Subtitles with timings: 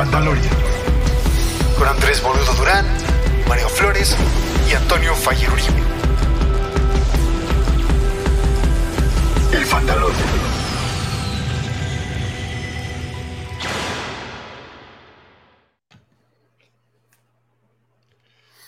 [0.00, 0.54] El Fandalorian.
[1.78, 2.86] Con Andrés Boludo Durán,
[3.46, 4.16] Mario Flores
[4.66, 5.82] y Antonio Fayer Uribe.
[9.52, 10.18] El Fandalorian.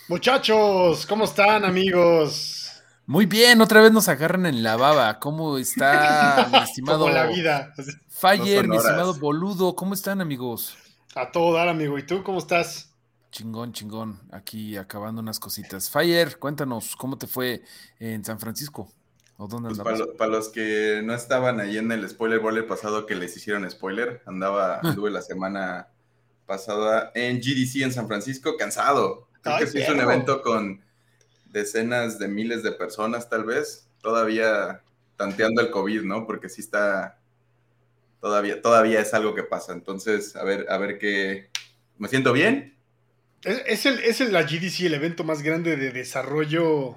[0.08, 2.82] Muchachos, ¿cómo están, amigos?
[3.06, 5.18] Muy bien, otra vez nos agarran en la baba.
[5.18, 7.72] ¿Cómo está, mi estimado Como la vida.
[8.10, 9.14] Fire, No mi estimado.
[9.14, 9.74] Boludo?
[9.74, 10.76] ¿Cómo están, amigos?
[11.14, 11.98] A todo dar, amigo.
[11.98, 12.94] ¿Y tú cómo estás?
[13.30, 14.20] Chingón, chingón.
[14.30, 15.90] Aquí acabando unas cositas.
[15.90, 17.62] Fire, cuéntanos, ¿cómo te fue
[17.98, 18.90] en San Francisco?
[19.36, 22.66] ¿O dónde Pues para, lo- para los que no estaban ahí en el spoiler boiler
[22.66, 24.80] pasado que les hicieron spoiler, andaba, Ah.
[24.84, 25.88] anduve la semana
[26.46, 29.28] pasada en GDC en San Francisco, cansado.
[29.40, 30.84] Creo Ay, que sí es un evento con
[31.46, 34.82] decenas de miles de personas, tal vez, todavía
[35.16, 36.26] tanteando el COVID, ¿no?
[36.26, 37.18] Porque sí está,
[38.22, 39.74] todavía, todavía es algo que pasa.
[39.74, 41.50] Entonces, a ver, a ver qué,
[41.98, 42.78] ¿me siento bien?
[43.44, 46.96] Es, es el, es el- la GDC, el evento más grande de desarrollo.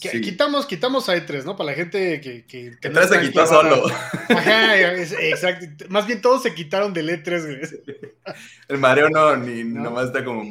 [0.00, 0.20] Que- Sí.
[0.20, 1.56] Quitamos, quitamos a E3, ¿no?
[1.56, 2.44] Para la gente que.
[2.46, 3.48] que, que El 3 se quitó clavada.
[3.70, 3.86] solo.
[4.28, 5.86] Ajá, es- exacto.
[5.88, 7.96] Más bien todos se quitaron del E3, güey.
[8.68, 9.82] El mareo no, ni No.
[9.84, 10.44] nomás está como...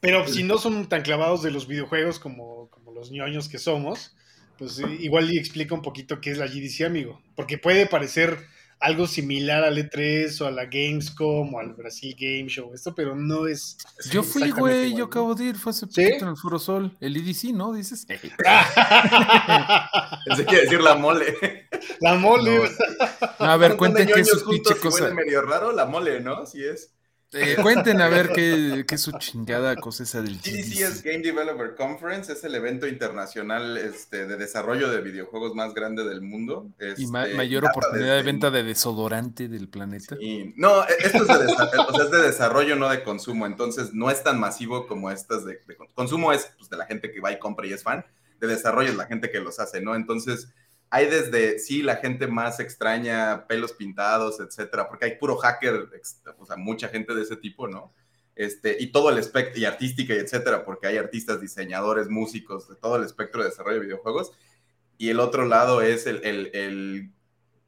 [0.00, 4.16] Pero si no son tan clavados de los videojuegos como, como los ñoños que somos,
[4.56, 7.20] pues eh, igual y explica un poquito qué es la GDC, amigo.
[7.36, 8.38] Porque puede parecer
[8.80, 13.14] algo similar al E3 o a la Gamescom o al Brasil Game Show, esto, pero
[13.14, 13.76] no es.
[14.10, 16.02] Yo fui, güey, yo acabo de ir, fue hace ¿Sí?
[16.02, 17.74] poquito en el Foro Sol, el IDC, ¿no?
[17.74, 18.06] Dices.
[18.06, 18.24] Pensé
[20.46, 21.68] que iba a decir la mole.
[22.00, 22.70] la mole.
[23.38, 25.12] No, a ver, cuenten qué es pinche cosa.
[25.12, 26.46] medio raro la mole, ¿no?
[26.46, 26.94] Sí es.
[27.32, 30.46] Eh, cuenten a ver qué, qué es su chingada cosa esa del GDC
[30.80, 31.04] es GDC.
[31.04, 36.22] Game Developer Conference, es el evento internacional este, de desarrollo de videojuegos más grande del
[36.22, 36.68] mundo.
[36.98, 40.16] Y ma- Este, mayor data oportunidad de venta de desodorante del planeta.
[40.20, 41.34] Y- no, e- esto es de,
[41.88, 45.44] o sea, es de desarrollo, no de consumo, entonces no es tan masivo como estas
[45.44, 47.84] de, de con- consumo es pues, de la gente que va y compra y es
[47.84, 48.04] fan,
[48.40, 49.94] de desarrollo es la gente que los hace, ¿no?
[49.94, 50.48] Entonces
[50.90, 55.88] hay desde, sí, la gente más extraña, pelos pintados, etcétera, porque hay puro hacker,
[56.36, 57.94] o sea, mucha gente de ese tipo, ¿no?
[58.34, 62.74] Este, y todo el espectro, y artística y etcétera, porque hay artistas, diseñadores, músicos, de
[62.74, 64.32] todo el espectro de desarrollo de videojuegos.
[64.98, 67.12] Y el otro lado es el, el, el,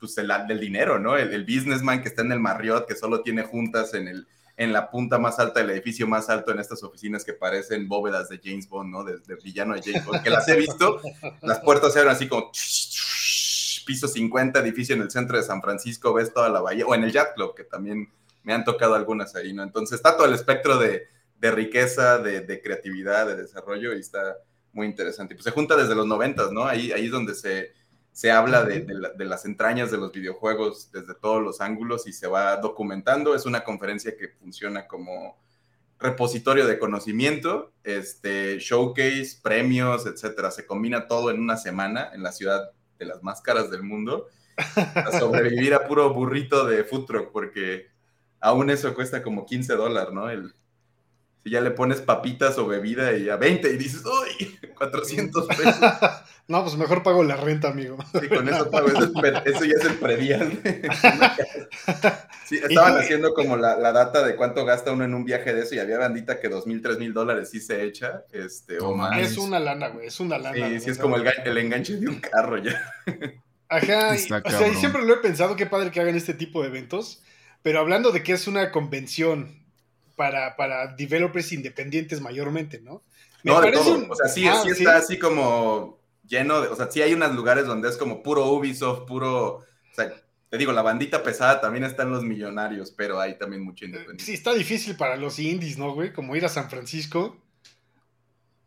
[0.00, 1.16] pues el del dinero, ¿no?
[1.16, 4.72] El, el businessman que está en el Marriott, que solo tiene juntas en, el, en
[4.72, 8.40] la punta más alta del edificio más alto en estas oficinas que parecen bóvedas de
[8.42, 9.04] James Bond, ¿no?
[9.04, 11.00] De, de villano de James Bond, que las he visto,
[11.42, 12.50] las puertas se abren así como
[13.84, 17.04] piso 50, edificio en el centro de San Francisco, ves toda la bahía, o en
[17.04, 18.08] el Yacht Club, que también
[18.42, 19.62] me han tocado algunas ahí, ¿no?
[19.62, 21.06] Entonces está todo el espectro de,
[21.38, 24.36] de riqueza, de, de creatividad, de desarrollo, y está
[24.72, 25.34] muy interesante.
[25.34, 26.64] Pues se junta desde los noventas, ¿no?
[26.66, 27.72] Ahí, ahí es donde se,
[28.12, 32.06] se habla de, de la- de las entrañas de los videojuegos desde todos los ángulos
[32.06, 33.34] y se va documentando.
[33.34, 35.36] Es una conferencia que funciona como
[35.98, 40.50] repositorio de conocimiento, este, showcase, premios, etcétera.
[40.50, 44.28] Se combina todo en una semana en la ciudad de las más caras del mundo
[44.76, 47.88] a sobrevivir a puro burrito de food truck, porque
[48.40, 50.30] aún eso cuesta como 15 dólares, ¿no?
[50.30, 50.54] El,
[51.44, 54.58] si ya le pones papitas o bebida y a 20 y dices, ¡ay!
[54.78, 55.76] 400 pesos.
[56.48, 57.98] no, pues mejor pago la renta, amigo.
[58.20, 58.88] Sí, con eso pago.
[58.88, 60.60] Eso, es eso ya es el predial.
[62.44, 65.62] Sí, estaban haciendo como la, la data de cuánto gasta uno en un viaje de
[65.62, 68.94] eso y había bandita que dos mil, tres mil dólares sí se echa, este, o
[68.94, 69.18] más.
[69.18, 70.68] Es una lana, güey, es una lana.
[70.68, 72.78] Sí, sí, es como el, el enganche de un carro ya.
[73.68, 76.60] Ajá, y- o sea, y siempre lo he pensado, qué padre que hagan este tipo
[76.60, 77.22] de eventos,
[77.62, 79.61] pero hablando de que es una convención
[80.22, 83.02] para, para developers independientes mayormente, ¿no?
[83.42, 83.96] Me No, de todo.
[83.96, 85.98] un- O sea, sí, Ah, sí está así como
[86.28, 86.68] lleno de.
[86.68, 89.56] O sea, sí hay unos lugares donde es como puro Ubisoft, puro.
[89.56, 89.64] O
[89.94, 90.12] sea,
[90.48, 94.22] te digo, la bandita pesada también están los millonarios, pero hay también mucho independiente.
[94.24, 96.12] Sí, está difícil para los indies, ¿no, güey?
[96.12, 97.36] Como ir a San Francisco.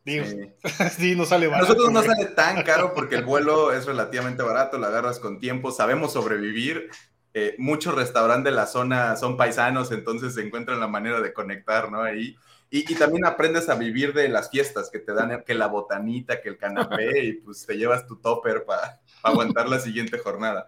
[0.04, 0.38] Digo, sí,
[0.98, 1.16] Sí.
[1.16, 1.68] no sale A barato.
[1.70, 2.12] nosotros no güey.
[2.16, 6.90] sale tan caro porque el vuelo es relativamente barato, lo agarras con tiempo, sabemos sobrevivir.
[7.38, 11.92] Eh, muchos restaurantes de la zona son paisanos, entonces se encuentran la manera de conectar,
[11.92, 12.02] ¿no?
[12.02, 12.38] Ahí.
[12.70, 16.42] Y, y también aprendes a vivir de las fiestas que te dan, que la botanita,
[16.42, 20.66] que el canapé, y pues te llevas tu topper para aguantar la siguiente jornada.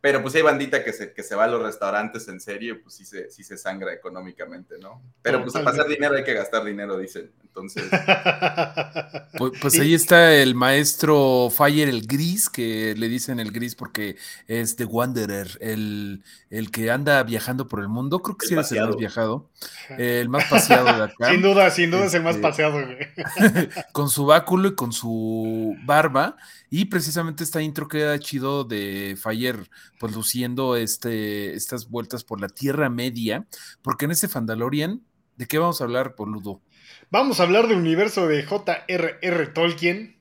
[0.00, 2.94] Pero pues hay bandita que se, que se va a los restaurantes en serio, pues
[2.94, 5.02] sí se, sí se sangra económicamente, ¿no?
[5.22, 5.94] Pero pues para hacer Totalmente.
[5.94, 7.30] dinero hay que gastar dinero, dicen.
[7.44, 7.84] Entonces,
[9.36, 14.16] Pues, pues ahí está el maestro Fire, el gris, que le dicen el gris porque
[14.46, 18.20] es The Wanderer, el, el que anda viajando por el mundo.
[18.22, 18.96] Creo que El sí eres el más paseado.
[18.96, 19.50] viajado,
[19.98, 21.30] el más paseado de acá.
[21.30, 22.98] Sin duda, sin duda es el más Este, paseado, güey.
[23.92, 26.36] con su báculo y con su barba.
[26.70, 29.68] Y precisamente esta intro queda chido de Fire
[30.00, 30.14] pues
[30.78, 33.46] este, estas vueltas por la Tierra Media,
[33.82, 35.02] porque en este Fandalorian,
[35.36, 36.62] ¿de qué vamos a hablar, boludo?
[37.10, 39.46] Vamos a hablar del universo de J.R.R.
[39.48, 40.16] Tolkien,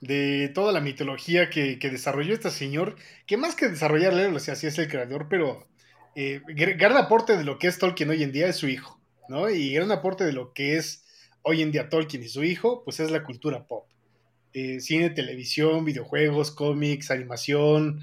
[0.00, 2.96] de toda la mitología que, desarrolló este señor,
[3.26, 5.68] que más que desarrollarle, lo sea, así es el creador, pero
[6.16, 8.98] eh, gran aporte de lo que es Tolkien hoy en día es su hijo,
[9.28, 9.50] ¿no?
[9.50, 11.04] Y gran aporte de lo que es
[11.42, 13.84] hoy en día Tolkien y su hijo, pues es la cultura pop.
[14.54, 18.00] Eh, cine, televisión, videojuegos, cómics, animación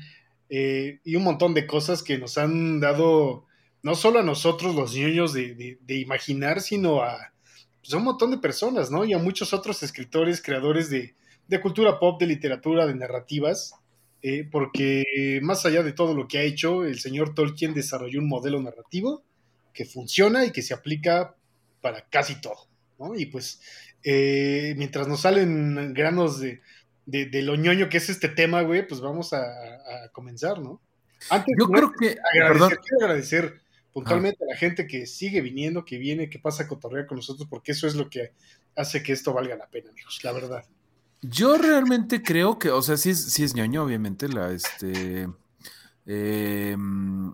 [0.50, 3.45] eh, y un montón de cosas que nos han dado,
[3.81, 7.33] no solo a nosotros los niños de, imaginar, sino a
[7.81, 9.06] pues, un montón de personas, ¿no?
[9.06, 11.15] Y a muchos otros escritores, creadores de,
[11.47, 13.75] de cultura pop, de literatura, de narrativas,
[14.21, 18.27] eh, porque más allá de todo lo que ha hecho, el señor Tolkien desarrolló un
[18.27, 19.24] modelo narrativo
[19.74, 21.36] que funciona y que se aplica
[21.81, 22.68] para casi todo,
[22.98, 23.13] ¿no?
[23.13, 23.62] Y pues
[24.03, 26.62] eh, mientras nos salen granos de,
[27.06, 29.44] de, lo ñoño que es este tema, güey, pues vamos a,
[30.12, 30.81] comenzar, ¿no?
[31.30, 32.18] Antes, Yo creo que...
[32.34, 33.62] Agradecer, quiero agradecer
[33.94, 37.48] puntualmente a la gente que sigue viniendo, que viene, que pasa a cotorrear con nosotros,
[37.50, 38.34] porque eso es lo que
[38.75, 40.66] hace que esto valga la pena, amigos, la verdad.
[41.22, 45.30] Yo realmente creo que, o sea, sí es, sí es ñoño, obviamente, la, este,
[46.06, 47.34] em,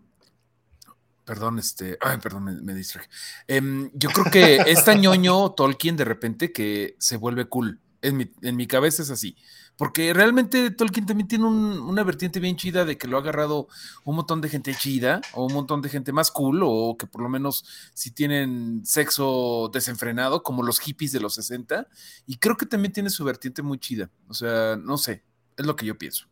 [1.25, 3.09] perdón, este, ay, perdón, me, me distraje.
[3.47, 7.79] Em, yo creo que esta ñoño Tolkien de repente que se vuelve cool.
[8.01, 9.35] En mi, en mi cabeza es así.
[9.77, 13.68] Porque realmente Tolkien también tiene una vertiente bien chida de que lo ha agarrado
[14.03, 17.21] un montón de gente chida o un montón de gente más cool o que por
[17.23, 21.88] lo menos si tienen sexo desenfrenado como los hippies de los 60
[22.27, 24.12] y creo que también tiene su vertiente muy chida.
[24.27, 25.23] O sea, no sé,
[25.57, 26.27] es lo que yo pienso.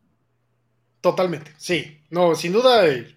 [1.02, 2.02] Totalmente, sí.
[2.10, 3.16] No, sin duda eh,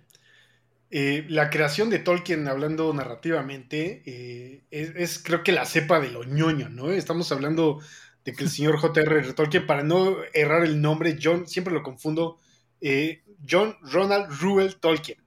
[0.90, 6.10] eh, la creación de Tolkien hablando narrativamente eh, es, es, creo que la cepa de
[6.10, 6.90] lo ñoño, ¿no?
[6.90, 7.80] Estamos hablando
[8.24, 9.32] de que el señor J.R.R.
[9.32, 12.38] Tolkien, para no errar el nombre, John, siempre lo confundo,
[12.80, 15.18] eh, John Ronald Ruel Tolkien.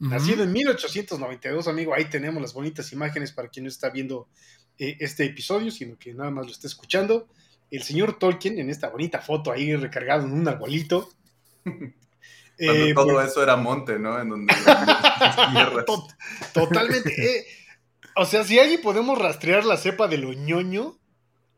[0.00, 4.28] Nacido en 1892, amigo, ahí tenemos las bonitas imágenes para quien no está viendo
[4.78, 7.28] eh, este episodio, sino que nada más lo está escuchando.
[7.70, 11.10] El señor Tolkien, en esta bonita foto ahí recargado en un arbolito.
[11.64, 11.94] Cuando
[12.58, 14.20] eh, todo eso era monte, ¿no?
[14.20, 14.54] En donde
[16.52, 17.46] Totalmente.
[18.14, 20.98] o sea, si allí podemos rastrear la cepa de lo ñoño,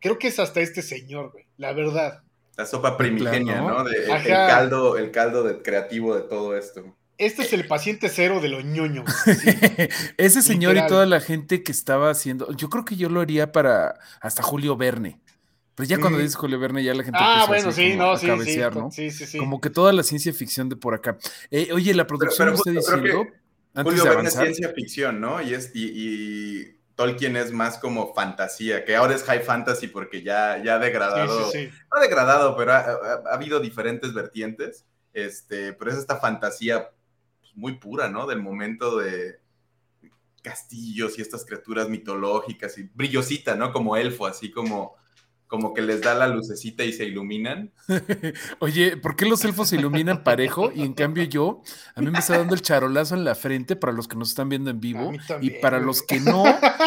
[0.06, 2.22] Creo que es hasta este señor, güey, la verdad.
[2.56, 3.84] La sopa primigenia, ¿no?
[3.88, 6.96] el, caldo, el caldo de, creativo de todo esto.
[7.18, 9.04] Este es el paciente cero de lo ñoño.
[10.16, 13.50] Ese señor y toda la gente que estaba haciendo, yo creo que yo lo haría
[13.50, 15.18] para hasta Julio Verne.
[15.74, 18.92] Pero ya cuando dices Julio Verne, ya la gente ah, bueno, sí, no, sí, ¿no?
[18.92, 19.38] Sí, sí, sí.
[19.38, 21.18] Como que toda la ciencia ficción de por acá.
[21.50, 23.26] Eh, oye, la producción está diciendo.
[23.74, 25.42] Julio Verne es ciencia ficción, ¿no?
[25.42, 30.62] Y es, y Tolkien es más como fantasía, que ahora es high fantasy porque ya,
[30.64, 36.16] ya ha degradado, no ha degradado, pero ha, habido diferentes vertientes, este, pero es esta
[36.16, 36.90] fantasía
[37.40, 38.26] pues, muy pura, ¿no?
[38.26, 39.38] Del momento de
[40.42, 43.74] castillos y estas criaturas mitológicas y brillosita, ¿no?
[43.74, 44.95] Como elfo, así como
[45.46, 47.70] como que les da la lucecita y se iluminan.
[48.58, 50.72] Oye, ¿por qué los elfos se iluminan parejo?
[50.74, 51.62] Y en cambio yo,
[51.94, 54.48] a mí me está dando el charolazo en la frente para los que nos están
[54.48, 55.12] viendo en vivo.
[55.40, 56.44] Y para los que no,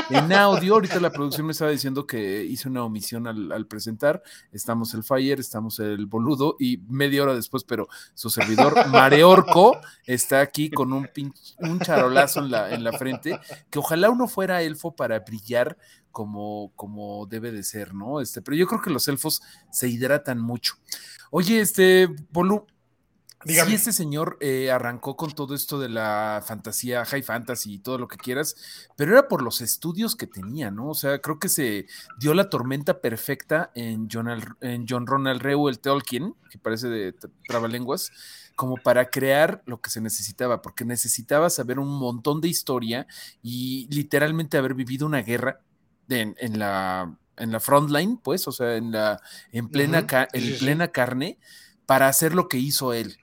[0.09, 4.21] en audio, ahorita la producción me estaba diciendo que hice una omisión al, presentar.
[4.51, 10.41] Estamos el Fire, estamos el Boludo y media hora después, pero su servidor Mareorco está
[10.41, 11.09] aquí con un,
[11.59, 13.39] un charolazo en la, en la frente,
[13.69, 15.77] que ojalá uno fuera elfo para brillar
[16.19, 18.19] como, como debe de ser, ¿no?
[18.19, 20.73] Este, pero yo creo que los elfos se hidratan mucho.
[21.31, 22.67] Oye, este, Bolu,
[23.45, 27.97] si este señor eh, arrancó con todo esto de la fantasía, high fantasy y todo
[27.97, 28.57] lo que quieras,
[28.97, 30.89] pero era por los estudios que tenía, ¿no?
[30.89, 31.85] O sea, creo que se
[32.17, 34.27] dio la tormenta perfecta en John,
[34.59, 37.15] en John Ronald Reuel Tolkien, que parece de
[37.47, 38.11] trabalenguas,
[38.57, 43.07] como para crear lo que se necesitaba, porque necesitaba saber un montón de historia
[43.41, 45.61] y literalmente haber vivido una guerra
[46.09, 51.37] en, la, en la frontline, pues, o sea, en, la, en, plena, en plena carne,
[51.85, 53.17] para hacer lo que hizo él.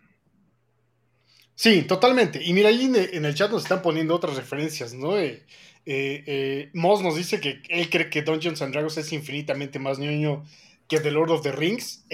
[1.56, 2.40] Sí, totalmente.
[2.44, 5.18] Y mira, ahí en el chat nos están poniendo otras referencias, ¿no?
[5.18, 5.42] Eh,
[5.86, 9.98] eh, eh, Moss nos dice que él cree que Dungeons and Dragons es infinitamente más
[9.98, 10.44] ñoño
[10.86, 12.04] que The Lord of the Rings.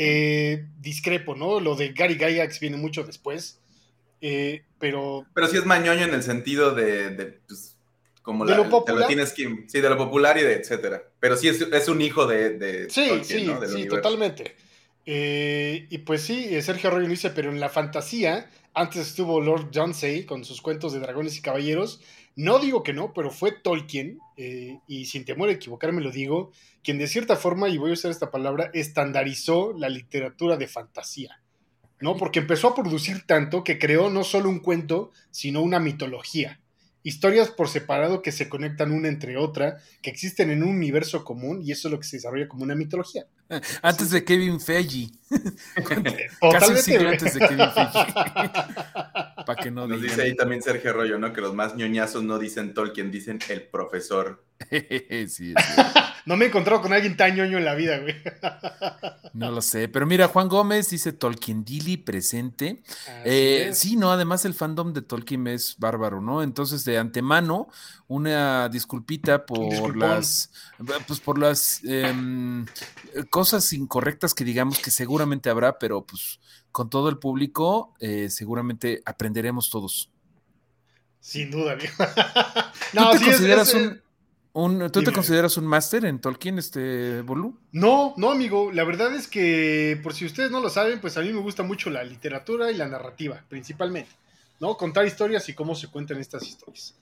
[0.81, 1.59] discrepo, ¿no?
[1.59, 3.61] Lo de Gary Gygax viene mucho después.
[4.79, 5.27] pero.
[5.35, 7.72] Pero sí es mañoño en el sentido de, pues,
[8.23, 9.09] como de lo popular.
[9.09, 11.03] tienes que, sí, de lo popular y de etcétera.
[11.19, 14.57] Pero sí es, un hijo de, sí, sí, sí, totalmente.
[15.05, 19.71] Eh, y pues sí, eh, Sergio Arroyo dice, pero en la fantasía, antes estuvo Lord
[19.75, 22.01] Johnsey con sus cuentos de dragones y caballeros.
[22.37, 26.53] No digo que no, pero fue Tolkien, eh, y sin temor a equivocarme lo digo,
[26.83, 31.41] quien de cierta forma, y voy a usar esta palabra, estandarizó la literatura de fantasía.
[32.01, 32.17] ¿no?
[32.17, 36.62] Porque empezó a producir tanto que creó no solo un cuento, sino una mitología
[37.03, 41.63] historias por separado que se conectan una entre otra, que existen en un universo común
[41.63, 43.27] y eso es lo que se desarrolla como una mitología.
[43.83, 45.11] Antes de Kevin Feige.
[46.41, 48.13] Casi un siglo antes de Kevin Feige.
[49.47, 51.33] Para que no Nos dice ahí también Sergio Arroyo, ¿no?
[51.33, 54.45] Que los más ñoñazos no dicen Tolkien, dicen el profesor.
[54.71, 55.55] sí, sí.
[56.25, 58.15] No me he encontrado con alguien tan ñoño en la vida, güey.
[59.33, 62.83] no lo sé, pero mira, Juan Gómez dice Tolkien Dili presente.
[63.25, 66.43] Eh, sí, no, además el fandom de Tolkien es bárbaro, ¿no?
[66.43, 67.69] Entonces, de antemano,
[68.07, 70.51] una disculpita por las,
[71.07, 72.67] pues por las em,
[73.31, 76.39] cosas incorrectas que digamos que seguramente habrá, pero pues
[76.71, 80.11] con todo el público eh, seguramente aprenderemos todos.
[81.21, 81.77] Sin duda,
[82.93, 84.03] no, ¿Tú te consideras un,
[84.55, 87.59] ¿Tú te consideras un máster en Tolkien, este Bolu?
[87.73, 88.71] No, no, amigo.
[88.71, 91.63] La verdad es que, por si ustedes no lo saben, pues a mí me gusta
[91.63, 94.11] mucho la literatura y la narrativa, principalmente.
[94.61, 94.77] ¿No?
[94.77, 96.95] Contar historias y cómo se cuentan estas historias.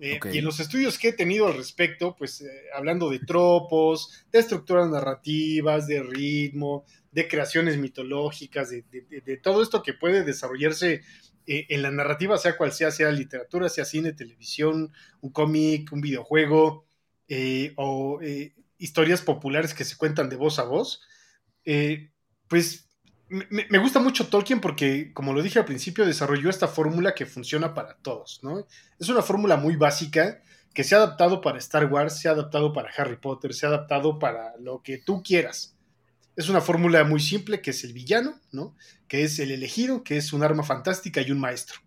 [0.00, 4.24] Eh, y en los estudios que he tenido al respecto, pues eh, hablando de tropos,
[4.32, 11.02] de estructuras narrativas, de ritmo, de creaciones mitológicas, de, todo esto que puede desarrollarse
[11.46, 16.00] eh, en la narrativa, sea cual sea, sea literatura, sea cine, televisión, un cómic, un
[16.00, 16.84] videojuego,
[17.76, 18.20] o
[18.78, 21.02] historias populares que se cuentan de voz a voz,
[22.48, 22.84] pues
[23.28, 27.74] me, gusta mucho Tolkien porque, como lo dije al principio, desarrolló esta fórmula que funciona
[27.74, 28.66] para todos, ¿no?
[28.98, 30.42] Es una fórmula muy básica
[30.74, 33.70] que se ha adaptado para Star Wars, se ha adaptado para Harry Potter, se ha
[33.70, 35.76] adaptado para lo que tú quieras.
[36.36, 38.76] Es una fórmula muy simple que es el villano, ¿no?
[39.08, 41.80] Que es el elegido, que es un arma fantástica y un maestro.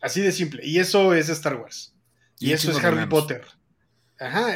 [0.00, 0.64] Así de simple.
[0.64, 1.94] Y eso es Star Wars.
[2.38, 3.44] Y, eso es Harry Potter.
[4.22, 4.54] Ajá.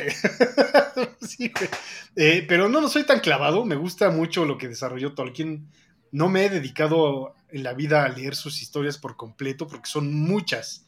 [1.21, 1.53] sí,
[2.15, 3.65] eh, pero no, no soy tan clavado.
[3.65, 5.69] Me gusta mucho lo que desarrolló Tolkien
[6.13, 10.15] no me he dedicado en la vida a leer sus historias por completo porque son
[10.15, 10.87] muchas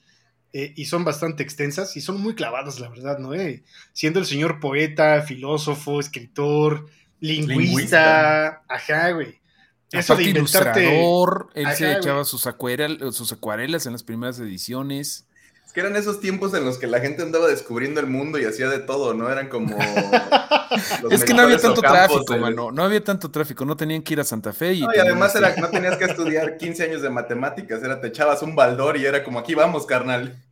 [0.53, 3.35] eh, y son bastante extensas y son muy clavadas, la verdad, ¿no?
[3.35, 6.87] Eh, siendo el señor poeta, filósofo, escritor,
[7.21, 9.39] lingüista, ajá, güey.
[9.93, 11.03] Eso de inventarte...
[11.55, 15.28] él se echaba sus, sus acuarelas en las primeras ediciones.
[15.79, 18.69] Que eran esos tiempos en los que la gente andaba descubriendo el mundo y hacía
[18.69, 19.31] de todo, ¿no?
[19.31, 19.79] Eran como.
[21.09, 22.73] es que no había tanto tráfico, mano.
[22.73, 23.65] No había tanto tráfico.
[23.65, 24.73] No tenían que ir a Santa Fe.
[24.73, 27.81] Y, no, y además era, no tenías que estudiar 15 años de matemáticas.
[27.81, 30.43] Era, te echabas un baldor y era como aquí vamos, carnal.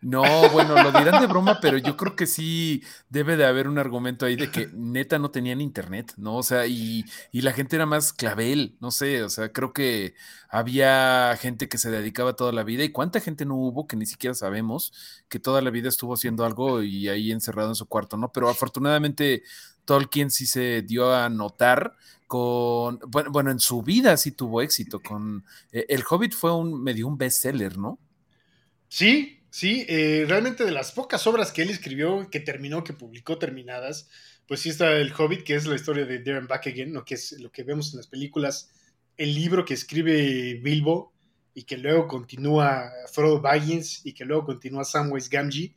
[0.00, 3.78] No, bueno, lo dirán de broma, pero yo creo que sí debe de haber un
[3.78, 6.36] argumento ahí de que neta no tenían internet, ¿no?
[6.36, 10.14] O sea, y, y, la gente era más clavel, no sé, o sea, creo que
[10.48, 14.06] había gente que se dedicaba toda la vida y cuánta gente no hubo que ni
[14.06, 14.92] siquiera sabemos
[15.28, 18.30] que toda la vida estuvo haciendo algo y ahí encerrado en su cuarto, ¿no?
[18.32, 19.42] Pero afortunadamente
[19.84, 21.94] Tolkien sí se dio a notar
[22.28, 26.82] con, bueno, bueno en su vida sí tuvo éxito con, eh, El Hobbit fue un
[26.82, 27.98] medio un bestseller, ¿no?
[28.88, 33.38] Sí, Sí, eh, realmente de las pocas obras que él escribió, que terminó, que publicó
[33.38, 34.08] terminadas,
[34.46, 37.04] pues sí está El Hobbit, que es la historia de Darren Back Again, ¿no?
[37.04, 38.70] que es lo que vemos en las películas,
[39.16, 41.12] el libro que escribe Bilbo
[41.54, 45.74] y que luego continúa Frodo Baggins y que luego continúa Samwise Gamgee,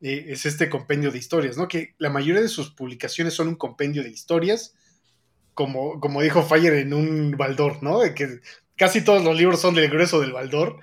[0.00, 1.66] eh, es este compendio de historias, ¿no?
[1.66, 4.74] Que la mayoría de sus publicaciones son un compendio de historias,
[5.54, 8.00] como, como dijo Fire en un Baldor, ¿no?
[8.00, 8.40] De que
[8.76, 10.80] casi todos los libros son del grueso del Baldor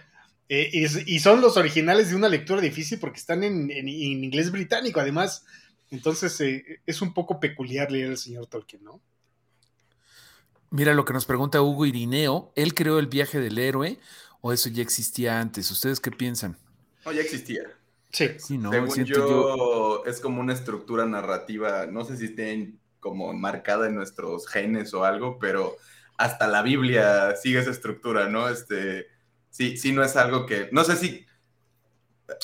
[0.54, 0.70] eh,
[1.06, 5.46] y, son los originales de una lectura difícil porque están en, inglés británico, además.
[5.92, 9.00] Entonces eh, es un poco peculiar leer al señor Tolkien, ¿no?
[10.70, 12.52] Mira lo que nos pregunta Hugo Irineo.
[12.58, 13.98] ¿Él creó el viaje del héroe
[14.42, 15.72] o eso ya existía antes?
[15.72, 16.58] ¿Ustedes qué piensan?
[17.06, 17.62] No, ya existía.
[18.12, 18.32] Sí.
[18.38, 23.88] sí no, Según yo, es como una estructura narrativa, no sé si estén como marcada
[23.88, 25.78] en nuestros genes o algo, pero
[26.18, 28.50] hasta la Biblia sigue esa estructura, ¿no?
[28.50, 29.08] Este,
[29.52, 31.28] sí, sí no es algo que, no sé si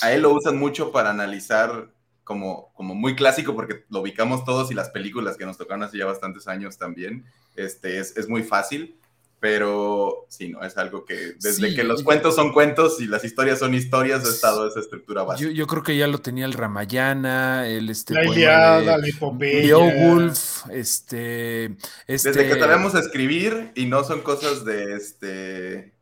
[0.02, 1.90] a él lo usan mucho para analizar
[2.24, 5.98] como, como muy clásico porque lo ubicamos todos y las películas que nos tocaron hace
[5.98, 9.00] ya bastantes años también, este, es, es muy fácil,
[9.40, 13.60] pero sí, no, es algo que desde que los cuentos son cuentos y las historias
[13.60, 15.52] son historias ha estado esa estructura básica.
[15.52, 19.78] Yo, creo que ya lo tenía el Ramayana, el este la Iliada, la Epopeya.
[19.78, 22.32] Beowulf, este, este...
[22.32, 25.97] Desde que sabemos escribir y no son cosas de este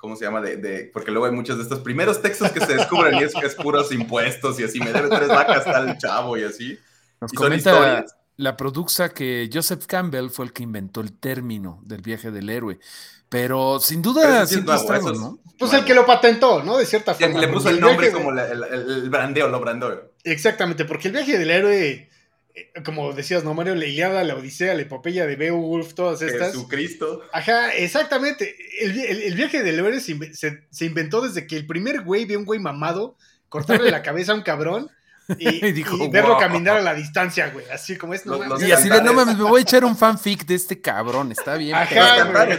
[0.00, 0.40] ¿cómo se llama?
[0.40, 3.46] De, porque luego hay muchos de estos primeros textos que se descubren y es que
[3.46, 6.78] es puros impuestos y así, me debe tres vacas tal chavo y así.
[7.20, 8.04] Nos comenta
[8.36, 12.78] la produxa que Joseph Campbell fue el que inventó el término del viaje del héroe.
[13.28, 15.38] Pero sin duda, sí ¿no?
[15.58, 16.78] Pues el que lo patentó, ¿no?
[16.78, 17.38] De cierta forma.
[17.38, 20.14] Le puso el nombre como el, brandeo, lo brandeo.
[20.24, 22.10] Exactamente, porque el viaje del héroe
[22.84, 23.74] como decías, ¿no, Mario?
[23.74, 26.52] La Iliada, la Odisea, la epopeya de Beowulf, todas estas.
[26.52, 27.22] Jesucristo.
[27.32, 28.54] Ajá, exactamente.
[28.80, 30.18] El, viaje del héroe se,
[30.70, 33.16] se, inventó desde que el primer güey vio un güey mamado
[33.48, 34.90] cortarle la cabeza a un cabrón
[35.38, 37.64] y, verlo caminar a la distancia, güey.
[37.70, 38.24] Así como es.
[38.60, 41.32] y así de, no mames, me voy a echar un fanfic de este cabrón.
[41.32, 41.76] Está bien.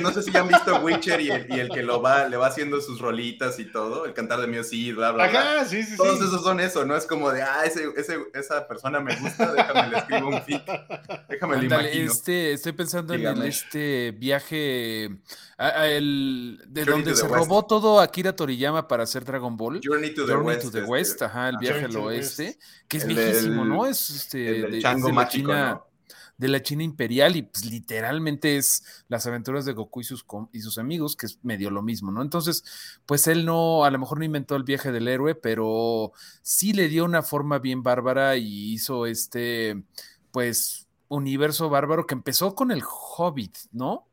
[0.02, 3.00] no sé si han visto Witcher y el, que lo va, le va haciendo sus
[3.00, 4.06] rolitas y todo.
[4.06, 5.98] El cantar de Mio sí, bla, bla, Ajá, sí, sí.
[5.98, 6.96] Todos esos son eso, ¿no?
[6.96, 10.64] Es como de, ah, ese, ese, esa persona me gusta, déjame le escribo un fic.
[11.30, 12.12] Déjame le imagino.
[12.12, 15.10] Este, estoy pensando en este viaje
[15.62, 19.80] el, de donde se robó todo Akira Toriyama para hacer Dragon Ball.
[19.84, 21.12] Journey to the West.
[21.14, 21.26] Este.
[21.26, 23.86] ajá, el viaje al oeste, que es viejísimo, ¿no?
[23.86, 25.82] Es este, de, la China,
[26.38, 30.62] de la China imperial y pues literalmente es las aventuras de Goku y sus, y
[30.62, 32.24] sus amigos, que es medio lo mismo, ¿no?
[32.24, 32.64] Entonces,
[33.06, 36.88] pues él no, a lo mejor no inventó el viaje del héroe, pero sí le
[36.88, 39.84] dio una forma bien bárbara y hizo este,
[40.32, 44.08] pues, universo bárbaro que empezó con el Hobbit, ¿no?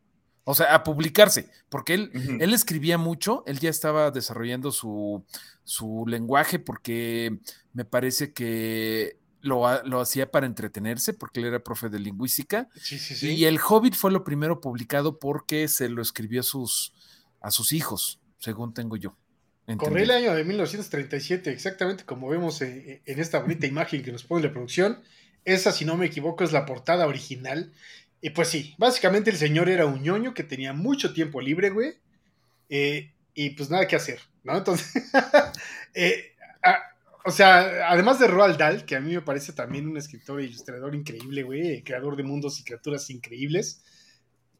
[0.50, 5.22] O sea, a publicarse, porque él, él escribía mucho, él ya estaba desarrollando su,
[5.62, 7.38] su lenguaje porque
[7.74, 12.70] me parece que lo, lo, hacía para entretenerse, porque él era profe de lingüística.
[12.80, 13.34] Sí, sí, sí.
[13.34, 16.94] Y el Hobbit fue lo primero publicado porque se lo escribió a sus,
[17.42, 19.18] a sus hijos, según tengo yo.
[19.76, 24.24] Corre el año de 1937, exactamente como vemos en, en esta bonita imagen que nos
[24.24, 25.02] pone la producción.
[25.44, 27.70] Esa, si no me equivoco, es la portada original.
[28.20, 31.94] Y pues sí, básicamente el señor era un ñoño que tenía mucho tiempo libre, güey.
[32.68, 34.56] Eh, y pues nada que hacer, ¿no?
[34.56, 35.04] Entonces,
[35.94, 36.32] eh,
[37.24, 40.44] o sea, además de Roald Dahl, que a mí me parece también un escritor e
[40.44, 43.84] ilustrador increíble, güey, creador de mundos y criaturas increíbles,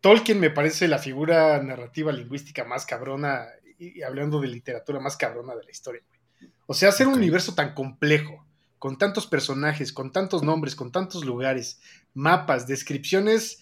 [0.01, 3.47] Tolkien me parece la figura narrativa lingüística más cabrona,
[3.79, 6.51] y, hablando de literatura más cabrona de la historia, güey.
[6.67, 8.47] O sea, hacer un universo tan complejo,
[8.79, 11.81] con tantos personajes, con tantos nombres, con tantos lugares,
[12.15, 13.61] mapas, descripciones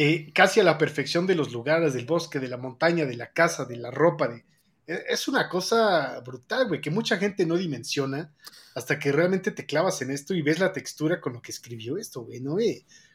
[0.00, 3.32] eh, casi a la perfección de los lugares, del bosque, de la montaña, de la
[3.32, 4.28] casa, de la ropa.
[4.28, 4.44] De...
[4.86, 8.32] E, es una cosa brutal, güey, que mucha gente no dimensiona
[8.76, 11.98] hasta que realmente te clavas en esto y ves la textura con lo que escribió
[11.98, 12.58] esto, güey, ¿no?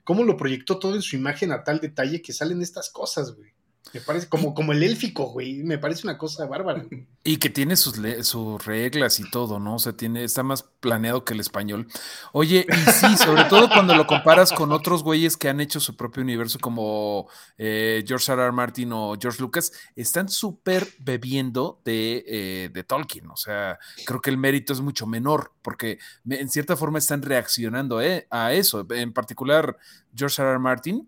[0.04, 3.54] Cómo lo proyectó todo en su imagen a tal detalle que salen estas cosas, güey.
[3.92, 5.62] Me parece como, como el élfico, güey.
[5.64, 6.86] Me parece una cosa bárbara.
[7.26, 9.76] Y que tiene sus, sus reglas y todo, ¿no?
[9.76, 11.88] O sea, tiene, está más planeado que el español.
[12.34, 15.96] Oye, y sí, sobre todo cuando lo comparas con otros güeyes que han hecho su
[15.96, 18.42] propio universo, como eh, George R.
[18.42, 18.52] R.
[18.52, 23.30] Martin o George Lucas, están súper bebiendo de, eh, de Tolkien.
[23.30, 28.02] O sea, creo que el mérito es mucho menor, porque en cierta forma están reaccionando
[28.02, 28.86] eh, a eso.
[28.90, 29.78] En particular,
[30.14, 30.52] George R.
[30.52, 30.60] R.
[30.60, 31.08] Martin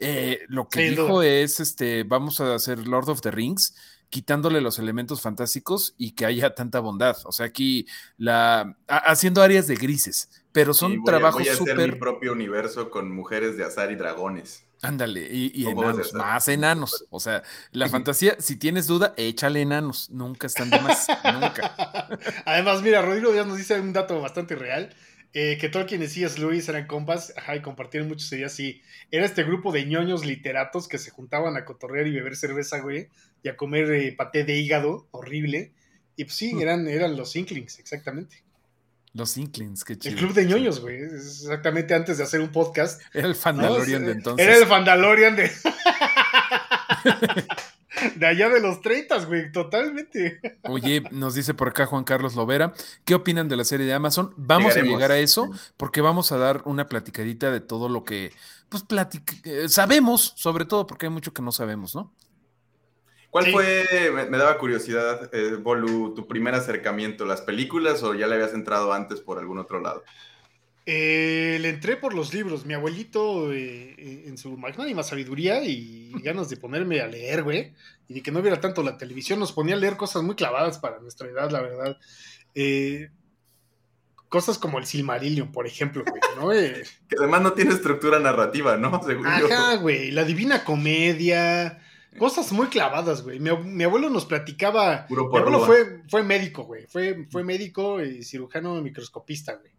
[0.00, 3.76] eh, lo que dijo es, este, vamos a hacer Lord of the Rings,
[4.08, 7.16] quitándole los elementos fantásticos y que haya tanta bondad.
[7.24, 7.86] O sea, aquí
[8.18, 11.58] la haciendo áreas de grises, pero son trabajos súper.
[11.60, 14.64] Voy a hacer mi propio universo con mujeres de azar y dragones.
[14.82, 17.04] Ándale, y, enanos, más enanos.
[17.10, 20.08] O sea, la fantasía, si tienes duda, échale enanos.
[20.10, 21.06] Nunca están de más.
[21.24, 22.08] nunca.
[22.46, 24.94] Además, mira, Rodrigo Díaz nos dice un dato bastante real.
[25.32, 26.40] Eh, que Tolkien y C.S.
[26.40, 28.82] Lewis eran compas, ajá, y compartieron muchos días así.
[29.12, 33.08] Era este grupo de ñoños literatos que se juntaban a cotorrear y beber cerveza, güey,
[33.44, 35.72] y a comer eh, paté de hígado, horrible.
[36.16, 36.60] Y pues sí, mm.
[36.60, 38.42] eran, eran los Inklings, exactamente.
[39.12, 40.14] Los Inklings, qué chido.
[40.14, 41.02] El club de ñoños, güey.
[41.02, 43.00] Exactamente antes de hacer un podcast.
[43.12, 44.46] Era el Fandalorian de entonces.
[44.46, 45.50] Era el Fandalorian de.
[48.16, 50.40] de allá de los 30, güey, totalmente.
[50.62, 52.72] Oye, nos dice por acá Juan Carlos Lovera,
[53.04, 54.32] ¿qué opinan de la serie de Amazon?
[54.36, 58.32] Vamos a llegar a eso porque vamos a dar una platicadita de todo lo que,
[58.68, 58.84] pues,
[59.44, 62.12] eh, sabemos, sobre todo porque hay mucho que no sabemos, ¿no?
[63.30, 68.34] ¿Cuál fue, me, daba curiosidad, eh, Bolu, tu primer acercamiento, las películas o ya le
[68.34, 70.02] habías entrado antes por algún otro lado?
[70.86, 72.64] Eh, le entré por los libros.
[72.64, 77.74] Mi abuelito, eh, eh, en su magnánima sabiduría y ganas de ponerme a leer, güey,
[78.08, 80.78] y de que no viera tanto la televisión, nos ponía a leer cosas muy clavadas
[80.78, 81.98] para nuestra edad, la verdad.
[84.28, 86.48] cosas como el Silmarillion, por ejemplo, güey, ¿no?
[87.08, 89.02] que además no tiene estructura narrativa, ¿no?
[89.02, 91.82] Según Ajá, güey, la Divina Comedia.
[92.18, 93.38] Cosas muy clavadas, güey.
[93.38, 95.06] Mi, abuelo nos platicaba.
[95.08, 96.86] mi abuelo fue, fue médico, güey.
[96.88, 99.70] Fue, fue médico y cirujano microscopista, güey.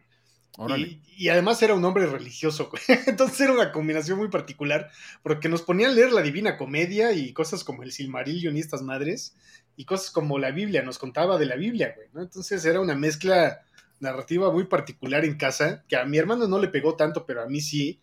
[1.18, 2.70] Y, además era un hombre religioso,
[3.08, 4.90] entonces era una combinación muy particular,
[5.24, 8.82] porque nos ponían a leer la Divina Comedia y cosas como el Silmarillion y estas
[8.82, 9.36] madres,
[9.78, 12.22] y cosas como la Biblia, nos contaba de la Biblia, güey, ¿no?
[12.22, 13.62] Entonces era una mezcla
[14.00, 17.48] narrativa muy particular en casa, que a mi hermano no le pegó tanto, pero a
[17.48, 18.02] mí sí,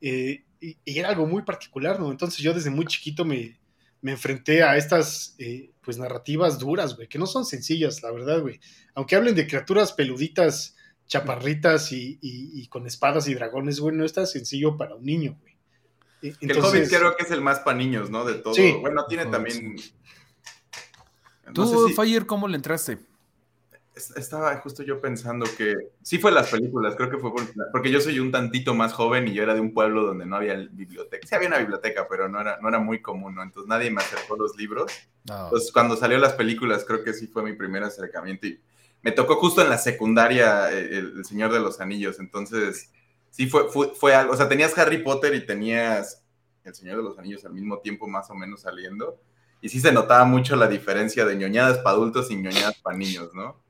[0.00, 2.10] eh, y, era algo muy particular, ¿no?
[2.10, 3.58] Entonces yo desde muy chiquito me,
[4.02, 8.40] me enfrenté a estas, eh, pues, narrativas duras, güey, que no son sencillas, la verdad,
[8.40, 8.60] güey.
[8.94, 10.75] Aunque hablen de criaturas peluditas
[11.06, 15.54] chaparritas y, con espadas y dragones, güey, no está sencillo para un niño, güey.
[16.22, 18.24] E, el Hobbit creo que es el más para niños, ¿no?
[18.24, 18.54] De todo.
[18.80, 19.76] Bueno, tiene también.
[21.52, 22.98] ¿Tú, Fire, cómo le entraste?
[24.16, 27.30] Estaba justo yo pensando que sí fue las películas, creo que fue
[27.72, 30.36] porque yo soy un tantito más joven y yo era de un pueblo donde no
[30.36, 31.26] había biblioteca.
[31.26, 33.42] Sí había una biblioteca, pero no era, no era muy común, ¿no?
[33.42, 34.92] Entonces nadie me acercó los libros.
[35.26, 38.60] Entonces cuando salió las películas creo que sí fue mi primer acercamiento y
[39.06, 42.90] me tocó justo en la secundaria eh, el, Señor de los Anillos, entonces
[43.30, 46.24] sí fue, fue, algo, o sea, tenías Harry Potter y tenías
[46.64, 49.20] el Señor de los Anillos al mismo tiempo más o menos saliendo
[49.60, 53.32] y sí se notaba mucho la diferencia de ñoñadas para adultos y ñoñadas para niños,
[53.32, 53.62] ¿no?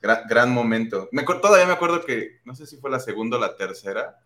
[0.00, 1.08] Gran, momento.
[1.10, 4.20] Me, todavía me acuerdo que, no sé si fue la segunda o la tercera,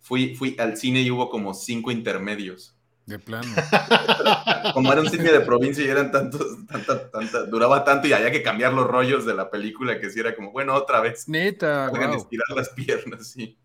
[0.00, 2.74] fui, fui al cine y hubo como cinco intermedios.
[3.08, 3.48] De plano.
[4.74, 8.30] Como era un cine de provincia y eran tantos, tanta, tanta, duraba tanto y había
[8.30, 11.26] que cambiar los rollos de la película que si era como, bueno, otra vez.
[11.26, 11.88] Neta.
[11.88, 13.56] Pueden estirar las piernas, sí.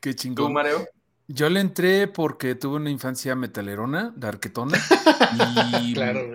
[0.00, 0.46] Qué chingón.
[0.46, 0.86] ¿Tú, Mareo?
[1.26, 4.78] Yo le entré porque tuve una infancia metalerona, darquetona,
[5.82, 5.94] y,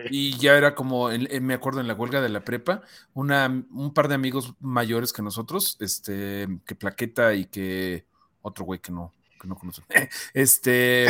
[0.10, 1.10] y ya era como,
[1.42, 2.82] me acuerdo en la huelga de la prepa,
[3.14, 8.04] una, un par de amigos mayores que nosotros, este, que Plaqueta y que
[8.42, 9.86] otro güey que no, que no conozco,
[10.34, 11.08] este,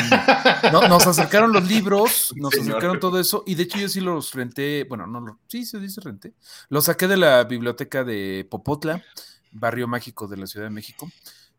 [0.72, 4.84] nos acercaron los libros, nos acercaron todo eso, y de hecho yo sí los renté,
[4.86, 6.34] bueno, no, sí se dice renté,
[6.70, 9.04] los saqué de la biblioteca de Popotla,
[9.52, 11.10] barrio mágico de la Ciudad de México,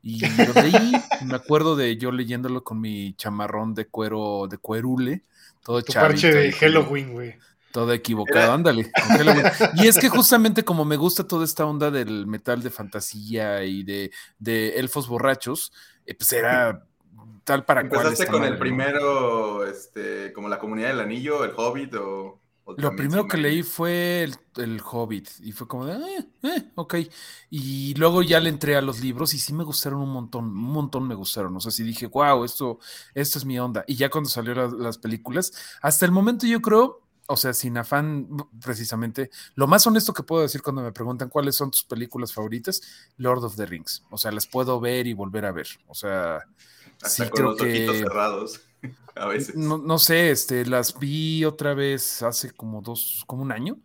[0.03, 0.93] y lo leí,
[1.25, 5.25] me acuerdo de yo leyéndolo con mi chamarrón de cuero, de cuerule,
[5.63, 7.35] todo tu parche de Halloween, güey.
[7.73, 8.91] Todo equivocado, ándale.
[9.77, 13.85] y es que justamente como me gusta toda esta onda del metal de fantasía y
[13.85, 15.73] de, de elfos borrachos,
[16.07, 16.87] eh, pues era
[17.45, 18.07] tal para cual.
[18.07, 22.41] ¿Empezaste con el primero, este, como la comunidad del anillo, el hobbit o...?
[22.77, 26.95] Lo primero que leí fue el, Hobbit y fue como de, eh, eh, ok.
[27.49, 30.55] Y luego ya le entré a los libros y sí me gustaron un montón, un
[30.55, 31.57] montón me gustaron.
[31.57, 32.79] O sea, sí dije, wow, esto,
[33.15, 33.85] esto es mi onda.
[33.87, 38.27] Y ya cuando salieron las, películas, hasta el momento yo creo, o sea, sin afán
[38.61, 42.83] precisamente, lo más honesto que puedo decir cuando me preguntan cuáles son tus películas favoritas,
[43.19, 44.03] Lord of the Rings.
[44.11, 45.69] O sea, las puedo ver y volver a ver.
[45.87, 46.41] O sea,
[47.05, 47.87] sí creo que...
[47.87, 48.61] cerrados.
[49.15, 49.55] a veces.
[49.55, 53.79] No, sé, este, las vi otra vez hace como dos, como un año.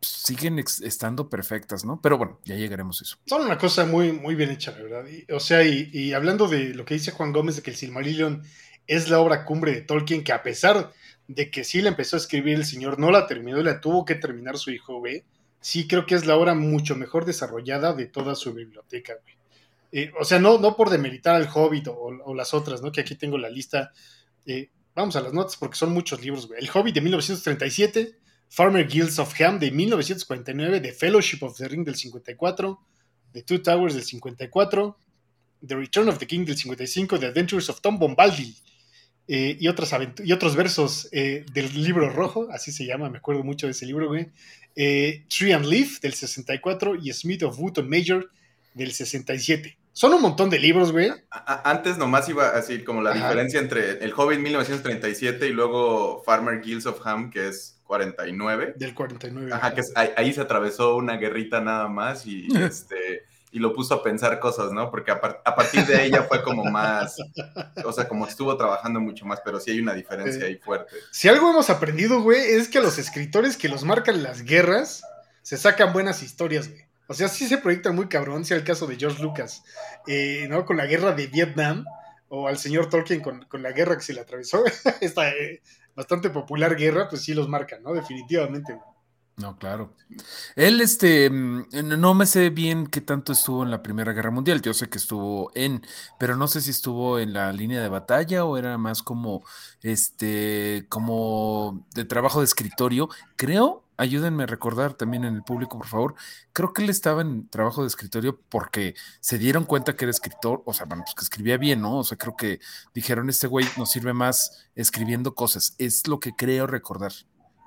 [0.00, 2.00] siguen estando perfectas, ¿no?
[2.00, 3.18] Pero bueno, ya llegaremos a eso.
[3.26, 5.04] Son una cosa muy, muy bien hecha, la verdad.
[5.32, 8.44] o sea, y, hablando de lo que dice Juan Gómez de que el Silmarillion
[8.86, 10.92] es la obra cumbre de Tolkien, que a pesar
[11.28, 14.04] de que sí la empezó a escribir el señor, no la terminó y la tuvo
[14.04, 15.24] que terminar su hijo B,
[15.60, 19.34] sí creo que es la obra mucho mejor desarrollada de toda su biblioteca, güey.
[19.92, 22.90] Eh, o sea, no, no por demeritar al Hobbit o, las otras, ¿no?
[22.90, 23.92] Que aquí tengo la lista
[24.44, 29.18] eh, vamos a las notas porque son muchos libros, El Hobbit de 1937, Farmer Guilds
[29.18, 32.78] of Ham de 1949, The Fellowship of the Ring del 54,
[33.32, 34.96] The Two Towers del 54,
[35.66, 38.54] The Return of the King del 55, The Adventures of Tom Bombaldi
[39.28, 43.42] eh, y, otras y otros versos eh, del libro rojo, así se llama, me acuerdo
[43.42, 44.28] mucho de ese libro, güey.
[44.74, 48.30] Tree and Leaf del 64 y Smith of Wooton Major
[48.74, 49.78] del 67.
[49.94, 51.12] Son un montón de libros, güey.
[51.30, 56.86] Antes nomás iba así como la diferencia entre El Hobbit 1937 y luego Farmer Guilds
[56.86, 58.74] of Ham, que es 49.
[58.76, 59.52] Del 49.
[59.52, 63.22] Ajá, que ahí, se atravesó una guerrita nada más y, este,
[63.54, 64.90] y lo puso a pensar cosas, ¿no?
[64.90, 67.14] Porque a, partir de ya fue como más,
[67.84, 70.92] o sea, como estuvo trabajando mucho más, pero sí hay una diferencia ahí fuerte.
[71.12, 75.04] Si algo hemos aprendido, güey, es que los escritores que los marcan las guerras
[75.42, 76.82] se sacan buenas historias, güey.
[77.06, 79.62] O sea, sí se proyecta muy cabrón, sea el caso de George Lucas,
[80.08, 80.66] eh, ¿no?
[80.66, 81.84] Con la guerra de Vietnam,
[82.30, 84.64] o al señor Tolkien con, la guerra que se le atravesó,
[85.00, 85.62] esta eh,
[85.94, 87.94] bastante popular guerra, pues sí los marcan, ¿no?
[87.94, 88.76] Definitivamente.
[89.36, 89.92] No, claro.
[90.54, 91.66] Él, este, mm,
[91.98, 94.62] no me sé bien qué tanto estuvo en la Primera Guerra Mundial.
[94.62, 95.82] Yo sé que estuvo en,
[96.18, 99.42] pero no sé si estuvo en la línea de batalla o era más como,
[99.82, 103.08] este, como de trabajo de escritorio.
[103.36, 106.14] Creo ayúdenme a recordar también en el público, por favor.
[106.52, 110.62] Creo que él estaba en trabajo de escritorio porque se dieron cuenta que era escritor,
[110.66, 111.98] o sea, bueno, pues que escribía bien, ¿no?
[111.98, 112.60] O sea, creo que
[112.94, 115.74] dijeron, este güey nos sirve más escribiendo cosas.
[115.78, 117.12] Es lo que creo recordar,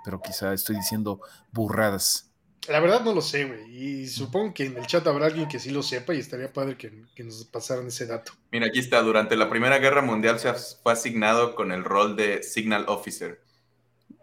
[0.03, 2.31] pero quizá estoy diciendo burradas.
[2.67, 4.01] La verdad no lo sé, güey.
[4.01, 6.75] Y supongo que en el chat habrá alguien que sí lo sepa y estaría padre
[6.75, 8.33] que, que nos pasaran ese dato.
[8.51, 9.01] Mira, aquí está.
[9.01, 13.41] Durante la Primera Guerra Mundial se fue asignado con el rol de Signal Officer.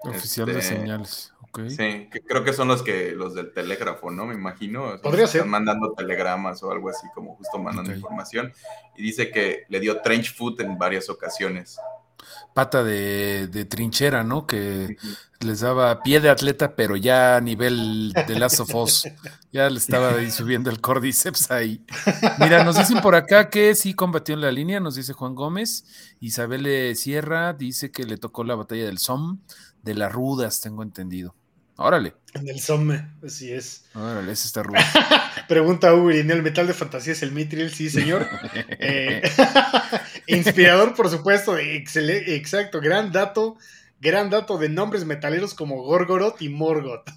[0.00, 1.32] Oficial de este, señales.
[1.68, 4.26] Sí, que creo que son los que los del telégrafo, ¿no?
[4.26, 5.00] Me imagino.
[5.00, 5.40] Podría ser.
[5.40, 8.52] Están mandando telegramas o algo así, como justo mandando información.
[8.96, 11.78] Y dice que le dio trench foot en varias ocasiones.
[12.54, 14.46] Pata de, trinchera, ¿no?
[14.46, 14.96] Que
[15.40, 19.08] les daba pie de atleta, pero ya a nivel de Last of Us.
[19.52, 21.84] Ya le estaba ahí subiendo el cordyceps ahí.
[22.38, 25.84] Mira, nos dicen por acá que sí combatió en la línea, nos dice Juan Gómez.
[26.20, 29.38] Isabel Sierra dice que le tocó la batalla del SOM,
[29.82, 31.34] de las rudas, tengo entendido.
[31.76, 32.14] Órale.
[32.34, 33.84] En el Somme, así es.
[33.94, 34.78] Órale, ese está rudo.
[35.48, 37.70] Pregunta ¿en ¿el metal de fantasía es el Mitril?
[37.70, 38.26] Sí, señor.
[38.78, 39.22] Eh,
[40.26, 43.56] inspirador, por supuesto, excelente, exacto, gran dato.
[44.00, 47.08] Gran dato de nombres metaleros como Gorgoroth y Morgoth.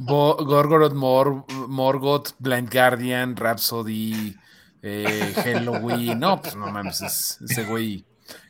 [0.00, 4.34] Gorgoroth, Morgoth, Blind Guardian, Rhapsody,
[4.82, 6.18] eh, Halloween.
[6.18, 8.04] No, pues no mames, ese güey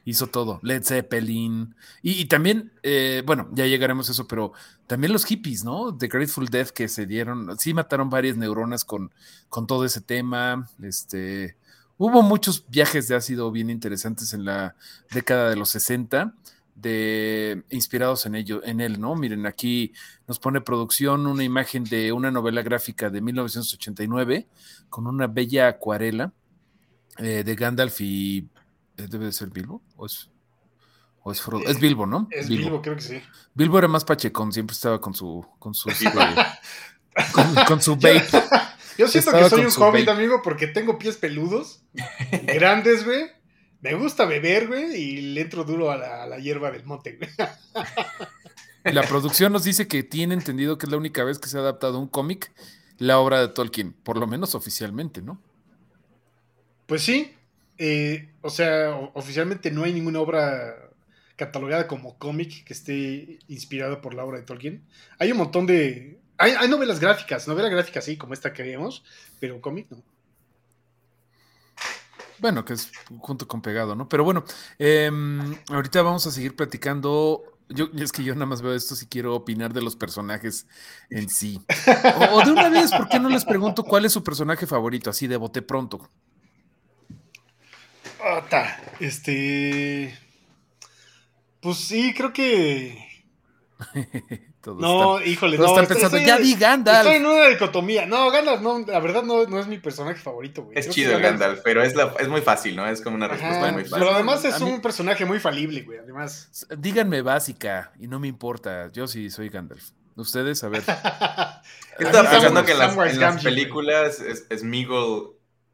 [0.09, 0.59] hizo todo.
[0.63, 1.75] Led Zeppelin.
[2.03, 4.53] Y, también, eh, bueno, ya llegaremos a eso, pero
[4.87, 5.95] también los hippies, ¿no?
[5.95, 9.13] The Grateful Death que se dieron, sí mataron varias neuronas con,
[9.51, 10.67] con todo ese tema.
[10.83, 11.57] Este,
[11.99, 14.75] hubo muchos viajes de ácido bien interesantes en la
[15.13, 16.35] década de los 60.
[16.75, 19.15] De, inspirados en ello, en él, ¿no?
[19.15, 19.93] Miren, aquí
[20.27, 24.47] nos pone producción una imagen de una novela gráfica de 1989
[24.89, 26.33] con una bella acuarela
[27.19, 28.58] eh, de Gandalf y ¿Eh,
[29.07, 29.83] ¿Debe de ser Bilbo?
[29.97, 30.29] ¿O es,
[31.23, 31.65] o es Frodo?
[31.67, 32.29] Es Bilbo, ¿no?
[32.31, 32.83] Es Bilbo.
[32.83, 33.23] creo que sí.
[33.55, 35.47] Bilbo era más pachecón, siempre estaba con su.
[35.59, 35.89] con su.
[37.69, 38.27] con, su vape.
[38.99, 41.85] Yo siento que soy un hobbit, amigo, porque tengo pies peludos,
[42.55, 43.31] grandes, güey.
[43.81, 47.31] Me gusta beber, güey, y le entro duro a la, hierba del monte, güey.
[48.83, 51.61] La producción nos dice que tiene entendido que es la única vez que se ha
[51.61, 52.53] adaptado un cómic
[52.99, 55.41] la obra de Tolkien, por lo menos oficialmente, ¿no?
[56.87, 57.38] Pues sí,
[57.79, 60.75] eh, o sea, oficialmente no hay ninguna obra
[61.37, 64.85] catalogada como cómic que esté inspirada por la obra de Tolkien.
[65.19, 66.21] Hay un montón de...
[66.37, 69.05] Hay, novelas gráficas, novelas gráficas sí, como esta que vemos,
[69.41, 70.03] pero cómic no.
[72.39, 74.09] Bueno, que es junto con pegado, ¿no?
[74.09, 74.45] Pero bueno,
[74.79, 77.43] em, ahorita vamos a seguir platicando.
[77.69, 80.69] Yo, es que yo nada más veo esto si quiero opinar de los personajes
[81.11, 81.61] en sí.
[82.31, 85.11] O, o de una vez, ¿por qué no les pregunto cuál es su personaje favorito?
[85.11, 86.09] Así de bote pronto.
[89.01, 90.17] Este.
[91.61, 92.99] Pues sí, creo que.
[94.67, 95.67] no, híjole, no.
[95.67, 97.07] Están pensando, ya di Gandalf.
[97.07, 98.07] Estoy en una dicotomía.
[98.07, 100.79] No, Gandalf, no, la verdad no, no es mi personaje favorito, güey.
[100.79, 102.87] Es chido Gandalf, pero es, la, es muy fácil, ¿no?
[102.87, 103.99] Es como una respuesta muy fácil.
[103.99, 105.99] Pero además es un personaje muy falible, güey.
[105.99, 106.67] Además.
[106.77, 108.91] Díganme básica y no me importa.
[108.93, 109.91] Yo sí soy Gandalf.
[110.17, 110.83] Ustedes, a ver.
[111.99, 114.65] Estaba pensando que en las, en las películas es, es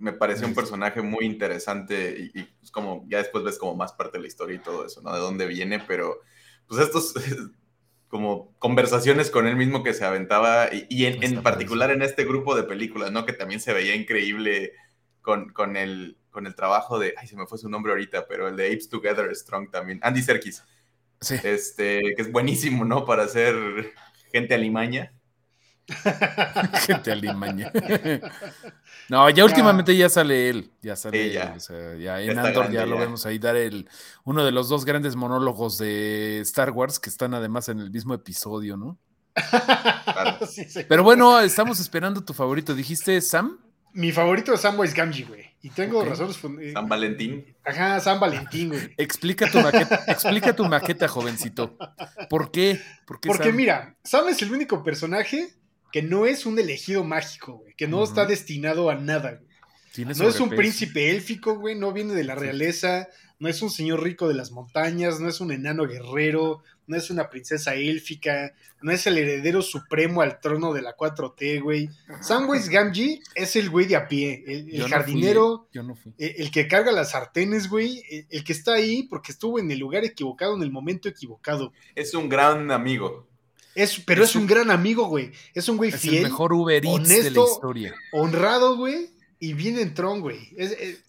[0.05, 4.19] me pareció un personaje muy interesante y, pues como ya después ves como más parte
[4.19, 5.15] de la historia y todo eso, ¿no?
[5.15, 6.21] De dónde viene, pero
[6.67, 7.15] pues estos
[8.09, 12.65] como conversaciones con él mismo que se aventaba y, en, particular en este grupo de
[12.65, 13.25] películas, ¿no?
[13.25, 14.73] Que también se veía increíble
[15.23, 18.47] con, con, el, con el trabajo de, ay, se me fue su nombre ahorita, pero
[18.47, 20.63] el de Apes Together Strong también, Andy Serkis.
[21.23, 21.37] Sí.
[21.43, 23.07] Este, que es buenísimo, ¿no?
[23.07, 23.57] Para hacer
[24.31, 25.15] gente alimaña.
[26.87, 27.71] Gente alimaña.
[29.09, 30.71] no, ya últimamente ya sale él.
[30.83, 32.21] Ya sale ya.
[32.21, 33.89] en Andor ya, lo vemos ahí dar el
[34.25, 38.15] uno de los dos grandes monólogos de Star Wars que están además en el mismo
[38.15, 38.99] episodio, ¿no?
[40.89, 42.75] Pero bueno, estamos esperando tu favorito.
[42.75, 43.59] ¿Dijiste Sam?
[43.93, 45.45] Mi favorito es Samwise Gamgee, güey.
[45.63, 46.37] Y tengo razones.
[46.61, 47.55] Eh, San Valentín.
[47.65, 48.93] Ajá, San Valentín, güey.
[48.99, 51.77] Explica tu maqueta, explica tu maqueta, jovencito.
[52.29, 52.81] ¿Por qué?
[53.07, 55.55] Porque mira, Sam es el único personaje
[55.95, 60.07] que no es un elegido mágico, güey, que no está destinado a nada, güey.
[60.17, 63.07] No es un príncipe élfico, güey, no viene de la realeza,
[63.39, 67.11] no es un señor rico de las montañas, no es un enano guerrero, no es
[67.11, 71.89] una princesa élfica, no es el heredero supremo al trono de la 4T, güey.
[72.23, 75.69] Samwise Gamgee es el güey de a pie, el, jardinero,
[76.19, 80.05] el, que carga las sartenes, güey, el, que está ahí porque estuvo en el lugar
[80.05, 81.73] equivocado en el momento equivocado.
[81.95, 83.29] Es un gran amigo.
[83.75, 85.33] Es, pero es, un, gran amigo, güey.
[85.53, 86.17] Es un güey es fiel.
[86.17, 87.95] El mejor Uber Eats honesto, de la historia.
[88.13, 89.11] Honrado, güey.
[89.41, 90.39] Y viene en tron, güey.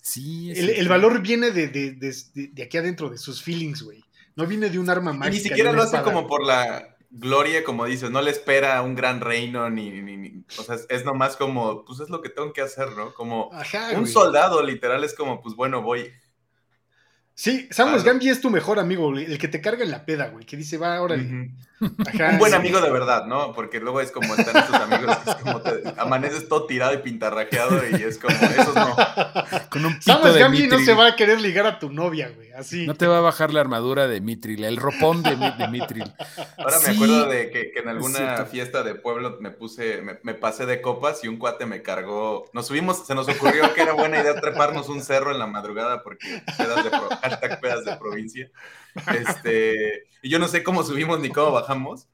[0.01, 4.03] sí, el, el, valor viene de, de, de, aquí adentro, de sus feelings, güey.
[4.35, 5.35] No viene de un arma mágica.
[5.35, 8.09] ni siquiera lo hace como por la gloria, como dices.
[8.09, 12.09] No le espera un gran reino, ni, ni, o sea, es, nomás como, pues es
[12.09, 13.13] lo que tengo que hacer, ¿no?
[13.13, 13.51] Como
[13.95, 16.11] un soldado, literal, es como, pues bueno, voy
[17.37, 20.45] Sí, Samus Gamgee es tu mejor amigo, el que te carga en la peda, güey,
[20.45, 21.15] que dice, va, ahora.
[21.15, 23.51] un buen amigo de verdad, ¿no?
[23.51, 26.99] Porque luego es como están estos amigos que es como te amaneces todo tirado y
[26.99, 28.95] pintarrajeado y es como, esos no.
[29.69, 32.44] Con un pito Samus Gamgee no se va a querer ligar a tu novia, güey,
[32.57, 32.85] así.
[32.85, 35.35] No te va a bajar la armadura de Mitril, el ropón de,
[35.69, 36.11] Mitril.
[36.57, 40.81] Ahora me acuerdo de que, en alguna fiesta de pueblo me puse, me, pasé de
[40.81, 42.49] copas y un cuate me cargó.
[42.53, 46.03] Nos subimos, se nos ocurrió que era buena idea treparnos un cerro en la madrugada
[46.03, 48.51] porque pedas de pro hashtag pedas de provincia.
[49.13, 52.07] Este, y yo no sé cómo subimos ni cómo bajamos,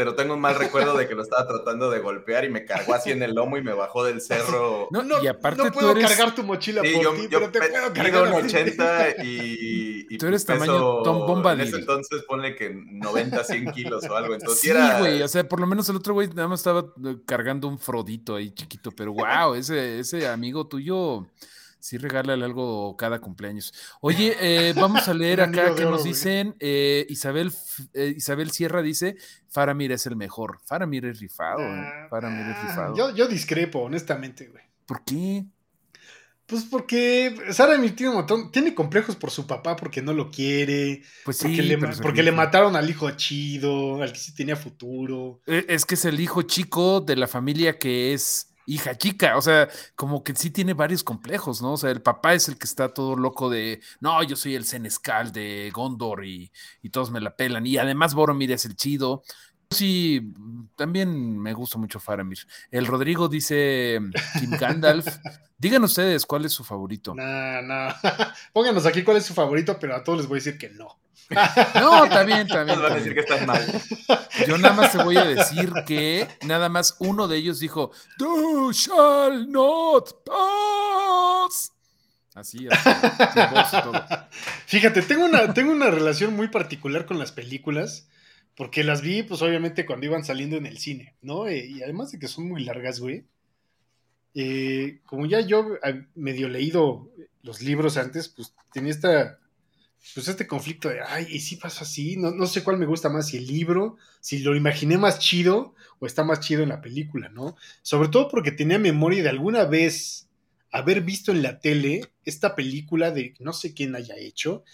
[0.00, 2.94] pero tengo un mal recuerdo de que lo estaba tratando de golpear y me cargó
[2.94, 4.88] así en el lomo y me bajó del cerro.
[4.90, 7.92] No, no, y aparte no puedo cargar tu mochila por yo, ti, pero te puedo
[7.92, 12.70] cargar un 80 y, y, Tú eres tamaño Tom Bomba En ese entonces ponle que
[12.74, 14.32] 90, 100 kilos o algo.
[14.32, 15.00] Entonces sí, era...
[15.00, 17.78] güey, o sea, por lo menos el otro güey nada más estaba eh, cargando un
[17.78, 21.26] Frodito ahí chiquito, pero wow, ese, ese amigo tuyo
[21.80, 23.72] sí regálale algo cada cumpleaños.
[24.00, 27.52] Oye, eh, vamos a leer acá que nos dicen, eh, Isabel,
[27.94, 29.16] eh, Isabel Sierra dice,
[29.48, 30.60] Faramir es el mejor.
[30.64, 32.96] Faramir es rifado, ah, Faramir es rifado.
[32.96, 34.64] Yo, yo discrepo, honestamente, güey.
[34.86, 35.44] ¿Por qué?
[36.46, 41.02] Pues porque Faramir tiene un montón, tiene complejos por su papá porque no lo quiere.
[41.24, 45.40] Pues sí, porque, le, porque le mataron al hijo chido, al que sí tenía futuro.
[45.46, 49.68] Es que es el hijo chico de la familia que es hija chica, o sea,
[49.96, 51.72] como que sí tiene varios complejos, ¿no?
[51.72, 54.64] O sea, el papá es el que está todo loco de, no, yo soy el
[54.64, 56.52] Senescal de Gondor y,
[56.92, 59.22] todos me la pelan, y además Boromir es el chido.
[59.70, 60.20] Sí,
[60.76, 62.38] también me gusta mucho Faramir.
[62.70, 64.00] El Rodrigo dice
[64.38, 65.06] Kim Gandalf.
[65.58, 67.14] Digan ustedes cuál es su favorito.
[67.14, 67.94] No, no.
[68.52, 70.98] Pónganos aquí cuál es su favorito, pero a todos les voy a decir que no.
[71.74, 72.80] No, también, también.
[72.82, 73.64] van a decir que están mal.
[74.48, 78.72] Yo nada más te voy a decir que nada más uno de ellos dijo, "Do
[78.72, 81.72] shall not pass.
[82.34, 83.76] Así, así
[84.66, 88.08] Fíjate, tengo una, tengo una relación muy particular con las películas,
[88.60, 91.48] porque las vi, pues obviamente cuando iban saliendo en el cine, ¿no?
[91.48, 93.24] Eh, y además de que son muy largas, güey.
[94.34, 95.78] Eh, como ya yo
[96.14, 99.38] medio leído los libros antes, pues tenía esta
[100.14, 102.18] pues este conflicto de, ay, ¿y si pasa así?
[102.18, 105.74] No, no, sé cuál me gusta más, si el libro, si lo imaginé más chido
[105.98, 107.56] o está más chido en la película, ¿no?
[107.80, 110.28] Sobre todo porque tenía memoria de alguna vez
[110.70, 114.64] haber visto en la tele esta película de no sé quién haya hecho,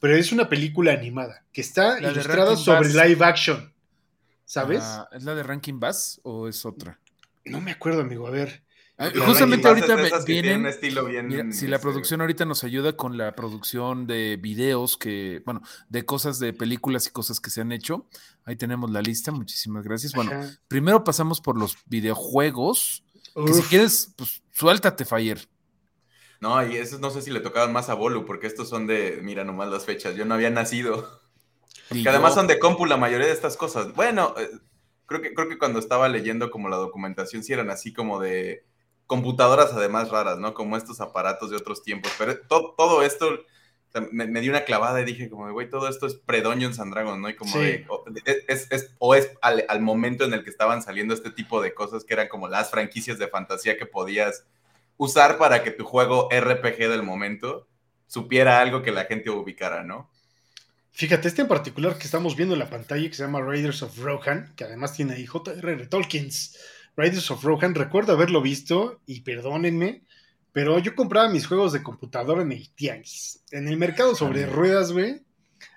[0.00, 3.72] pero es una película animada que está ilustrada sobre live action,
[4.44, 4.82] ¿sabes?
[4.82, 6.98] Ah, ¿Es la de Ranking Bass o es otra?
[7.44, 8.62] No me acuerdo, amigo, a ver.
[9.02, 11.54] Ah, justamente ahorita vienen.
[11.54, 16.38] si la producción ahorita nos ayuda con la producción de videos que, bueno, de cosas
[16.38, 18.06] de películas y cosas que se han hecho,
[18.44, 19.32] ahí tenemos la lista.
[19.32, 20.12] Muchísimas gracias.
[20.12, 20.32] Bueno,
[20.68, 23.02] primero pasamos por los videojuegos.
[23.34, 25.48] Que si quieres, pues suéltate, Fire.
[26.40, 29.20] No, y esos no sé si le tocaban más a Bolu, porque estos son de,
[29.22, 31.20] mira nomás las fechas, yo no había nacido.
[31.90, 33.94] que además son de compu la mayoría de estas cosas.
[33.94, 34.48] Bueno, eh,
[35.06, 38.64] creo que, creo que cuando estaba leyendo como la documentación, sí eran así como de
[39.06, 40.54] computadoras además raras, ¿no?
[40.54, 42.12] Como estos aparatos de otros tiempos.
[42.16, 43.26] Pero todo esto
[44.12, 47.28] me, dio una clavada y dije como, güey, todo esto es pre-Dungeons and Dragons, ¿no?
[47.28, 48.04] Y como de, o
[48.46, 52.14] es, o es al, momento en el que estaban saliendo este tipo de cosas que
[52.14, 54.46] eran como las franquicias de fantasía que podías
[55.00, 57.66] usar para que tu juego RPG del momento
[58.06, 60.10] supiera algo que la gente ubicara, ¿no?
[60.92, 63.96] Fíjate, este en particular que estamos viendo en la pantalla, que se llama Raiders of
[63.98, 65.86] Rohan, que además tiene ahí J.R.R.
[65.86, 66.58] Tolkien's
[66.96, 70.02] Riders of Rohan, recuerdo haberlo visto y perdónenme,
[70.52, 73.42] pero yo compraba mis juegos de computadora en el Tianguis.
[73.52, 75.22] En el mercado sobre ruedas, güey,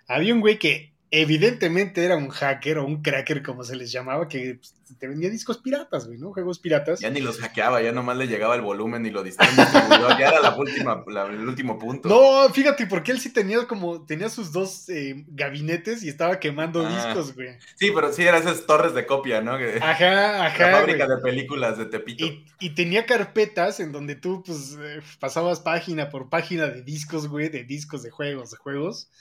[0.05, 4.27] había un güey que evidentemente era un hacker o un cracker, como se les llamaba,
[4.27, 6.33] que pues, te vendía discos piratas, güey, ¿no?
[6.33, 7.01] Juegos piratas.
[7.01, 10.41] Ya ni los hackeaba, ya nomás le llegaba el volumen y lo distribuidor, ya era
[10.41, 12.09] la última, el último punto.
[12.09, 16.83] No, fíjate, porque él sí tenía como, tenía sus dos eh, gabinetes y estaba quemando
[16.83, 16.89] ah.
[16.89, 17.59] discos, güey.
[17.75, 19.53] Sí, pero sí eran esas torres de copia, ¿no?
[19.53, 20.71] Ajá, ajá.
[20.71, 22.25] La fábrica de películas de Tepito.
[22.59, 27.49] Y, tenía carpetas en donde tú, pues, eh, pasabas página por página de discos, güey,
[27.49, 29.11] de discos de juegos, de juegos.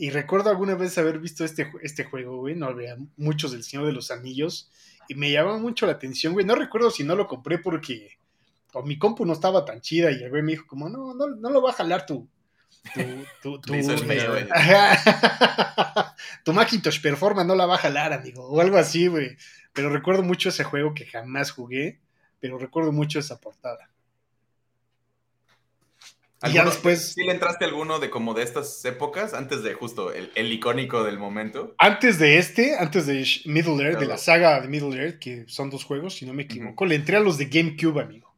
[0.00, 3.86] Y recuerdo alguna vez haber visto este, este juego, güey, no había muchos del Señor
[3.86, 4.70] de los Anillos,
[5.08, 6.46] y me llamaba mucho la atención, güey.
[6.46, 8.16] No recuerdo si no lo compré porque
[8.74, 11.26] o mi compu no estaba tan chida y el güey me dijo como, no, no,
[11.28, 12.28] no lo va a jalar tu...
[12.94, 13.02] Tu,
[13.42, 13.72] tu, tu,
[16.44, 19.36] tu Macintosh Performance no la va a jalar, amigo, o algo así, güey.
[19.72, 22.00] Pero recuerdo mucho ese juego que jamás jugué,
[22.40, 23.90] pero recuerdo mucho esa portada.
[26.44, 27.14] Y ya después.
[27.14, 29.34] ¿Sí le entraste alguno de como de estas épocas?
[29.34, 31.74] Antes de justo el, icónico del momento.
[31.78, 35.70] Antes de este, antes de Middle Earth, de la saga de Middle Earth, que son
[35.70, 38.32] dos juegos, si no me equivoco, le entré a los de GameCube, amigo.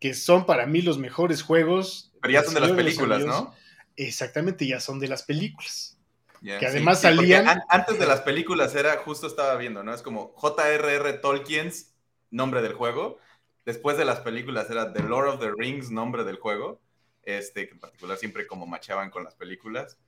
[0.00, 2.12] Que son para mí los mejores juegos.
[2.20, 3.54] Pero ya son de las películas, ¿no?
[3.96, 5.98] Exactamente, ya son de las películas.
[6.42, 7.46] que además salían.
[7.68, 9.94] antes de las películas era, justo estaba viendo, ¿no?
[9.94, 11.12] Es como J.R.R.
[11.14, 11.92] Tolkien's
[12.30, 13.18] nombre del juego.
[13.66, 16.80] Después de las películas era The Lord of the Rings, nombre del juego
[17.38, 19.98] este, que en particular siempre como machaban con las películas.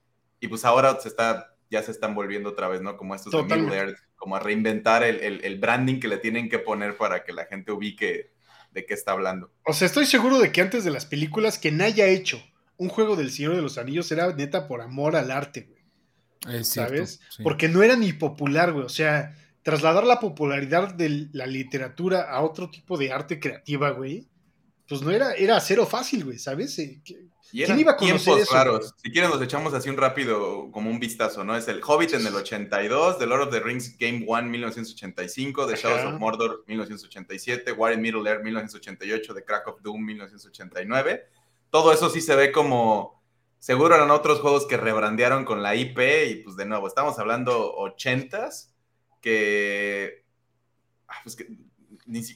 [0.41, 2.97] Y pues ahora se está, ya se están volviendo otra vez, ¿no?
[2.97, 7.25] Como estos de Middle como a reinventar el, branding que le tienen que poner para
[7.25, 8.31] que la gente ubique
[8.71, 9.53] de qué está hablando.
[9.65, 12.41] O sea, estoy seguro de que antes de las películas, quien haya hecho
[12.77, 16.65] un juego del Señor de los Anillos era neta por amor al arte, güey.
[16.65, 17.21] ¿Sabes?
[17.43, 18.85] Porque no era ni popular, güey.
[18.85, 24.29] O sea, trasladar la popularidad de la literatura a otro tipo de arte creativa, güey,
[24.93, 26.79] pues no era, era cero fácil, güey, ¿sabes?
[26.79, 27.01] Eh,
[27.51, 28.53] ¿Quién iba a conocer eso?
[28.53, 28.95] raros.
[29.03, 31.57] Si quieren, nos echamos así un rápido, como un vistazo, ¿no?
[31.57, 35.77] Es el Hobbit en el 82, The Lord of the Rings Game One 1985, The
[35.77, 41.23] Shadows of Mordor 1987, War in Middle Earth 1988, The Crack of Doom 1989.
[41.71, 43.23] Todo eso sí se ve como.
[43.59, 47.75] Seguro eran otros juegos que rebrandearon con la IP, y pues de nuevo, estamos hablando
[47.77, 48.75] 80s
[49.23, 50.27] que,
[51.09, 51.47] ah, pues que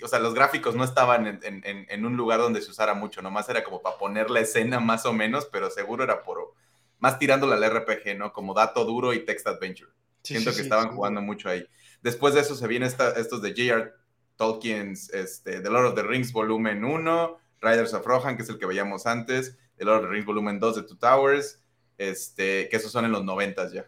[0.02, 3.64] o sea, los gráficos no estaban en, un lugar donde se usara mucho, nomás era
[3.64, 6.54] como para poner la escena más o menos, pero seguro era por
[6.98, 8.32] más tirándole al RPG, ¿no?
[8.32, 9.90] Como dato duro y text adventure.
[10.22, 11.66] Siento que estaban jugando mucho ahí.
[12.02, 13.92] Después de eso se vienen estos de J.R.
[14.36, 18.58] Tolkien's este, The Lord of the Rings Volumen 1, Riders of Rohan, que es el
[18.58, 21.60] que veíamos antes, The Lord of the Rings Volumen 2 de Two Towers,
[21.98, 23.86] este, que esos son en los 90 ya.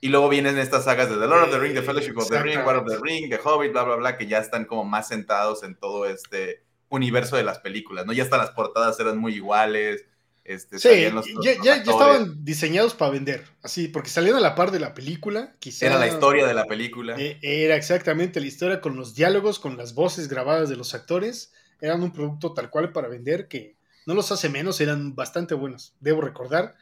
[0.00, 2.42] Y luego vienen estas sagas de The Lord of the Ring, The Fellowship of the
[2.42, 5.08] Ring, War of the Ring, The Hobbit, bla, bla, bla, que ya están como más
[5.08, 8.12] sentados en todo este universo de las películas, ¿no?
[8.12, 10.06] Ya hasta las portadas eran muy iguales.
[10.42, 10.88] Este, sí,
[11.42, 15.54] ya, ya, estaban diseñados para vender, así, porque salían a la par de la película,
[15.60, 15.86] quizá.
[15.86, 17.14] Era la historia de la película.
[17.18, 21.52] Eh, era exactamente la historia con los diálogos, con las voces grabadas de los actores.
[21.80, 23.76] Eran un producto tal cual para vender que
[24.06, 25.94] no los hace menos, eran bastante buenos.
[26.00, 26.74] Debo recordar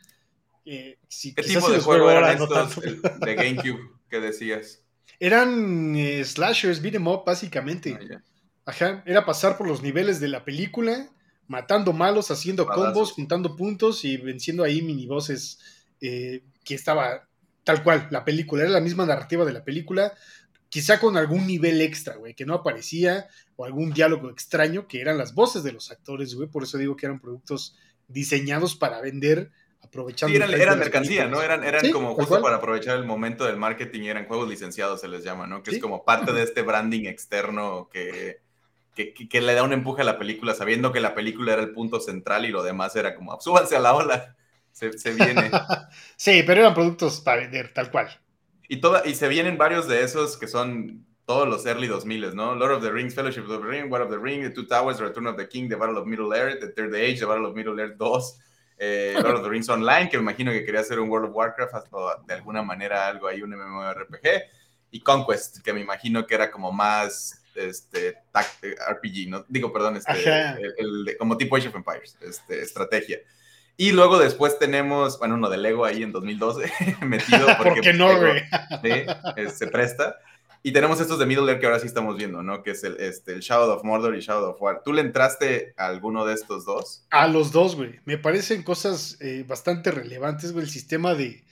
[0.71, 0.99] eh,
[1.35, 2.81] ¿Qué tipo de juego eran estos
[3.21, 4.83] de GameCube que decías?
[5.21, 7.99] Eran eh, slashers, beat em up, básicamente.
[7.99, 8.23] Ah,
[8.67, 11.11] Ajá, era pasar por los niveles de la película,
[11.47, 15.59] matando malos, haciendo combos, juntando puntos y venciendo ahí minibosses
[16.03, 17.27] eh, que estaba
[17.65, 20.13] tal cual, la película, era la misma narrativa de la película,
[20.69, 25.17] quizá con algún nivel extra, güey, que no aparecía, o algún diálogo extraño, que eran
[25.17, 27.75] las voces de los actores, güey, por eso digo que eran productos
[28.07, 29.51] diseñados para vender
[29.83, 30.35] aprovechando.
[30.35, 31.43] Sí, eran, mercancía, ¿no?
[31.43, 35.09] Eran, eran como justo para aprovechar el momento del marketing y eran juegos licenciados, se
[35.09, 35.63] les llama, ¿no?
[35.63, 38.41] Que es como parte de este branding externo que,
[38.95, 42.01] que, le da un empuje a la película, sabiendo que la película era el punto
[42.01, 44.37] central y lo demás era como, súbanse a la ola,
[44.73, 45.51] se, viene.
[46.17, 48.09] sí, pero eran productos para vender, tal cual.
[48.69, 52.55] Y, toda, y se vienen varios de esos que son todos los early 2000, ¿no?
[52.55, 54.99] Lord of the Rings, Fellowship of the Ring, War of the Ring, The Two Towers,
[54.99, 57.47] The Return of the King, The Battle of Middle Earth, The Third Age, The Battle
[57.47, 58.48] of Middle Earth 2
[58.79, 61.37] eh, Lord of the Rings Online, que me imagino que quería hacer un World of
[61.37, 64.29] Warcraft, hasta de alguna manera algo ahí, un MMORPG,
[64.91, 69.45] y Conquest, que me imagino que era como más este, RPG, ¿no?
[69.49, 70.13] Digo, perdón, este,
[70.79, 73.19] el, como tipo Age of Empires, este, estrategia.
[73.77, 76.73] Y luego después tenemos, bueno, uno de Lego ahí en 2012,
[77.07, 77.75] metido porque...
[77.75, 78.43] ¿Por qué no, güey?
[78.83, 80.19] Sí, se presta.
[80.63, 82.63] Y tenemos estos de Middle Earth que ahora sí estamos viendo, ¿no?
[82.63, 84.83] Que es el, este, el Shadow of Mordor y Shadow of War.
[84.85, 87.05] ¿Tú le entraste a alguno de estos dos?
[87.11, 88.01] A los dos, güey.
[88.05, 90.65] Me parecen cosas eh, bastante relevantes, güey.
[90.65, 91.45] El sistema de,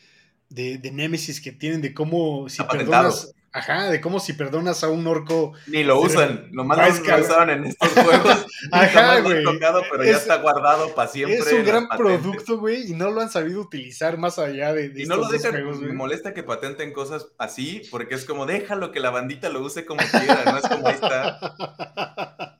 [0.48, 4.90] de, de Nemesis que tienen, de cómo si perdonas, Ajá, de cómo si perdonas a
[4.90, 5.54] un orco.
[5.66, 8.46] Ni lo usan, nomás lo usaron en estos juegos.
[8.70, 9.44] Ajá, güey.
[9.44, 11.38] Tocado, pero ya está guardado para siempre.
[11.38, 15.04] Es un gran producto, güey, y no lo han sabido utilizar más allá de, de
[15.04, 18.92] y no lo dejan, juegos, Me molesta que patenten cosas así, porque es como, déjalo
[18.92, 21.38] que la bandita lo use como quiera, no es como ahí está.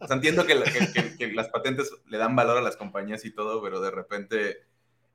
[0.01, 0.55] O sea, entiendo que,
[1.35, 4.63] las patentes le dan valor a las compañías y todo, pero de repente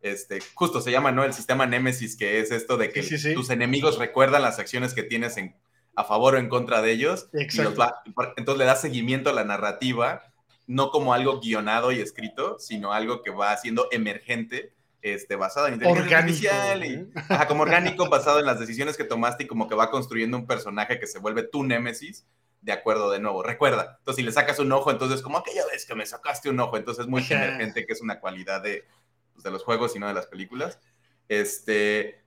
[0.04, 1.24] este, justo se llama, ¿no?
[1.24, 3.02] El sistema Nemesis, que es esto de que
[3.34, 5.56] tus enemigos recuerdan las acciones que tienes en,
[5.96, 7.30] a favor o en contra de ellos.
[7.34, 10.24] entonces le da seguimiento a la narrativa,
[10.68, 15.76] no como algo guionado y escrito, sino algo que va siendo emergente, este, basado en
[15.76, 16.86] inteligencia artificial.
[16.86, 17.10] Y,
[17.48, 21.00] como orgánico, basado en las decisiones que tomaste y como que va construyendo un personaje
[21.00, 22.26] que se vuelve tu némesis.
[22.62, 23.42] De acuerdo, de nuevo.
[23.42, 26.60] Recuerda, entonces si le sacas un ojo, entonces como aquella vez que me sacaste un
[26.60, 28.86] ojo, entonces es muy emergente, que es una cualidad de,
[29.34, 30.80] pues, de los juegos y no de las películas.
[31.28, 32.21] Este,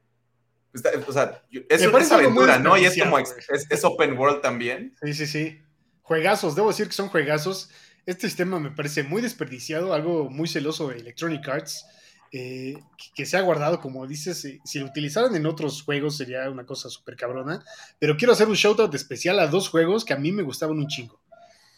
[1.06, 2.76] o sea, es, es aventura, ¿no?
[2.76, 4.94] Y es como, es, open world también.
[5.02, 5.60] Sí, sí, sí.
[6.02, 7.70] Juegazos, debo decir que son juegazos.
[8.06, 11.86] Este sistema me parece muy desperdiciado, algo muy celoso de Electronic Arts,
[12.32, 12.74] eh,
[13.14, 16.66] que se ha guardado, como dices, eh, si lo utilizaran en otros juegos sería una
[16.66, 17.64] cosa súper cabrona.
[17.98, 20.88] Pero quiero hacer un shoutout especial a dos juegos que a mí me gustaban un
[20.88, 21.20] chingo.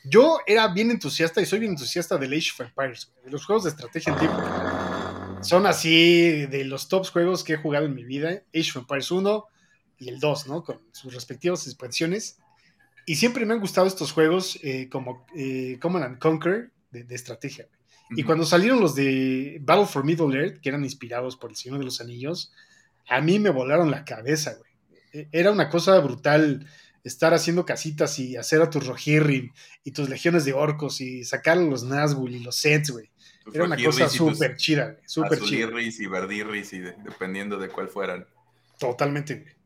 [0.04, 3.64] Yo era bien entusiasta y soy bien entusiasta del Age of Empires, de los juegos
[3.64, 4.42] de estrategia en tiempo
[5.42, 8.42] son así de los tops juegos que he jugado en mi vida.
[8.54, 9.44] Age of Empires 1
[9.98, 10.62] y el 2, ¿no?
[10.62, 12.38] Con sus respectivas expansiones.
[13.06, 17.68] Y siempre me han gustado estos juegos eh, como eh, Command and Conquer de, estrategia.
[18.10, 21.78] Y cuando salieron los de Battle for Middle Earth, que eran inspirados por El Señor
[21.78, 22.52] de los Anillos,
[23.08, 24.70] a mí me volaron la cabeza, güey.
[25.12, 26.66] E, era una cosa brutal
[27.04, 29.52] estar haciendo casitas y hacer a tus Rohirrim
[29.84, 33.10] y tus legiones de orcos y sacar a los Nazgûl y los Sets, güey
[33.52, 35.68] Era una cosa súper chida, súper chida.
[35.80, 38.26] y verdirris y dependiendo de cuál fueran.
[38.78, 39.56] Totalmente.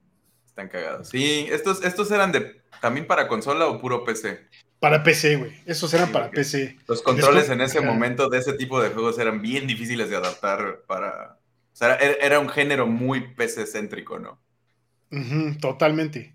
[0.47, 1.09] Están cagados.
[1.09, 4.41] Sí, estos, estos eran de también para consola o puro PC.
[4.79, 5.53] Para PC, güey.
[5.67, 6.79] Esos eran para PC.
[6.87, 10.83] Los controles en ese momento de ese tipo de juegos eran bien difíciles de adaptar
[10.87, 11.39] para.
[11.73, 14.41] O sea, era, un género muy PC céntrico, ¿no?
[15.61, 16.35] totalmente.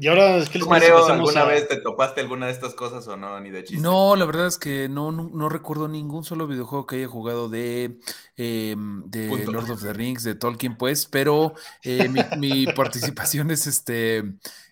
[0.00, 3.40] Y ahora es que ¿alguna vez te topaste alguna de estas cosas o no?
[3.40, 3.82] Ni de chiste.
[3.82, 7.98] No, la verdad es que no, no, recuerdo ningún solo videojuego que haya jugado de,
[8.36, 14.24] em, de Lord of the Rings, de Tolkien, pues, pero eh, mi, participación es este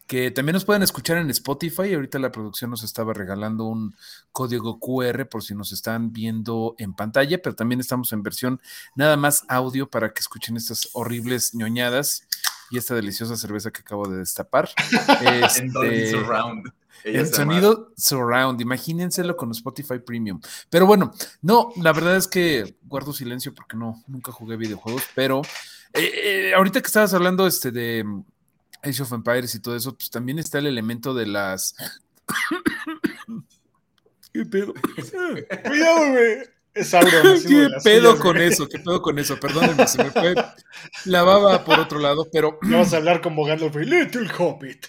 [0.06, 1.92] que también nos pueden escuchar en Spotify.
[1.94, 3.96] Ahorita la producción nos estaba regalando un
[4.30, 8.60] código QR por si nos están viendo en pantalla, pero también estamos en versión
[8.94, 12.22] nada más audio para que escuchen estas horribles ñoñadas
[12.70, 14.68] y esta deliciosa cerveza que acabo de destapar.
[15.42, 16.72] este, surround.
[17.04, 20.40] El sonido surround, imagínenselo con Spotify Premium.
[20.70, 21.12] Pero bueno,
[21.42, 25.42] no, la verdad es que guardo silencio porque no, nunca jugué videojuegos, pero
[25.92, 26.10] eh,
[26.50, 28.04] eh, ahorita que estabas hablando este de
[28.82, 31.76] Age of Empires y todo eso, pues también está el elemento de las...
[34.32, 34.74] ¿Qué pedo?
[35.64, 36.55] Cuidado, güey.
[36.76, 37.42] Es Sauron.
[37.46, 38.68] ¿Qué pedo con eso?
[38.68, 39.40] ¿Qué pedo con eso?
[39.40, 40.34] Perdónenme, se me fue
[41.06, 42.58] la baba por otro lado, pero.
[42.62, 44.86] Vamos a hablar como Gandalf, Little Hobbit.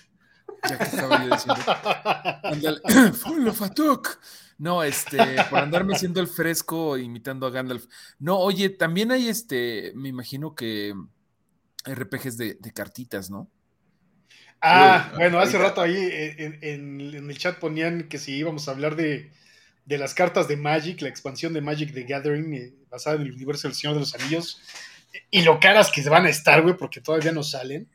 [0.70, 1.64] Ya que estaba yo diciendo.
[2.44, 2.82] Ándale.
[3.14, 3.62] Full of
[4.58, 5.18] No, este,
[5.50, 7.86] por andarme haciendo el fresco imitando a Gandalf.
[8.20, 10.94] No, oye, también hay este, me imagino que
[11.86, 13.50] RPGs de, de cartitas, ¿no?
[14.62, 18.96] Ah, bueno, hace rato ahí en, en, el chat ponían que si íbamos a hablar
[18.96, 19.32] de,
[19.88, 23.32] de las cartas de Magic, la expansión de Magic the Gathering, eh, basada en el
[23.32, 24.62] universo del Señor de los Anillos,
[25.32, 27.88] y lo caras que van a estar, güey, porque todavía no salen.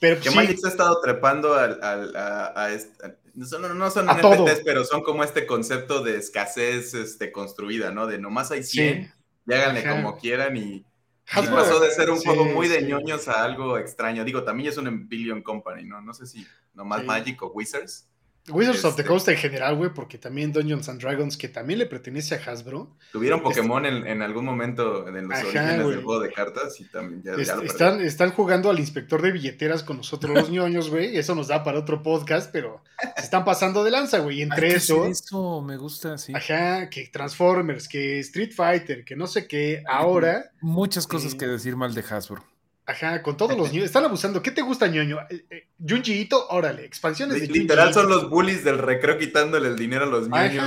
[0.00, 4.62] Pero, que Magic se ha estado trepando al, a, este, no son, no son NFTs,
[4.64, 8.08] pero son como este concepto de escasez este, construida, ¿no?
[8.08, 9.14] De nomás hay 100,
[9.46, 10.84] y háganle como quieran y,
[11.32, 14.24] pasó de ser un juego muy de ñoños a algo extraño.
[14.24, 16.00] Digo, también es un Billion Company, ¿no?
[16.00, 18.08] No sé si nomás Magic o Wizards.
[18.50, 21.78] Wizards of the este Coast en general, güey, porque también Dungeons and Dragons, que también
[21.78, 22.90] le pertenece a Hasbro.
[23.12, 27.32] Tuvieron Pokémon en, algún momento en los orígenes del juego de cartas y también ya,
[27.32, 31.34] lo están, están jugando al inspector de billeteras con nosotros los ñoños, güey, y eso
[31.34, 32.82] nos da para otro podcast, pero
[33.16, 34.42] se están pasando de lanza, güey.
[34.42, 35.06] Entre eso.
[35.06, 36.32] Eso me gusta, sí.
[36.34, 40.50] Ajá, que Transformers, que Street Fighter, que no sé qué, ahora.
[40.60, 42.49] Muchas cosas eh, que decir mal de Hasbro.
[42.90, 43.86] Ajá, con todos los niños.
[43.86, 44.42] Están abusando.
[44.42, 45.18] ¿Qué te gusta, ñoño?
[45.30, 50.04] Eh, eh, Junji órale, expansiones de Literal son los bullies del recreo quitándole el dinero
[50.04, 50.66] a los niños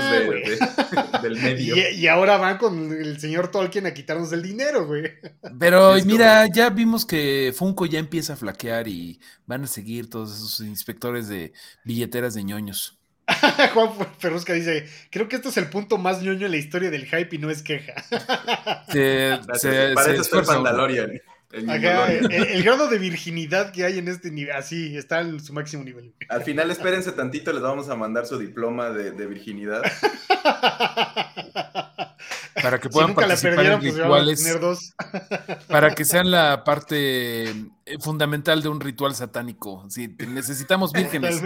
[1.21, 1.75] del medio.
[1.93, 5.11] Y, ahora van con el señor Tolkien a quitarnos el dinero, güey.
[5.59, 10.35] Pero mira, ya vimos que Funko ya empieza a flaquear y van a seguir todos
[10.35, 11.53] esos inspectores de
[11.83, 12.99] billeteras de ñoños.
[13.73, 17.05] Juan Ferrusca dice, creo que esto es el punto más ñoño en la historia del
[17.05, 17.93] hype y no es queja.
[18.91, 21.21] Se, se, Parece ser Mandalorian.
[21.53, 26.11] El, grado de virginidad que hay en este nivel, así, está en su máximo nivel.
[26.27, 29.83] Al final, espérense tantito, les vamos a mandar su diploma de, virginidad.
[32.61, 34.95] Para que puedan participar en pues, rituales.
[35.67, 37.55] Para que sean la parte eh,
[37.99, 39.85] fundamental de un ritual satánico.
[39.89, 41.41] Sí, necesitamos vírgenes.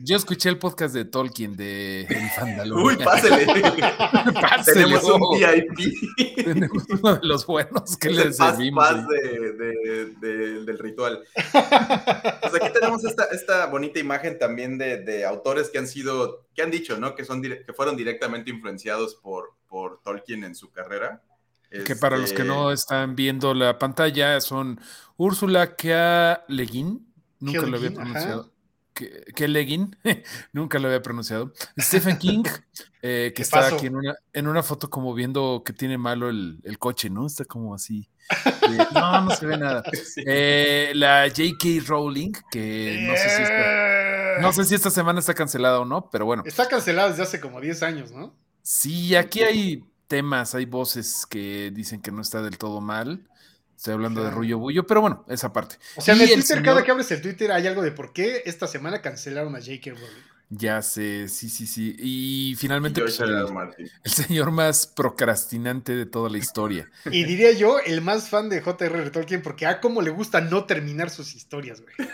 [0.00, 2.82] Yo escuché el podcast de Tolkien de El Fandalón.
[2.82, 3.46] Uy, pásele.
[4.64, 6.44] Tenemos un VIP.
[6.44, 8.84] Tenemos uno de los buenos que les servimos.
[8.84, 11.24] Paz del ritual.
[11.34, 16.98] Pues aquí tenemos esta, bonita imagen también de, autores que han sido, que han dicho,
[16.98, 17.14] ¿no?
[17.14, 21.22] Que, son, que fueron directamente influenciados por, por Tolkien en su carrera.
[21.70, 24.80] Que para los que no este están viendo la pantalla son
[25.16, 26.44] Úrsula K.
[26.48, 27.06] Leguín,
[27.40, 28.52] nunca lo había pronunciado.
[28.94, 29.24] Que
[30.52, 31.52] nunca lo había pronunciado.
[31.78, 32.42] Stephen King,
[33.02, 36.78] eh, que está aquí en una, en una foto como viendo que tiene malo el,
[36.78, 37.26] coche, ¿no?
[37.26, 38.08] Está como así.
[38.94, 39.82] no, no se ve nada.
[40.26, 41.84] Eh, la J.K.
[41.86, 46.10] Rowling, que no sé si esta, no sé si esta semana está cancelada o no,
[46.10, 46.42] pero bueno.
[46.46, 48.34] Está cancelada desde hace como 10 años, ¿no?
[48.62, 53.28] Sí, aquí hay temas, hay voces que dicen que no está del todo mal.
[53.76, 55.76] Estoy hablando de Rullo Bullo, pero bueno, esa parte.
[55.96, 58.42] O sea, en el Twitter, cada que abres el Twitter hay algo de por qué
[58.44, 59.90] esta semana cancelaron a J.K.
[59.90, 60.37] Rowling.
[60.50, 61.94] Ya sé, sí, sí, sí.
[61.98, 63.20] Y finalmente pues,
[64.04, 66.90] el, señor más procrastinante de toda la historia.
[67.10, 69.10] Y diría yo, el más fan de J.R.R.
[69.10, 72.08] Tolkien, porque a cómo le gusta no terminar sus historias, güey.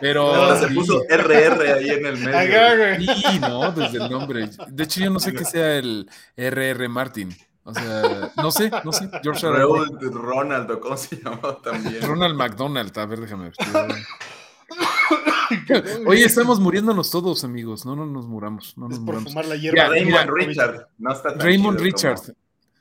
[0.00, 0.56] Pero.
[0.56, 3.12] se puso RR ahí en el medio.
[3.14, 4.48] Sí, no, desde el nombre.
[4.68, 7.34] De hecho, yo no sé qué sea el RR Martin.
[7.64, 9.10] O sea, no sé, no sé.
[9.22, 12.02] George Ronald, ¿cómo se llamaba también?
[12.02, 13.54] Ronald McDonald, a ver, déjame ver.
[16.06, 17.84] Hoy estamos muriéndonos todos, amigos.
[17.86, 18.76] No, no nos muramos.
[18.76, 19.32] No nos es por muramos.
[19.32, 19.88] fumar la hierba.
[19.88, 20.88] Raymond Richard.
[20.98, 22.20] No está tan Raymond chido Richard.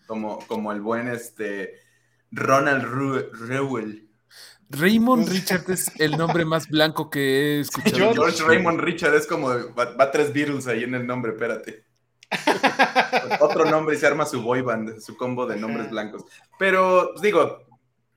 [0.08, 1.80] Como, como, como el buen este
[2.32, 4.10] Ronald Ru- Reuel.
[4.70, 7.20] Raymond Richard es el nombre más blanco que
[7.58, 7.96] he escuchado.
[7.96, 11.84] George- George Raymond Richard es como va, va tres Beatles ahí en el nombre, espérate.
[13.40, 16.24] Otro nombre y se arma su boy band, su combo de nombres blancos.
[16.58, 17.60] Pero pues, digo,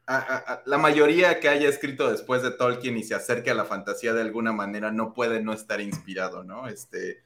[0.07, 3.55] a- a- a- la mayoría que haya escrito después de Tolkien y se acerque a
[3.55, 6.69] la fantasía de alguna manera no puede no estar inspirado, ¿no?
[6.69, 7.23] Este,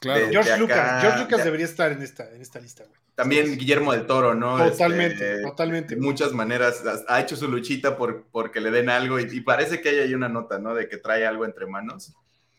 [0.00, 0.26] Claro.
[0.26, 1.44] de- George acá, Lucas, George Lucas ya.
[1.44, 2.98] debería estar en esta, en esta lista, güey.
[3.14, 4.58] también Guillermo del Toro, ¿no?
[4.70, 5.94] Totalmente, Este, totalmente.
[5.96, 9.80] de muchas maneras ha- hecho su luchita por porque le den algo y, y parece
[9.80, 10.72] que hay ahí una nota, ¿no?
[10.74, 12.12] De que trae algo entre manos.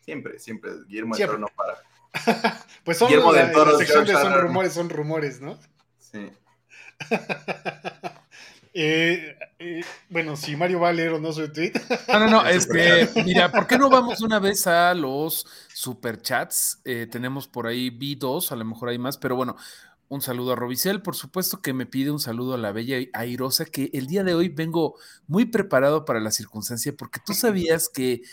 [0.03, 1.38] Siempre, siempre, Guillermo Siempre.
[1.38, 1.82] del Toro no para.
[2.84, 5.57] Pues son Guillermo la, del Toro, la sección de son rumores, son rumores, ¿no?
[5.99, 6.30] Sí.
[8.74, 11.74] Eh, eh, bueno, si Mario va a leer o no su tweet.
[12.07, 16.80] No, no, no, este, mira, ¿por qué no vamos una vez a los superchats?
[16.86, 19.55] Eh, tenemos por ahí, vi dos, a lo mejor hay más, pero bueno,
[20.07, 23.65] un saludo a Robicel, por supuesto que me pide un saludo a la bella airosa,
[23.65, 24.95] que el día de hoy vengo
[25.28, 28.24] muy preparado para la circunstancia, porque tú sabías que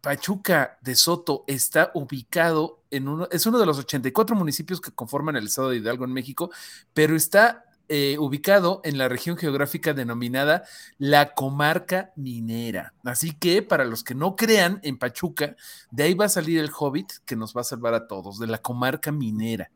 [0.00, 5.36] Pachuca de Soto está ubicado en uno, es uno de los 84 municipios que conforman
[5.36, 6.50] el estado de Hidalgo en México,
[6.94, 10.62] pero está eh, ubicado en la región geográfica denominada
[10.96, 12.94] la comarca minera.
[13.04, 15.56] Así que para los que no crean en Pachuca,
[15.90, 18.46] de ahí va a salir el hobbit que nos va a salvar a todos, de
[18.46, 19.72] la comarca minera.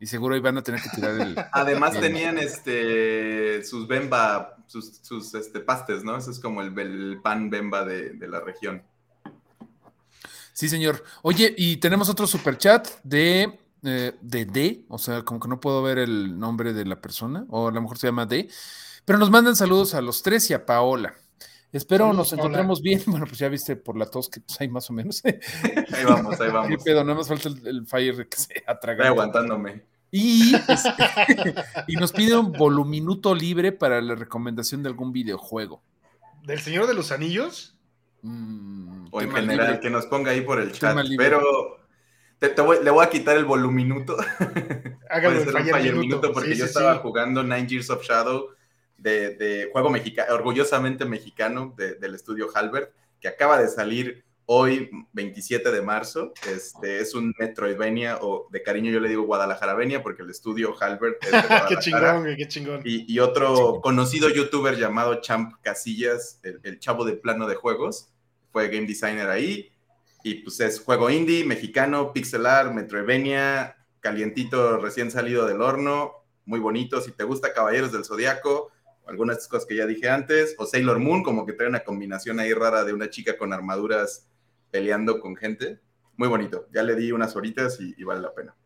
[0.00, 1.36] Y seguro ahí van a tener que tirar el...
[1.52, 6.16] Además el- tenían este sus bemba, sus, sus este, pastes, ¿no?
[6.16, 8.82] Eso es como el, el pan bemba de, de la región.
[10.52, 11.04] Sí, señor.
[11.22, 15.82] Oye, y tenemos otro superchat de, eh, de D, o sea, como que no puedo
[15.82, 18.48] ver el nombre de la persona, o a lo mejor se llama D,
[19.04, 21.14] pero nos mandan saludos a los tres y a Paola.
[21.72, 23.02] Espero nos encontremos bien.
[23.06, 25.22] Bueno, pues ya viste por la tos que pues, hay más o menos.
[25.24, 26.84] Ahí vamos, ahí ¿Qué vamos.
[26.84, 27.04] pedo?
[27.04, 29.06] Nada más falta el, el fire que se Estoy atraga.
[29.08, 29.84] aguantándome.
[30.10, 31.54] Y, este,
[31.88, 35.82] y nos pide un voluminuto libre para la recomendación de algún videojuego.
[36.44, 37.76] ¿Del Señor de los Anillos?
[38.22, 39.80] Mm, O en general, libre.
[39.80, 41.06] que nos ponga ahí por el Tema chat.
[41.10, 41.26] libre.
[41.28, 41.40] Pero
[42.38, 44.16] te- te voy- le voy a quitar el voluminuto.
[45.10, 45.98] Hágalo Minuto.
[46.00, 47.00] Minuto, porque Sí, yo sí, estaba sí.
[47.02, 48.48] jugando Nine Years of Shadow
[48.98, 54.90] de, de juego mexicano, orgullosamente mexicano de- del estudio Halbert, que acaba de salir hoy,
[55.12, 56.32] 27 de marzo.
[56.48, 61.16] Este es un Metroidvania, o de cariño yo le digo Guadalajaravenia, porque el estudio Halbert
[61.24, 62.80] es de qué chingón, güey, qué chingón.
[62.84, 68.08] Y, y otro conocido youtuber llamado Champ Casillas, el, el chavo de plano de juegos,
[68.52, 69.72] fue game designer ahí.
[70.26, 76.14] Y pues es juego indie, mexicano, pixelar, Metroidvania, calientito, recién salido del horno,
[76.46, 77.00] muy bonito.
[77.00, 78.72] Si te gusta Caballeros del Zodiaco,
[79.06, 81.84] algunas de estas cosas que ya dije antes, o Sailor Moon, como que trae una
[81.84, 84.26] combinación ahí rara de una chica con armaduras
[84.72, 85.78] peleando con gente.
[86.16, 86.66] Muy bonito.
[86.74, 88.56] Ya le di unas horitas y, y vale la pena.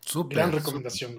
[0.00, 1.18] Súper, Gran recomendación.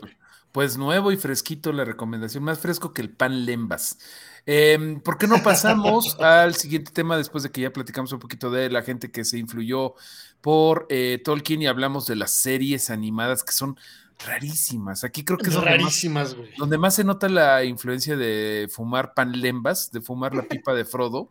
[0.51, 3.99] Pues nuevo y fresquito la recomendación, más fresco que el pan lembas.
[4.45, 8.51] Eh, ¿Por qué no pasamos al siguiente tema después de que ya platicamos un poquito
[8.51, 9.93] de la gente que se influyó
[10.41, 13.77] por eh, Tolkien y hablamos de las series animadas que son
[14.25, 15.03] rarísimas?
[15.05, 16.49] Aquí creo que es donde más, Rarísimas, güey.
[16.57, 20.83] donde más se nota la influencia de fumar pan lembas, de fumar la pipa de
[20.83, 21.29] Frodo,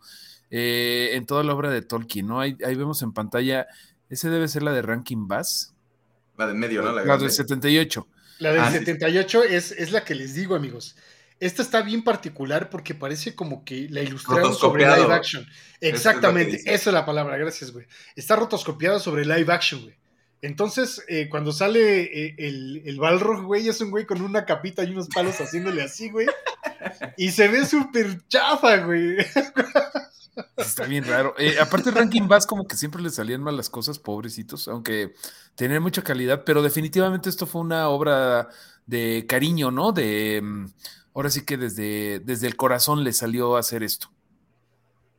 [0.50, 2.40] eh, en toda la obra de Tolkien, ¿no?
[2.40, 3.66] Ahí, ahí vemos en pantalla,
[4.08, 5.74] ese debe ser la de Rankin Bass,
[6.38, 6.92] La de medio, ¿no?
[6.92, 8.06] La la del 78.
[8.38, 8.78] La del Ah, sí.
[8.78, 10.96] 78 es, es la que les digo, amigos.
[11.42, 15.44] Esta está bien particular porque parece como que la ilustraron sobre live action.
[15.80, 17.84] Exactamente, esa es la palabra, gracias, güey.
[18.14, 19.96] Está rotoscopiado sobre live action, güey.
[20.40, 24.84] Entonces, eh, cuando sale eh, el, el Balrog, güey, es un güey con una capita
[24.84, 26.28] y unos palos haciéndole así, güey.
[27.16, 29.16] Y se ve súper chafa, güey.
[30.56, 31.34] Está bien raro.
[31.38, 35.12] Eh, aparte, Rankin Bass como que siempre le salían mal las cosas, pobrecitos, aunque
[35.56, 38.48] tenían mucha calidad, pero definitivamente esto fue una obra
[38.86, 39.90] de cariño, ¿no?
[39.90, 40.66] De mm,
[41.14, 44.08] ahora sí que desde, desde el corazón le salió a hacer esto.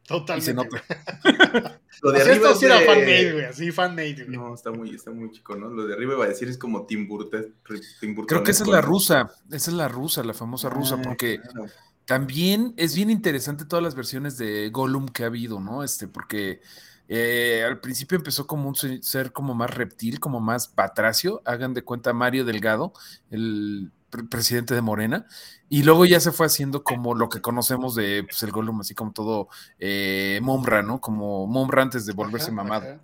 [0.04, 0.46] Y Totalmente.
[0.46, 0.84] se nota.
[2.02, 2.22] Lo güey.
[2.22, 3.46] de arriba esto es sí era de- fan-made, güey.
[3.46, 4.38] Así, fan-made, güey.
[4.38, 5.70] No, está muy, está muy chico, ¿no?
[5.70, 7.54] Lo de arriba iba a decir es como Tim Burton.
[8.02, 10.96] Tim Burton Creo que esa es la rusa, esa es la rusa, la famosa rusa,
[11.00, 11.70] Ah, porque claro.
[12.06, 15.86] También es bien interesante todas las versiones de Gollum que ha habido, ¿no?
[15.86, 16.60] Este, porque
[17.08, 21.42] eh, al principio empezó como un se- ser como más reptil, como más patracio.
[21.46, 22.92] Hagan de cuenta Mario Delgado,
[23.32, 25.26] el pre- presidente de Morena,
[25.70, 28.94] y luego ya se fue haciendo como lo que conocemos de pues, el Gollum, así
[28.94, 29.48] como todo
[29.80, 31.02] eh, Mumra, ¿no?
[31.02, 32.84] Como Mumra antes de volverse Ajá, mamado.
[32.84, 33.02] ajá.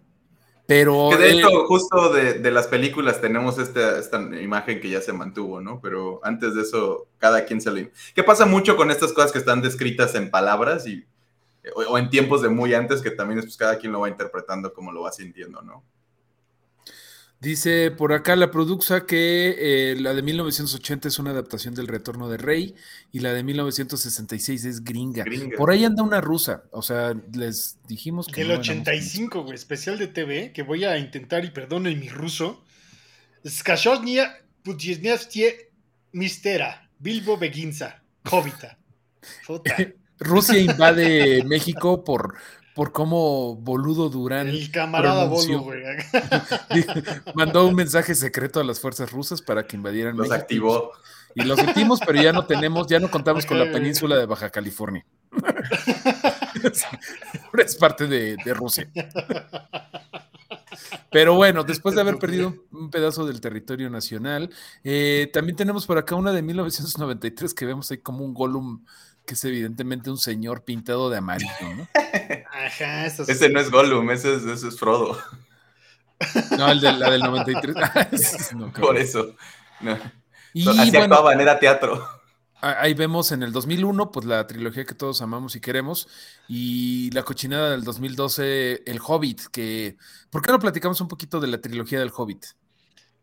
[0.67, 4.91] Pero Que de eh, hecho, justo de, de las películas tenemos esta, esta imagen que
[4.91, 5.79] ya se mantuvo, ¿no?
[5.81, 7.89] Pero antes de eso, cada quien se lo...
[8.13, 11.07] Que pasa mucho con estas cosas que están descritas en palabras y
[11.75, 14.71] o, en tiempos de muy antes, que también es pues cada quien lo va interpretando
[14.71, 15.83] como lo va sintiendo, ¿no?
[17.41, 22.27] Dice por acá la produxa que eh, la de 1980 es una adaptación del Retorno
[22.27, 22.75] de Rey
[23.13, 25.23] y la de 1966 es gringa.
[25.55, 28.41] Por ahí anda una rusa, o sea, les dijimos que...
[28.41, 32.61] El 85, güey, especial de TV, que voy a intentar y perdonen mi ruso.
[33.47, 35.71] Skashosnia Putiesnevstie
[36.11, 38.77] Mistera, Bilbo Beginza, Jovita.
[40.19, 42.35] Rusia invade México por
[42.79, 44.47] por cómo boludo Durán.
[44.47, 45.83] El camarada boludo, güey.
[47.35, 50.93] Mandó un mensaje secreto a las fuerzas rusas para que invadieran los activó.
[51.35, 54.49] Y los metimos, pero ya no tenemos, ya no contamos con la península de Baja
[54.49, 55.05] California.
[57.57, 58.89] es parte de, Rusia.
[61.11, 64.49] Pero bueno, después de haber perdido un pedazo del territorio nacional,
[64.83, 68.83] eh, también tenemos por acá una de 1993 que vemos ahí como un Gollum
[69.29, 71.87] que es evidentemente un señor pintado de amarillo, ¿no?
[72.51, 75.21] Ajá, eso Ese no es Gollum, ese es, Frodo.
[76.57, 77.75] No, el de, la del 93.
[78.81, 79.35] Por eso.
[80.53, 82.07] Y Así bueno, era teatro.
[82.61, 86.09] Ahí vemos en el 2001, pues la trilogía que todos amamos y queremos,
[86.49, 89.95] y la cochinada del 2012, El Hobbit, que...
[90.29, 92.47] ¿Por qué no platicamos un poquito de la trilogía del Hobbit?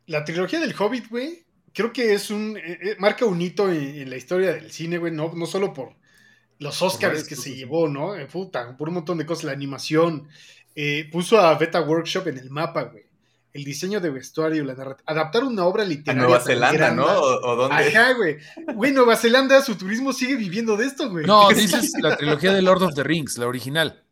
[0.06, 1.44] La trilogía del Hobbit, güey,
[1.76, 2.56] creo que es un.
[2.56, 5.94] Eh, eh, marca un hito en, la historia del cine, güey, no, no solo por
[6.58, 8.16] los Oscars que se llevó, ¿no?
[8.16, 10.28] Eh, puta, por un montón de cosas, la animación.
[11.12, 13.05] puso a Beta Workshop en el mapa, güey.
[13.56, 15.04] El diseño de vestuario, la narrativa.
[15.06, 16.22] Adaptar una obra literaria.
[16.22, 17.06] A Nueva Zelanda, ¿no?
[17.06, 17.74] ¿O, dónde?
[17.74, 18.36] Ajá, güey.
[18.74, 21.24] Güey, Nueva Zelanda, su turismo sigue viviendo de esto, güey.
[21.24, 24.04] No, dices la trilogía de Lord of the Rings, la original.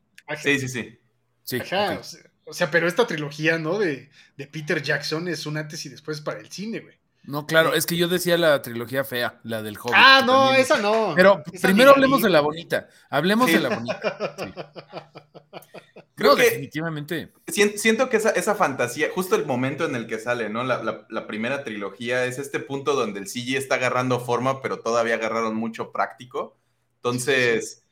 [0.42, 0.98] Sí, sí, sí.
[1.42, 2.00] sí Ajá,
[2.46, 3.78] o, sea, pero esta trilogía, ¿no?
[3.78, 6.96] De, de Peter Jackson es un antes y después para el cine, güey.
[7.26, 9.94] No, claro, es que yo decía la trilogía fea, la del Hobbit.
[9.96, 11.14] Ah, no, esa no.
[11.16, 12.88] Pero primero hablemos de la bonita.
[13.08, 15.12] Hablemos de la bonita.
[16.14, 17.32] Creo que definitivamente.
[17.48, 20.62] Siento que esa, fantasía, justo el momento en el que sale, ¿no?
[20.62, 25.56] La, primera trilogía es este punto donde el CG está agarrando forma, pero todavía agarraron
[25.56, 26.56] mucho práctico.
[26.96, 27.84] Entonces,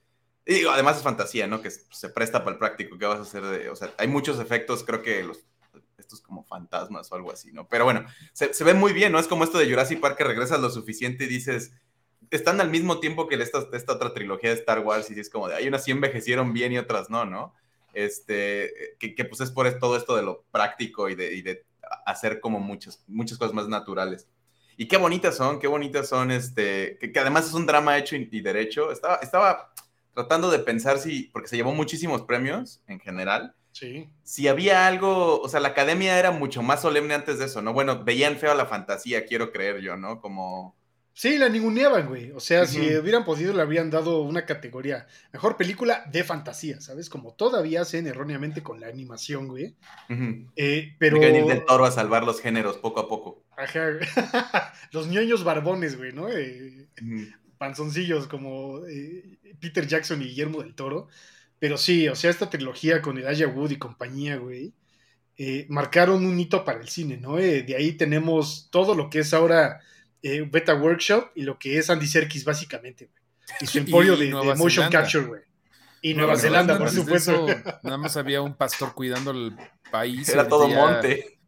[0.46, 1.62] digo, además es fantasía, ¿no?
[1.62, 2.96] Que se presta para el práctico.
[2.98, 3.70] ¿Qué vas a hacer de.?
[3.70, 5.40] O sea, hay muchos efectos, creo que los
[6.12, 7.66] estos como fantasmas o algo así, ¿no?
[7.68, 9.18] Pero bueno, se, ve muy bien, ¿no?
[9.18, 11.72] Es como esto de Jurassic Park que regresas lo suficiente y dices,
[12.30, 15.48] están al mismo tiempo que esta, esta otra trilogía de Star Wars y es como
[15.48, 17.54] de, hay unas sí envejecieron bien y otras no, ¿no?
[17.94, 21.64] Este, que, pues es por todo esto de lo práctico y de,
[22.06, 24.28] hacer como muchas, muchas cosas más naturales.
[24.76, 28.28] Y qué bonitas son, qué bonitas son, este, que, además es un drama hecho y,
[28.30, 28.90] y, derecho.
[28.90, 29.72] Estaba, estaba
[30.14, 34.08] tratando de pensar si, porque se llevó muchísimos premios en general, Sí.
[34.22, 37.72] Si había algo, o sea, la academia era mucho más solemne antes de eso, ¿no?
[37.72, 40.20] Bueno, veían feo la fantasía, quiero creer yo, ¿no?
[40.20, 40.76] Como...
[41.14, 42.30] Sí, la ninguneaban, güey.
[42.32, 45.06] O sea, si hubieran podido, le habrían dado una categoría.
[45.30, 47.10] Mejor película de fantasía, ¿sabes?
[47.10, 49.76] Como todavía hacen erróneamente con la animación, güey.
[50.56, 51.20] eh, pero...
[51.20, 53.44] venir del toro a salvar los géneros poco a poco.
[53.58, 54.72] Ajá.
[54.92, 56.30] los ñoños barbones, güey, ¿no?
[56.30, 56.88] Eh,
[57.58, 61.08] panzoncillos como eh, Peter Jackson y Guillermo del Toro.
[61.62, 64.74] Pero sí, o sea, esta trilogía con Elijah Wood y compañía, güey,
[65.36, 67.38] eh, marcaron un hito para el cine, ¿no?
[67.38, 69.78] Eh, de ahí tenemos todo lo que es ahora
[70.22, 73.22] eh, Beta Workshop y lo que es Andy Serkis, básicamente, güey.
[73.60, 75.42] Y su emporio de, motion capture, güey.
[76.00, 77.46] Y Nueva, Zelanda, por supuesto.
[77.84, 79.54] nada más había un pastor cuidando el
[79.88, 80.30] país.
[80.30, 81.38] Era todo monte.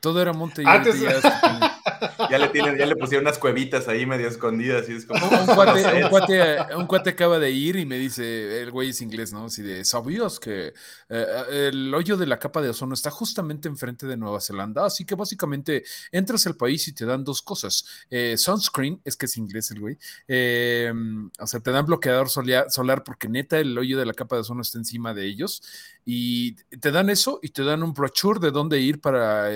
[0.00, 1.00] Todo era monte y Antes...
[1.00, 1.10] ya
[2.38, 4.88] le tienen, ya le pusieron unas cuevitas ahí medio escondidas.
[4.88, 8.90] Y es como, un, cuate, un, cuate, acaba de ir y me dice, el güey
[8.90, 9.46] es inglés, ¿no?
[9.46, 10.72] Así de, ¿sabías que
[11.08, 14.86] eh, el hoyo de la capa de ozono está justamente enfrente de Nueva Zelanda?
[14.86, 17.86] Así que básicamente entras al país y te dan dos cosas.
[18.10, 19.98] Eh, sunscreen, es que es inglés el güey.
[20.28, 20.92] Eh,
[21.38, 24.62] o sea, te dan bloqueador solar porque neta el hoyo de la capa de ozono
[24.62, 25.62] está encima de ellos.
[26.04, 29.48] Y te dan eso y te dan un brochure de dónde ir para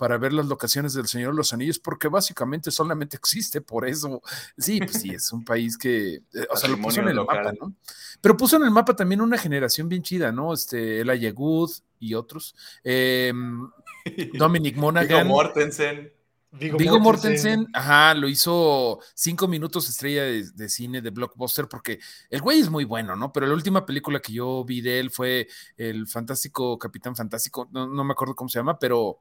[0.00, 4.22] para ver las locaciones del Señor de los Anillos, porque básicamente solamente existe por eso.
[4.56, 7.52] Sí, pues sí, es un país que, eh, o sea, lo puso en el mapa,
[7.60, 7.74] ¿no?
[8.18, 10.54] Pero puso en el mapa también una generación bien chida, ¿no?
[10.54, 12.56] Este, Ella Yegud y otros.
[12.82, 13.68] Em,
[14.38, 15.24] Dominic Monaghan.
[15.24, 16.12] Vigo Mortensen.
[16.52, 22.58] Vigo, Mortensen, ajá, lo hizo cinco minutos estrella de, cine de blockbuster porque el güey
[22.58, 23.34] es muy bueno, ¿no?
[23.34, 25.46] Pero la última película que yo vi de él fue
[25.76, 29.20] el fantástico Capitán Fantástico, no, no me acuerdo cómo se llama, pero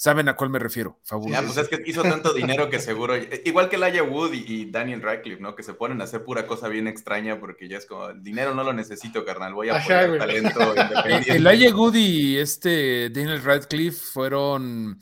[0.00, 0.98] saben a cuál me refiero.
[1.04, 1.38] Fabuloso.
[1.38, 5.02] Ya, pues es que hizo tanto dinero que seguro, igual que Laia Wood y, Daniel
[5.02, 5.54] Radcliffe, ¿no?
[5.54, 8.54] Que se ponen a hacer pura cosa bien extraña porque ya es como, el dinero
[8.54, 11.36] no lo necesito, carnal, voy a poner talento independiente.
[11.36, 14.98] El Laia Wood y este Daniel Radcliffe fueron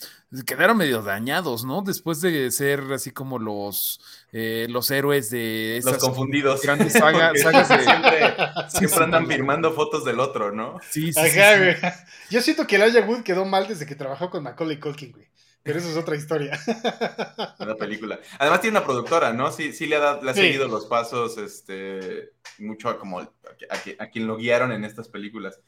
[0.47, 1.83] quedaron medio dañados, ¿no?
[1.83, 4.01] Después de ser así como los,
[4.33, 6.63] eh, los héroes de esas los confundidos.
[6.63, 7.41] grandes sagas, de...
[7.83, 8.35] Siempre,
[8.69, 10.79] siempre andan firmando fotos del otro, ¿no?
[10.91, 14.43] Sí, sí, Ajá, sí, Yo siento que Elijah Wood quedó mal desde que trabajó con
[14.43, 15.29] Macaulay Culkin, güey.
[15.63, 16.59] Pero eso es otra historia.
[17.59, 18.19] Una película.
[18.39, 19.53] Además tiene una productora, ¿no?
[19.53, 23.31] Sí, sí le ha, le ha seguido los pasos, este, mucho a como a,
[23.99, 25.61] a, quien lo guiaron en estas películas.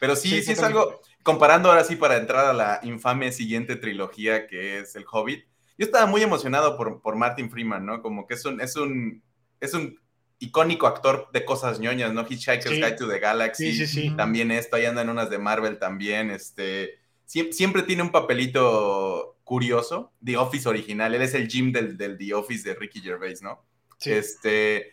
[0.00, 4.46] Pero sí, sí, es algo, comparando ahora sí para entrar a la infame siguiente trilogía
[4.46, 5.46] que es El Hobbit,
[5.76, 8.02] yo estaba muy emocionado por, por Martin Freeman, ¿no?
[8.02, 9.22] Como que es un, es un,
[9.60, 9.98] es un
[10.38, 12.26] icónico actor de cosas ñoñas, ¿no?
[12.28, 16.30] Hitchhiker's Guide to the Galaxy, sí, sí, también esto, ahí andan unas de Marvel también,
[16.30, 22.18] este, siempre, tiene un papelito curioso, The Office original, él es el Jim del, del
[22.18, 23.64] The Office de Ricky Gervais, ¿no?
[24.04, 24.92] Este,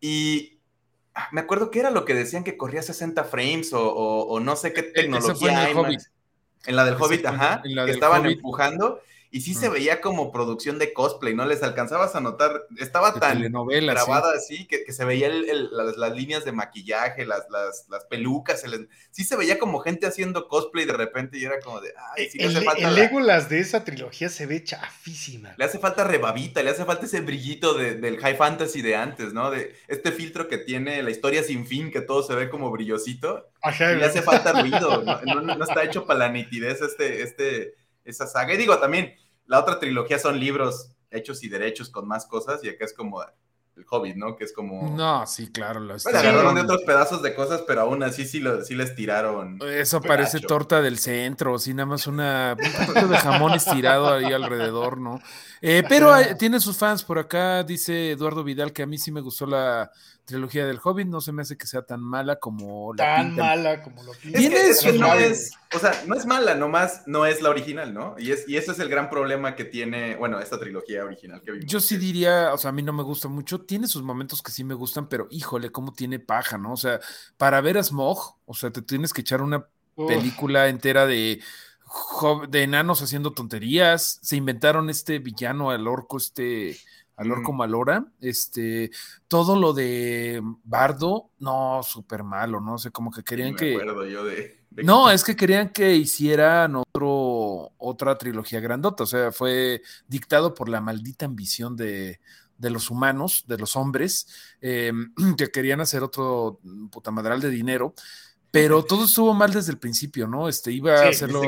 [0.00, 0.57] y
[1.32, 4.82] me acuerdo que era lo que decían que corría 60 frames o, no sé qué
[4.82, 5.74] tecnología hay.
[6.66, 9.00] En la del Hobbit, ajá, que estaban empujando
[9.30, 11.44] y sí se veía como producción de cosplay, ¿no?
[11.44, 17.26] Les alcanzabas a notar, estaba tan grabada así que, se veía las, líneas de maquillaje,
[17.26, 18.64] las, las, pelucas,
[19.10, 22.38] sí se veía como gente haciendo cosplay de repente y era como de, ay, sí
[22.38, 22.88] le hace falta.
[22.88, 25.54] El Legolas de esa trilogía se ve chafísima.
[25.58, 29.50] Le hace falta rebabita, le hace falta ese brillito del high fantasy de antes, ¿no?
[29.50, 33.50] De este filtro que tiene la historia sin fin, que todo se ve como brillosito.
[33.62, 37.74] Ajá, le hace falta ruido, no, no, está hecho para la nitidez este, este
[38.10, 38.54] esa saga.
[38.54, 39.14] Y digo, también,
[39.46, 43.22] la otra trilogía son libros hechos y derechos con más cosas, y acá es como
[43.22, 44.36] el Hobbit, ¿no?
[44.36, 44.94] Que es como.
[44.96, 45.80] No, sí, claro.
[45.80, 48.94] Lo bueno, agarraron de otros pedazos de cosas, pero aún así sí, lo, sí les
[48.94, 49.58] tiraron.
[49.62, 52.56] Eso parece torta del centro, así nada más una,
[53.02, 55.20] un de jamón estirado ahí alrededor, ¿no?
[55.60, 59.20] Eh, pero tiene sus fans por acá, dice Eduardo Vidal, que a mí sí me
[59.20, 59.90] gustó la
[60.28, 63.82] trilogía del Hobbit no se me hace que sea tan mala como la Tan mala
[63.82, 64.42] como lo pintan.
[64.42, 68.14] Es que, no es, o sea, no es mala, nomás no es la original, ¿no?
[68.18, 71.52] Y, es, y ese es el gran problema que tiene, bueno, esta trilogía original que
[71.52, 71.66] vimos.
[71.66, 74.52] Yo sí diría, o sea, a mí no me gusta mucho, tiene sus momentos que
[74.52, 76.74] sí me gustan, pero híjole, cómo tiene paja, ¿no?
[76.74, 77.00] O sea,
[77.38, 79.66] para ver a Smog, o sea, te tienes que echar una
[79.96, 81.40] película entera de
[82.50, 86.76] de enanos haciendo tonterías, se inventaron este villano, al orco, este
[87.18, 88.90] al orco malora, este,
[89.26, 93.74] todo lo de Bardo, no, súper malo, no sé, como que querían que...
[93.74, 99.82] Yo de, no, es que querían que hicieran otro, otra trilogía grandota, o sea, fue
[100.06, 102.20] dictado por la maldita ambición de,
[102.56, 104.28] de los humanos, de los hombres,
[104.60, 106.60] em, que querían hacer otro
[106.92, 107.94] putamadral de dinero,
[108.52, 110.48] pero todo estuvo mal desde el principio, ¿no?
[110.48, 111.40] Este iba a hacerlo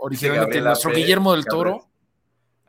[0.00, 1.88] originalmente nuestro Guillermo del Toro.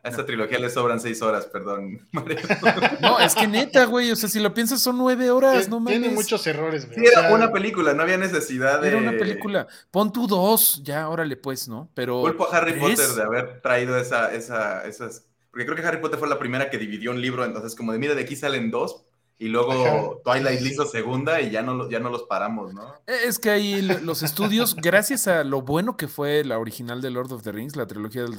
[0.07, 2.07] A esta trilogía le sobran seis horas, perdón.
[3.01, 5.99] No, es que neta, güey, o sea, si lo piensas son nueve horas, no mames.
[5.99, 6.99] Tiene muchos errores, güey.
[6.99, 8.87] Sí, era una película, no había necesidad de...
[8.87, 9.67] Era una película.
[9.91, 11.89] Pon tú dos, ya, órale pues, ¿no?
[11.93, 12.21] Pero...
[12.21, 15.25] Culpo a Harry Potter de haber traído esa, esa, esas...
[15.51, 17.99] Porque creo que Harry Potter fue la primera que dividió un libro, entonces como de,
[17.99, 19.05] mira, de aquí salen dos,
[19.39, 22.95] y luego Twilight hizo segunda y ya no, ya no los paramos, ¿no?
[23.05, 27.11] E, es que ahí los estudios, gracias a lo bueno que fue la original de
[27.11, 28.35] Lord of the Rings, la trilogía del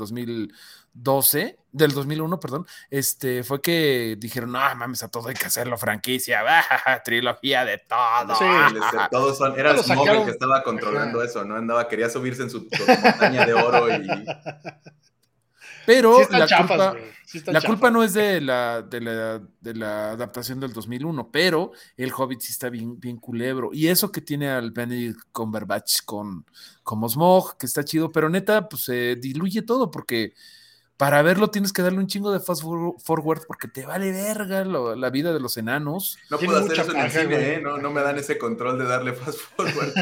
[1.02, 5.76] 2012, del 2001, perdón, este, fue que dijeron, no, mames, a todo hay que hacerlo
[5.78, 6.42] franquicia,
[7.04, 8.34] trilogía de todo.
[8.34, 8.44] Sí,
[9.10, 11.56] todos son, era el que estaba controlando eso, ¿no?
[11.56, 12.66] Andaba, quería subirse en su,
[13.02, 14.06] montaña de oro y...
[15.86, 16.96] Pero la culpa,
[17.46, 22.12] la culpa no es de la, de la, de, la, adaptación del 2001, pero el
[22.14, 23.70] Hobbit sí está bien, bien culebro.
[23.72, 26.44] Y eso que tiene al Benedict Cumberbatch con
[26.82, 30.34] como Smog, que está chido, pero neta, pues se diluye todo porque
[30.98, 35.10] para verlo tienes que darle un chingo de fast forward porque te vale verga la
[35.10, 36.18] vida de los enanos.
[36.28, 37.60] No puedo hacer eso en el cine, ¿eh?
[37.60, 39.92] no, no, me dan ese control de darle fast forward.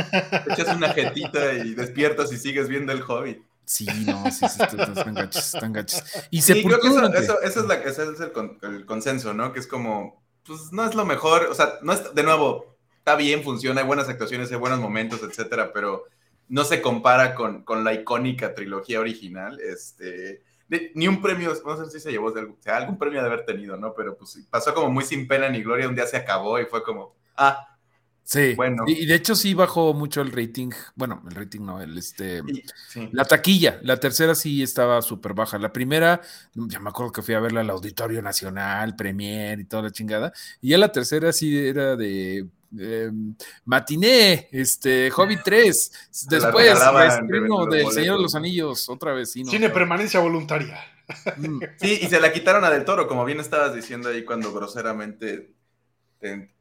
[0.50, 3.42] echas una jetita y despiertas y sigues viendo el Hobbit.
[3.66, 6.02] Sí, no, sí, sí, están gachos, están gachos.
[6.30, 9.52] Y se sí, creo que eso, eso, es, la, ese es el, consenso, ¿no?
[9.52, 13.16] Que es como, pues no es lo mejor, o sea, no es, de nuevo, está
[13.16, 16.04] bien, funciona, hay buenas actuaciones, hay buenos momentos, etcétera, pero
[16.48, 20.42] no se compara con, con la icónica trilogía original, este,
[20.94, 23.76] ni un premio, no sé si se llevó, o sea, algún premio de haber tenido,
[23.76, 23.94] ¿no?
[23.94, 26.82] Pero pues pasó como muy sin pena ni gloria, un día se acabó y fue
[26.82, 27.76] como, ah,
[28.26, 28.82] Sí, bueno.
[28.88, 30.70] Y, de hecho sí bajó mucho el rating.
[30.96, 32.42] Bueno, el rating no, el este.
[33.12, 33.78] La taquilla.
[33.84, 35.58] La tercera sí estaba súper baja.
[35.60, 36.20] La primera,
[36.52, 40.32] ya me acuerdo que fui a verla al Auditorio Nacional, Premier y toda la chingada.
[40.60, 42.48] Y ya la tercera sí era de
[42.78, 45.92] em, matiné, este, Hobby 3,
[46.28, 49.32] después estreno del Señor de los Anillos, otra vez.
[49.32, 50.78] Sí, Cine permanencia voluntaria.
[51.36, 51.60] Mm.
[51.80, 55.56] Sí, y se la quitaron a Del Toro, como bien estabas diciendo ahí cuando groseramente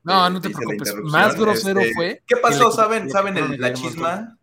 [0.04, 0.94] no, no te preocupes.
[1.04, 2.24] Más grosero este, fue.
[2.28, 2.72] ¿Qué pasó?
[2.72, 4.38] ¿Saben, ¿saben la chisma?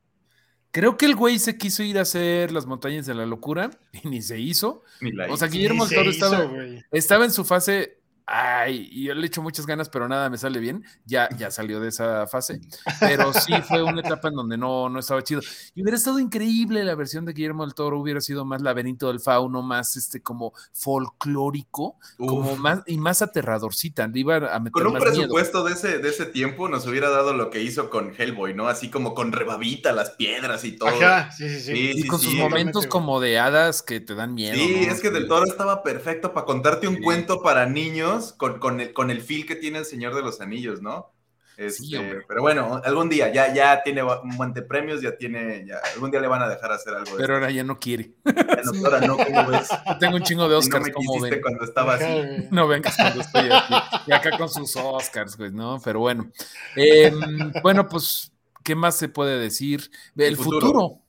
[0.70, 4.08] Creo que el güey se quiso ir a hacer las montañas de la locura y
[4.08, 4.82] ni se hizo.
[5.28, 6.50] o sea, Guillermo del Toro estaba,
[6.90, 10.60] estaba en su fase ay, y yo le echo muchas ganas, pero nada me sale
[10.60, 10.84] bien.
[11.04, 12.60] Ya, ya salió de esa fase.
[13.00, 15.40] Pero sí fue una etapa en donde no, no estaba chido.
[15.74, 19.20] Y hubiera estado increíble la versión de Guillermo del Toro, hubiera sido más laberinto del
[19.20, 24.08] fauno, más este como folclórico, como más y más aterradorcita.
[24.14, 27.50] Iba a meter con un presupuesto de ese, de ese tiempo nos hubiera dado lo
[27.50, 28.68] que hizo con Hellboy, ¿no?
[28.68, 30.88] Así como con rebabita las piedras y todo.
[30.88, 31.92] Ajá, sí, sí, sí.
[31.94, 34.54] y con sus momentos como de hadas que te dan miedo.
[34.54, 38.80] Sí, es que del Toro estaba perfecto para contarte un cuento para niños con, con,
[38.80, 41.12] el, con el feel que tiene el Señor de los Anillos, ¿no?
[41.56, 45.76] Este, pero bueno, algún día ya, ya tiene un buen de premios, ya tiene, ya,
[45.94, 47.16] algún día le van a dejar hacer algo.
[47.16, 48.12] Pero ahora ya no quiere.
[48.24, 49.68] no, ahora no, ¿cómo ves?
[50.00, 50.86] Tengo un chingo de Oscars.
[50.86, 51.40] no como ven.
[51.42, 52.48] cuando estaba así.
[52.50, 53.74] No vengas cuando estoy aquí.
[54.06, 55.80] Y acá con sus Oscars, güey, ¿no?
[55.84, 56.30] Pero bueno.
[56.74, 58.32] Em, bueno, pues,
[58.64, 59.90] ¿qué más se puede decir?
[60.16, 61.00] El, futuro.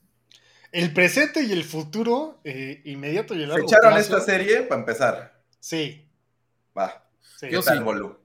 [0.72, 5.42] El presente y el futuro, eh, inmediato y el largo echaron esta serie para empezar?
[5.60, 6.03] Sí.
[6.78, 7.06] Va.
[7.38, 7.50] Sí.
[7.50, 8.18] ¿Qué tal, Bolu?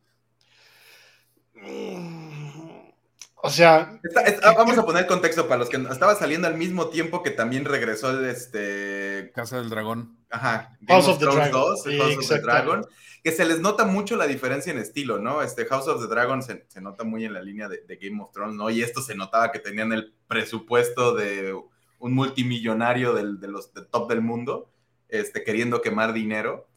[3.41, 4.01] O sea.
[4.43, 7.65] Ah, vamos a poner contexto para los que estaba saliendo al mismo tiempo que también
[7.65, 9.31] regresó este.
[9.35, 10.19] Casa del Dragón.
[10.31, 10.77] Ajá.
[10.87, 11.51] House of the Dragon.
[11.51, 12.87] 2, House of the Dragon.
[13.23, 15.43] Que se les nota mucho la diferencia en estilo, ¿no?
[15.43, 18.55] Este House of the Dragon se, nota muy en la línea de, Game of Thrones,
[18.55, 18.71] ¿no?
[18.71, 21.55] Y esto se notaba que tenían el presupuesto de
[21.99, 24.71] un multimillonario del, de los de top del mundo,
[25.09, 26.69] este, queriendo quemar dinero.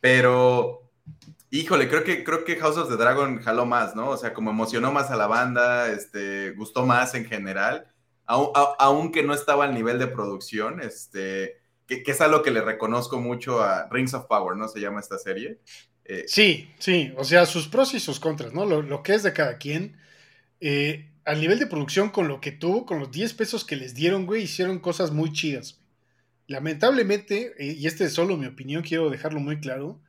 [0.00, 0.87] Pero
[1.50, 4.10] Híjole, creo que, creo que House of the Dragon jaló más, ¿no?
[4.10, 7.86] O sea, como emocionó más a la banda, este, gustó más en general,
[8.26, 11.56] aunque no estaba al nivel de producción, este,
[11.86, 14.68] que, es algo que le reconozco mucho a Rings of Power, ¿no?
[14.68, 15.58] Se llama esta serie.
[16.04, 18.66] Eh, sí, sí, o sea, sus pros y sus contras, ¿no?
[18.66, 19.96] Lo, que es de cada quien.
[20.60, 23.94] Eh, al nivel de producción, con lo que tuvo, con los 10 pesos que les
[23.94, 25.80] dieron, güey, hicieron cosas muy chidas.
[26.46, 30.00] Lamentablemente, eh, y este es solo mi opinión, quiero dejarlo muy claro,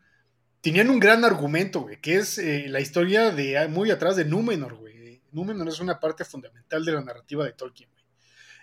[0.62, 4.26] tenían un gran argumento, güey, que es eh, la historia de ah, muy atrás de
[4.26, 5.22] Númenor, güey.
[5.32, 8.04] Númenor es una parte fundamental de la narrativa de Tolkien, güey.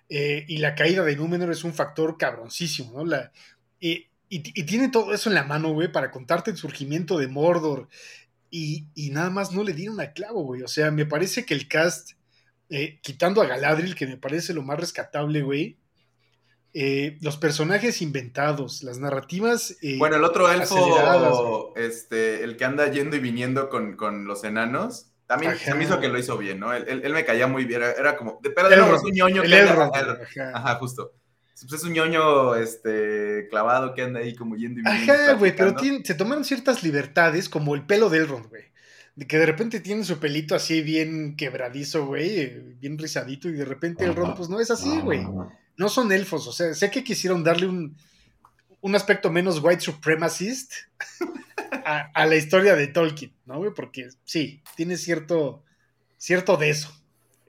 [0.09, 3.05] Eh, y la caída de Númenor es un factor cabroncísimo, ¿no?
[3.05, 3.32] La,
[4.28, 7.88] y, tiene todo eso en la mano, güey, para contarte el surgimiento de Mordor.
[8.51, 10.62] Y, nada más no le dieron a clavo, güey.
[10.62, 12.12] O sea, me parece que el cast,
[12.70, 15.78] eh, quitando a Galadriel, que me parece lo más rescatable, güey,
[16.79, 19.79] eh, los personajes inventados, las narrativas.
[19.81, 25.07] Eh, bueno, el otro elfo, este, el que anda yendo y viniendo con, los enanos,
[25.27, 26.74] también se me hizo que lo hizo bien, ¿no?
[26.74, 29.91] Él, me caía muy bien, era, como, pero de nuevo, es un ñoño que anda,
[30.53, 30.74] ajá.
[30.74, 31.14] justo.
[31.59, 35.12] Pues es un ñoño este, clavado que anda ahí como yendo y viniendo.
[35.14, 35.74] Ajá, güey, pero
[36.05, 38.64] se tomaron ciertas libertades, como el pelo de Elrond, güey.
[39.14, 43.53] De que de repente tiene su pelito así bien quebradizo, güey, eh, bien rizadito, y
[43.53, 45.27] de repente Elrond, pues no es así, güey
[45.77, 47.97] no son elfos, o sea, sé que quisieron darle un,
[48.95, 50.72] aspecto menos white supremacist
[51.85, 53.61] a, la historia de Tolkien, ¿no?
[53.74, 55.64] Porque sí, tiene cierto,
[56.16, 56.95] cierto de eso.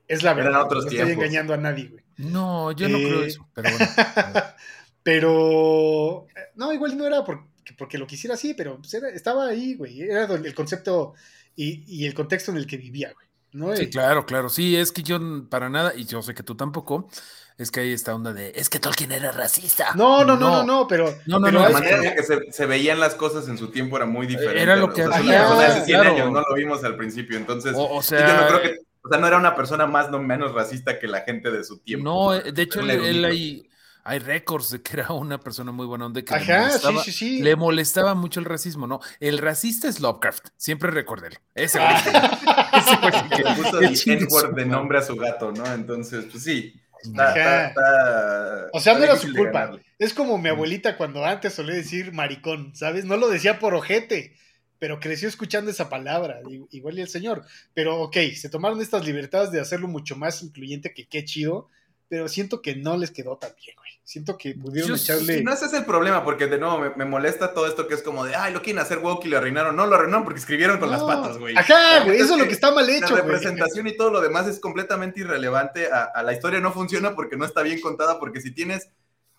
[0.08, 0.68] Es la verdad.
[0.70, 2.04] no estoy engañando a nadie, güey.
[2.18, 3.86] No, yo no creo eh, eso, pero bueno.
[5.04, 10.02] pero, no, igual no era porque, porque lo quisiera así, pero pues estaba ahí, güey.
[10.02, 11.14] Era el concepto
[11.56, 13.28] y, y, el contexto en el que vivía, güey.
[13.52, 13.76] ¿no?
[13.76, 14.50] Sí, claro, claro.
[14.50, 15.20] Sí, es que yo
[15.50, 17.10] para nada, y yo sé que tú tampoco,
[17.58, 19.93] es que hay esta onda de, es que Tolkien era racista.
[19.95, 21.16] No, no, no, no, no, pero...
[21.26, 24.28] No, no, la manera en que se, veían las cosas en su tiempo era muy
[24.28, 24.62] diferente.
[24.62, 26.01] Era lo que hacía.
[26.01, 27.74] años no lo vimos al principio, entonces...
[27.76, 28.28] O, sea...
[28.28, 28.80] Yo no creo que...
[29.01, 31.80] O sea, no era una persona más no menos racista que la gente de su
[31.80, 32.03] tiempo.
[32.03, 33.68] No, de hecho, él, hay,
[34.03, 37.12] hay récords de que era una persona muy buena onda que Ajá, le, molestaba, sí,
[37.12, 37.41] sí, sí.
[37.41, 38.99] le molestaba mucho el racismo, ¿no?
[39.22, 41.38] El racista es Lovecraft, siempre recuérdelo.
[41.55, 41.89] Ese güey.
[42.74, 43.80] ese güey que le puso
[44.49, 45.66] el de nombre a su gato, ¿no?
[45.74, 46.76] Entonces, pues sí
[47.14, 49.78] o sea, no era su culpa.
[49.99, 53.05] Es como mi abuelita cuando antes solía decir maricón, ¿sabes?
[53.05, 54.36] No lo decía por ojete,
[54.80, 56.39] pero creció escuchando esa palabra,
[56.72, 57.45] igual y el señor.
[57.74, 61.70] Pero ok, se tomaron estas libertades de hacerlo mucho más incluyente, que qué chido,
[62.10, 63.91] pero siento que no les quedó tan bien, güey.
[64.03, 65.43] Siento que pudieron echarle.
[65.43, 68.24] No, ese es el problema, porque de nuevo me, molesta todo esto que es como
[68.24, 69.76] de, ay, lo quieren hacer woke y lo arruinaron.
[69.76, 71.58] No, lo arruinaron porque escribieron con las patas, güey.
[71.58, 74.47] Ajá, güey, eso es lo que está mal hecho, La representación y todo lo demás
[74.47, 75.89] es completamente irrelevante.
[75.91, 78.89] a, la historia no funciona porque no está bien contada, porque si tienes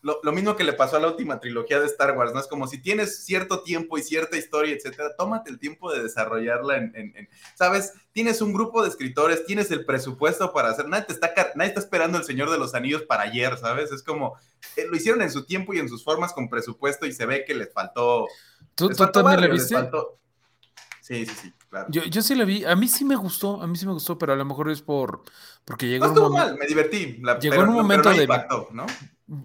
[0.03, 2.41] lo, mismo que le pasó a la última trilogía de Star Wars, ¿no?
[2.41, 6.77] Es como si tienes cierto tiempo y cierta historia, etcétera, tómate el tiempo de desarrollarla
[6.77, 7.93] en, ¿sabes?
[8.13, 11.81] Tienes un grupo de escritores, tienes el presupuesto para hacer, nadie, te está, nadie está
[11.81, 13.91] esperando el Señor de los Anillos para ayer, ¿sabes?
[13.91, 14.37] Es como,
[14.77, 17.45] eh, lo hicieron en su tiempo y en sus formas con presupuesto y se ve
[17.45, 18.27] que les faltó...
[18.75, 19.77] ¿Tú, también le viste?
[21.01, 21.87] Sí, sí, sí, claro.
[21.91, 24.19] Yo, yo sí la vi, a mí sí me gustó, a mí sí me gustó,
[24.19, 25.23] pero a lo mejor es por
[25.65, 27.21] Porque llegó no estuvo mal, me divertí.
[27.41, 28.29] llegó en un momento de.
[28.73, 28.87] ¿no?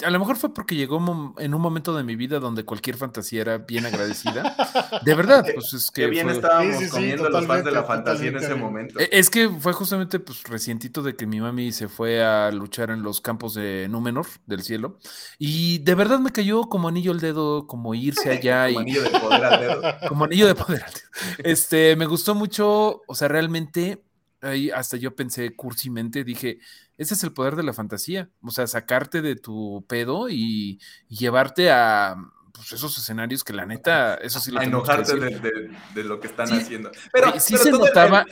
[0.06, 3.42] A lo mejor fue porque llegó en un momento de mi vida donde cualquier fantasía
[3.42, 4.56] era bien agradecida.
[5.04, 6.04] De verdad, pues es que.
[6.04, 8.98] Qué bien estábamos comiendo los fans de la fantasía en ese momento.
[8.98, 12.92] E, es que fue justamente pues recientito de que mi mami se fue a luchar
[12.92, 15.00] en los campos de Númenor, del cielo.
[15.38, 18.68] Y de verdad me cayó como anillo al dedo, como irse allá.
[18.68, 19.82] como anillo de poder al dedo.
[20.08, 21.06] Como anillo de poder al dedo.
[21.40, 24.02] Este, me gustó mucho, o sea, realmente
[24.44, 26.60] ahí hasta yo pensé cursimente, dije,
[26.98, 31.72] ese es el poder de la fantasía, o sea, sacarte de tu pedo y, llevarte
[31.72, 32.16] a
[32.52, 36.52] pues, esos escenarios que la neta, eso sí lo A enojarte de, lo que están
[36.52, 36.92] haciendo.
[37.12, 38.26] Pero sí se notaba...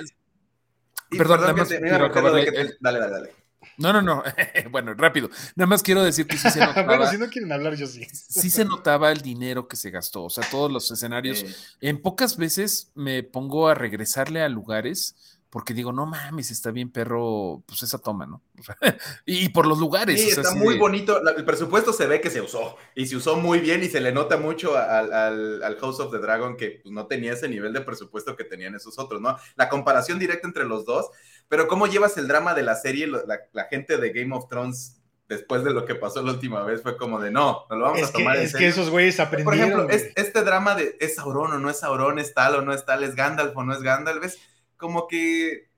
[1.10, 3.42] perdón, nada más dale, dale, dale.
[3.78, 4.24] No, no, no.
[4.72, 5.30] bueno, rápido.
[5.56, 6.84] Nada más quiero decir que sí se notaba.
[6.84, 8.06] bueno, si no quieren hablar, yo sí.
[8.12, 10.24] sí se notaba el dinero que se gastó.
[10.26, 11.76] O sea, todos los escenarios.
[11.80, 15.16] En pocas veces me pongo a regresarle a lugares
[15.52, 18.42] porque digo, no mames, está bien perro, pues esa toma, ¿no?
[19.26, 20.20] y, por los lugares.
[20.20, 21.22] Sí, está muy bonito.
[21.36, 24.14] El presupuesto se ve que se usó y se usó muy bien y se le
[24.14, 27.82] nota mucho al, al, House of the Dragon que pues, no tenía ese nivel de
[27.82, 29.38] presupuesto que tenían esos otros, ¿no?
[29.58, 31.10] La comparación directa entre los dos,
[31.50, 35.66] pero cómo llevas el drama de la serie, la, gente de Game of Thrones después
[35.66, 38.12] de lo que pasó la última vez fue como de no, no lo vamos a
[38.14, 39.86] tomar que, Es que esos güeyes aprendieron.
[39.86, 42.74] Por ejemplo, este drama de es Sauron o no es Sauron, es tal o no
[42.74, 44.40] es tal, es Gandalf o no es Gandalf, ¿ves?
[44.82, 45.70] Como que,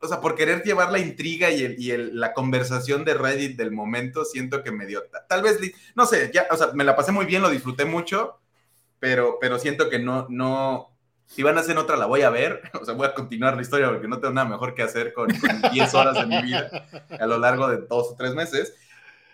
[0.00, 3.56] o sea, por querer llevar la intriga y, el, y el, la conversación de Reddit
[3.56, 5.58] del momento, siento que me dio, tal vez,
[5.96, 8.38] no sé, ya, o sea, me la pasé muy bien, lo disfruté mucho,
[8.98, 10.94] pero, pero siento que no, no,
[11.24, 13.62] si van a hacer otra la voy a ver, o sea, voy a continuar la
[13.62, 15.28] historia porque no tengo nada mejor que hacer con,
[15.72, 16.70] 10 horas de mi vida
[17.18, 18.74] a lo largo de dos o tres meses.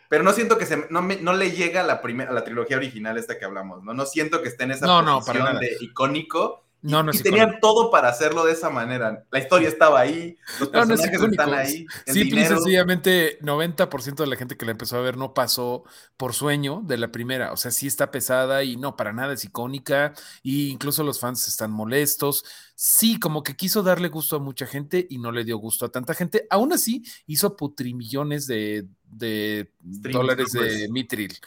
[0.09, 2.77] Pero no siento que se, no, me, no le llega a la, primera, la trilogía
[2.77, 3.93] original esta que hablamos, ¿no?
[3.93, 8.09] No siento que esté en esa posición de icónico no, no y tenían todo para
[8.09, 9.25] hacerlo de esa manera.
[9.33, 11.85] La historia estaba ahí, los personajes están ahí.
[12.07, 15.83] Simple y sencillamente, 90% de la gente que la empezó a ver no pasó
[16.17, 17.53] por sueño de la primera.
[17.53, 20.15] O sea, sí está pesada y no, para nada es icónica.
[20.45, 22.45] Y incluso los fans están molestos.
[22.77, 25.91] Sí, como que quiso darle gusto a mucha gente y no le dio gusto a
[25.91, 26.47] tanta gente.
[26.51, 31.39] Aún así, hizo putrimillones de, de dólares de Mitril.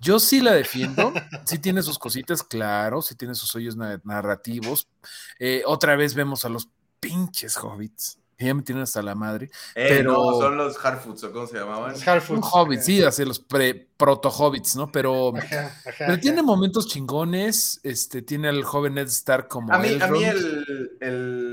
[0.00, 1.12] Yo sí la defiendo,
[1.44, 4.88] sí tiene sus cositas, claro, sí tiene sus hoyos narrativos.
[5.38, 6.68] Eh, otra vez vemos a los
[7.00, 8.18] pinches hobbits.
[8.38, 9.46] Ya me tienen hasta la madre.
[9.74, 11.94] Eh, pero no, son los Harfoots, ¿o cómo se llamaban?
[11.94, 14.92] Los Hobbits, sí, así los proto-hobbits, ¿no?
[14.92, 15.32] Pero,
[15.98, 17.80] pero tiene momentos chingones.
[17.82, 19.72] Este, tiene al joven Ned Stark como.
[19.72, 21.45] A mí, a mí el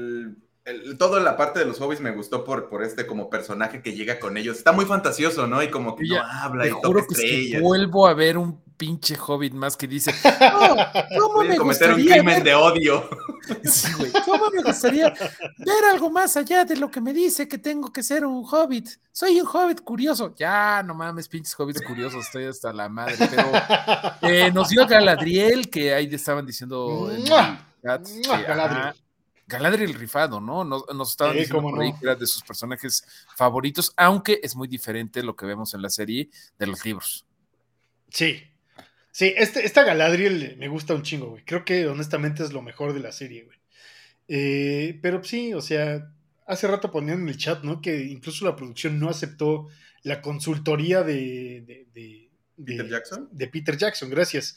[0.97, 4.19] todo la parte de los hobbies me gustó por, por este como personaje que llega
[4.19, 4.57] con ellos.
[4.57, 5.61] Está muy fantasioso, ¿no?
[5.61, 9.77] Y como que no habla y juro que vuelvo a ver un pinche hobbit más
[9.77, 10.11] que dice,
[10.53, 10.75] oh,
[11.19, 13.09] ¿cómo me cometer un crimen de odio?
[13.65, 14.09] Sí, güey.
[14.23, 18.01] ¿Cómo me gustaría ver algo más allá de lo que me dice que tengo que
[18.01, 18.87] ser un hobbit?
[19.11, 20.33] Soy un hobbit curioso.
[20.37, 23.17] Ya, no mames, pinches hobbits curiosos, estoy hasta la madre.
[23.19, 23.51] Pero
[24.21, 27.25] eh, nos dio Galadriel, que ahí estaban diciendo en
[29.53, 29.93] Galadriel.
[29.93, 30.63] Rifado, ¿no?
[30.63, 35.35] Nos, nos estaban diciendo que era de sus personajes favoritos, aunque es muy diferente lo
[35.35, 36.29] que vemos en la serie
[36.59, 37.25] de los libros.
[38.09, 38.43] Sí.
[39.11, 41.45] Sí, este, esta Galadriel me gusta un chingo, güey.
[41.45, 43.59] Creo que honestamente es lo mejor de la serie, güey.
[44.27, 46.11] Eh, pero sí, o sea,
[46.47, 47.81] hace rato ponían en el chat, ¿no?
[47.81, 49.67] Que incluso la producción no aceptó
[50.03, 52.29] la consultoría de, de,
[52.63, 53.29] Peter Jackson.
[53.31, 54.55] De Peter Jackson, gracias.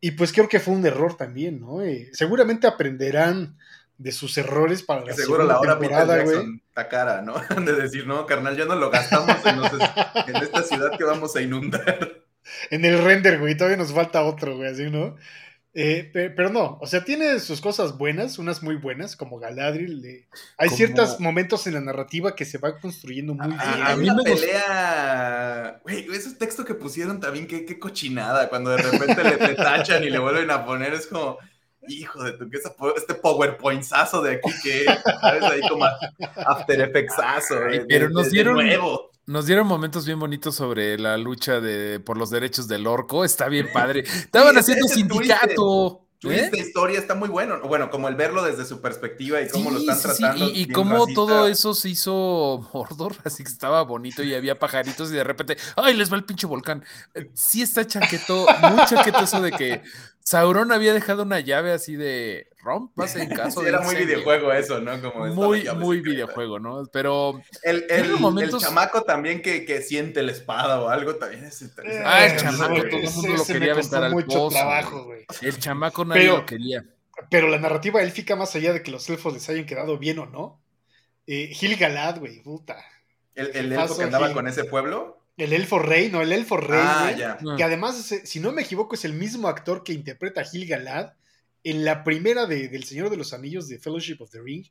[0.00, 1.82] Y pues creo que fue un error también, ¿no?
[1.82, 3.56] Eh, seguramente aprenderán
[4.02, 7.34] de sus errores para la Seguro la hora Peter Jackson está cara, ¿no?
[7.64, 9.36] De decir, no, carnal, ya no lo gastamos
[10.26, 12.24] en, esta ciudad que vamos a inundar.
[12.70, 15.16] En el render, güey, todavía nos falta otro, güey, así, ¿no?
[15.74, 20.26] Eh, pero no, o sea, tiene sus cosas buenas, unas muy buenas, como Galadriel.
[20.58, 23.86] Hay ciertos momentos en la narrativa que se va construyendo muy ah, bien.
[23.86, 25.80] A, mí me pelea.
[25.82, 28.50] Güey, ese texto que pusieron también, qué, qué cochinada.
[28.50, 31.38] Cuando de repente le, le, tachan y le vuelven a poner, es como
[31.88, 32.58] hijo de tu, que
[32.96, 35.42] este PowerPointazo de aquí que, ¿sabes?
[35.42, 35.84] Ahí como
[36.46, 37.56] After Effectsazo.
[37.88, 38.58] pero nos dieron,
[39.26, 43.24] nos dieron momentos bien bonitos sobre la lucha de, por los derechos del orco.
[43.24, 44.00] Está bien padre.
[44.00, 46.02] Estaban haciendo sindicato.
[46.30, 47.60] Esta historia está muy bueno.
[47.66, 50.50] Bueno, como el verlo desde su perspectiva y cómo lo están tratando.
[50.52, 55.14] Y, cómo todo eso se hizo Mordor, así que estaba bonito y había pajaritos y
[55.14, 56.84] de repente, ¡ay, les va el pinche volcán!
[57.14, 59.82] Eh, sí está chaqueto, muy chaqueto eso de que
[60.24, 63.70] Sauron había dejado una llave así de rompas en caso de.
[63.70, 65.00] Era muy videojuego eso, ¿no?
[65.00, 66.84] Como muy, muy videojuego, ¿no?
[66.92, 67.40] Pero.
[67.62, 72.08] El, el, chamaco también que, que, siente la espada o algo también es interesante.
[72.08, 74.48] Ah, el chamaco, todo el mundo lo quería aventar al pozo.
[74.50, 76.84] Trabajo, el chamaco nadie lo quería.
[77.30, 80.26] Pero la narrativa élfica, más allá de que los elfos les hayan quedado bien o
[80.26, 80.62] no,
[81.26, 82.84] eh, Gil Galad, güey, puta.
[83.34, 85.21] El, elfo que andaba con ese pueblo.
[85.36, 86.80] El elfo rey, no, el elfo rey.
[86.82, 87.38] Ah, ya.
[87.56, 91.14] Que además, si no me equivoco, es el mismo actor que interpreta a Gil Galad
[91.64, 94.66] en la primera de, del Señor de los Anillos de Fellowship of the Ring.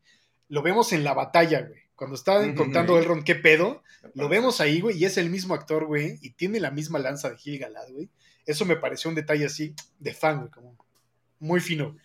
[0.49, 1.79] Lo vemos en la batalla, güey.
[1.95, 3.83] Cuando está contando Elrond qué pedo,
[4.15, 7.29] lo vemos ahí, güey, y es el mismo actor, güey, y tiene la misma lanza
[7.29, 8.09] de Gil Galad, güey.
[8.45, 10.75] Eso me pareció un detalle así de fan, güey, como
[11.39, 12.03] muy fino, güey.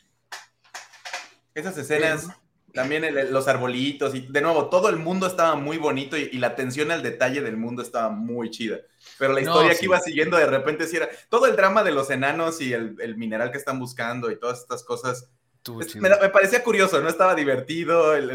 [1.54, 2.28] Esas escenas
[2.76, 6.92] también los arbolitos y de nuevo, todo el mundo estaba muy bonito y, la atención
[6.92, 8.78] al detalle del mundo estaba muy chida.
[9.18, 12.10] Pero la historia que iba siguiendo de repente sí era todo el drama de los
[12.10, 15.28] enanos y el, mineral que están buscando y todas estas cosas.
[15.96, 17.08] me, parecía curioso, ¿no?
[17.08, 18.30] Estaba divertido, el,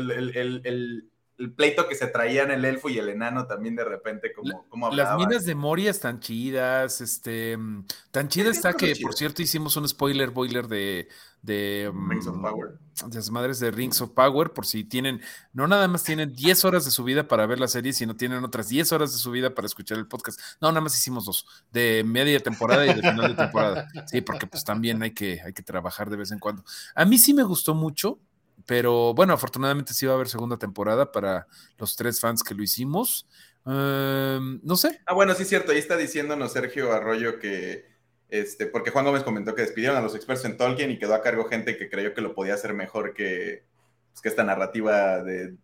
[1.42, 4.92] el pleito que se traían el elfo y el enano también de repente, como, como
[4.92, 9.76] Las minas de Moria están chidas, este, mm, tan chida está que, por cierto, hicimos
[9.76, 11.08] un spoiler boiler de,
[11.42, 12.78] de mm, Rings of Power.
[13.08, 15.22] De las madres de Rings of Power, por si tienen,
[15.54, 18.44] no nada más tienen 10 horas de su vida para ver la serie, sino tienen
[18.44, 20.40] otras 10 horas de su vida para escuchar el podcast.
[20.60, 23.88] No, nada más hicimos dos, de media temporada y de final de temporada.
[24.06, 26.64] Sí, porque pues también hay que, hay que trabajar de vez en cuando.
[26.96, 28.20] A mí sí me gustó mucho,
[28.66, 31.48] pero bueno, afortunadamente sí va a haber segunda temporada para
[31.78, 33.26] los tres fans que lo hicimos.
[33.66, 35.02] Em, no sé.
[35.06, 35.72] Ah, bueno, sí es cierto.
[35.72, 37.91] Ahí está diciéndonos Sergio Arroyo que,
[38.32, 41.22] este, porque Juan Gómez comentó que despidieron a los expertos en Tolkien y quedó a
[41.22, 43.66] cargo gente que creyó que lo podía hacer mejor que,
[44.10, 45.56] pues, que esta narrativa de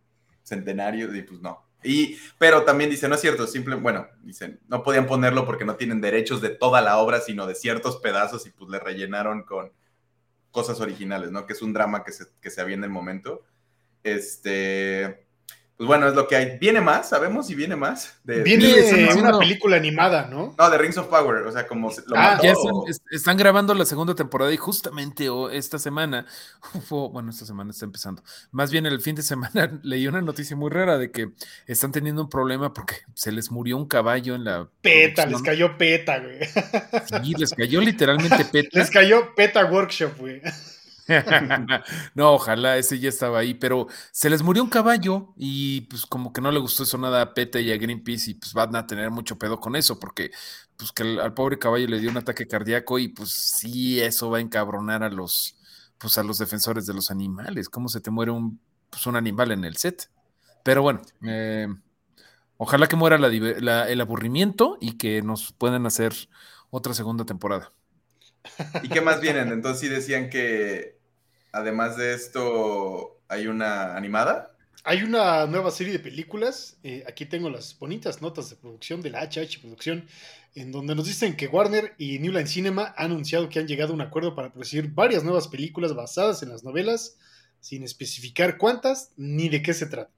[0.43, 1.65] centenario y pues no.
[1.81, 5.77] Y, pero también dice, no es cierto, simple, bueno, dicen, no podían ponerlo porque no
[5.77, 9.71] tienen derechos de toda la obra, sino de ciertos pedazos y pues le rellenaron con
[10.51, 11.45] cosas originales, ¿no?
[11.45, 13.45] Que es un drama que se, que se había en el momento.
[14.03, 15.26] Este,
[15.77, 16.57] pues bueno, es lo que hay.
[16.57, 17.09] ¿Viene más?
[17.09, 18.15] ¿Sabemos si viene más?
[18.23, 18.67] De, viene
[19.15, 20.55] una película animada, ¿no?
[20.57, 21.91] No, de Rings of Power, o sea, como...
[22.07, 22.55] Lo ah, ya
[23.11, 26.25] están, grabando la segunda temporada y justamente esta semana,
[26.89, 30.71] bueno, esta semana está empezando, más bien el fin de semana leí una noticia muy
[30.71, 31.29] rara de que
[31.67, 34.67] están teniendo un problema porque se les murió un caballo en la...
[34.81, 36.39] Peta, les cayó peta, güey.
[37.23, 38.69] Sí, les cayó literalmente peta.
[38.71, 40.41] Les cayó peta workshop, güey.
[42.15, 46.33] no, ojalá ese ya estaba ahí, pero se les murió un caballo y pues como
[46.33, 48.85] que no le gustó eso nada a Peta y a Greenpeace y pues van a
[48.85, 50.31] tener mucho pedo con eso porque
[50.75, 54.39] pues que al, pobre caballo le dio un ataque cardíaco y pues sí, eso va
[54.39, 55.57] a encabronar a los
[55.97, 57.69] pues a los defensores de los animales.
[57.69, 58.59] ¿Cómo se te muere un,
[58.89, 60.09] pues, un animal en el set?
[60.63, 61.67] Pero bueno, eh,
[62.57, 66.13] ojalá que muera el aburrimiento y que nos puedan hacer
[66.69, 67.71] otra segunda temporada.
[68.83, 69.51] ¿Y qué más vienen?
[69.51, 70.96] Entonces sí decían que
[71.57, 74.53] además de esto, hay una animada.
[74.83, 76.77] Hay una nueva serie de películas.
[76.83, 80.07] Eh, aquí tengo las bonitas notas de producción de la HH Producción,
[80.55, 83.91] en donde nos dicen que Warner y New Line Cinema han anunciado que han llegado
[83.91, 87.17] a un acuerdo para producir varias nuevas películas basadas en las novelas,
[87.59, 90.11] sin especificar cuántas ni de qué se trata.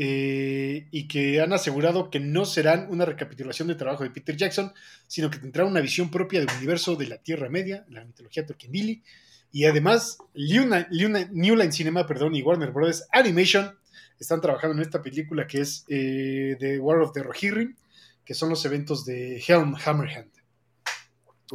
[0.00, 4.72] Eh, y que han asegurado que no serán una recapitulación del trabajo de Peter Jackson,
[5.08, 9.02] sino que tendrán una visión propia del universo de la Tierra Media, la mitología Tolkienili,
[9.50, 13.04] y además, New Line Cinema perdón, y Warner Bros.
[13.12, 13.78] Animation
[14.18, 17.76] están trabajando en esta película que es eh, The War of the Rohirrim,
[18.24, 20.30] que son los eventos de Helm Hammerhand.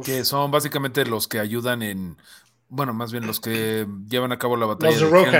[0.02, 2.16] Que son básicamente los que ayudan en.
[2.68, 4.90] Bueno, más bien los que llevan a cabo la batalla.
[4.90, 5.32] Los de, Rohan.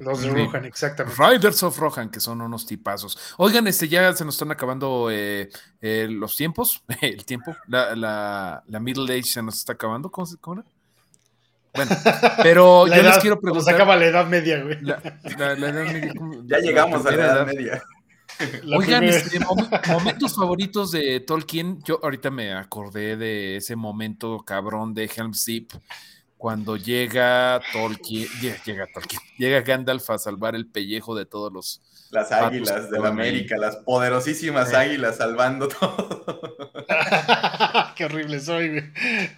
[0.00, 1.22] Los de Rohan, exactamente.
[1.24, 3.16] Riders of Rohan, que son unos tipazos.
[3.36, 5.50] Oigan, este ya se nos están acabando eh,
[5.80, 6.82] eh, los tiempos.
[7.00, 7.54] El tiempo.
[7.68, 10.10] La, la, la, Middle Age se nos está acabando.
[10.10, 10.70] ¿Cómo, cómo era?
[11.74, 11.96] Bueno,
[12.42, 13.64] pero yo les quiero preguntar.
[13.64, 14.78] Se acaba la edad media, güey.
[16.46, 17.82] ya llegamos a la edad, media.
[18.74, 19.38] Oigan, este,
[19.88, 21.82] momentos favoritos de Tolkien.
[21.84, 25.68] Yo ahorita me acordé de ese momento cabrón de Helm's Deep
[26.40, 28.26] cuando llega Tolkien,
[28.64, 33.08] llega Tolkien, llega Gandalf a salvar el pellejo de todos los las águilas de la
[33.08, 36.24] América, las poderosísimas águilas salvando todo.
[37.96, 38.82] Qué horrible soy, güey.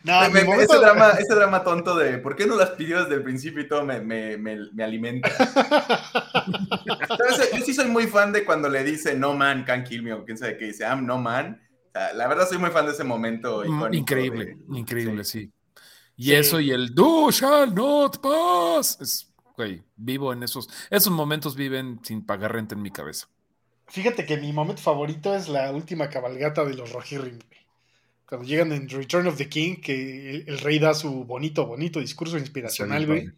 [0.04, 3.62] No, ese, drama, ese drama tonto de ¿por qué no las pidió desde el principio
[3.62, 5.28] y todo me, me, me, alimenta?
[7.56, 10.24] Yo sí soy muy fan de cuando le dice no man can kill me o
[10.24, 11.60] quién sabe qué dice, I'm no man.
[11.92, 13.62] la verdad soy muy fan de ese momento.
[13.66, 15.50] Mm, increíble, increíble, sí.
[16.16, 19.31] Y eso y el do shall not pass
[19.96, 23.28] vivo en esos, esos momentos viven sin pagar renta en mi cabeza.
[23.88, 27.38] Fíjate que mi momento favorito es la última cabalgata de los Rohirrim.
[28.26, 32.38] Cuando llegan en Return of the King, que el, rey da su bonito, bonito discurso
[32.38, 33.30] inspiracional, güey.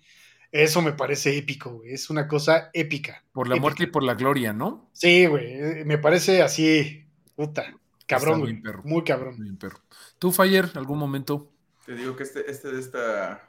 [0.52, 1.94] Eso me parece épico, güey.
[1.94, 3.24] Es una cosa épica.
[3.32, 4.88] Por la muerte y por la gloria, ¿no?
[4.92, 5.54] Sí, güey.
[5.54, 7.74] Eh, me parece así, puta.
[8.06, 8.62] Cabrón, güey.
[8.84, 9.58] Muy cabrón.
[9.58, 9.80] perro.
[10.20, 11.50] ¿Tú, Fire, algún momento?
[11.84, 13.48] Te digo que este, este de esta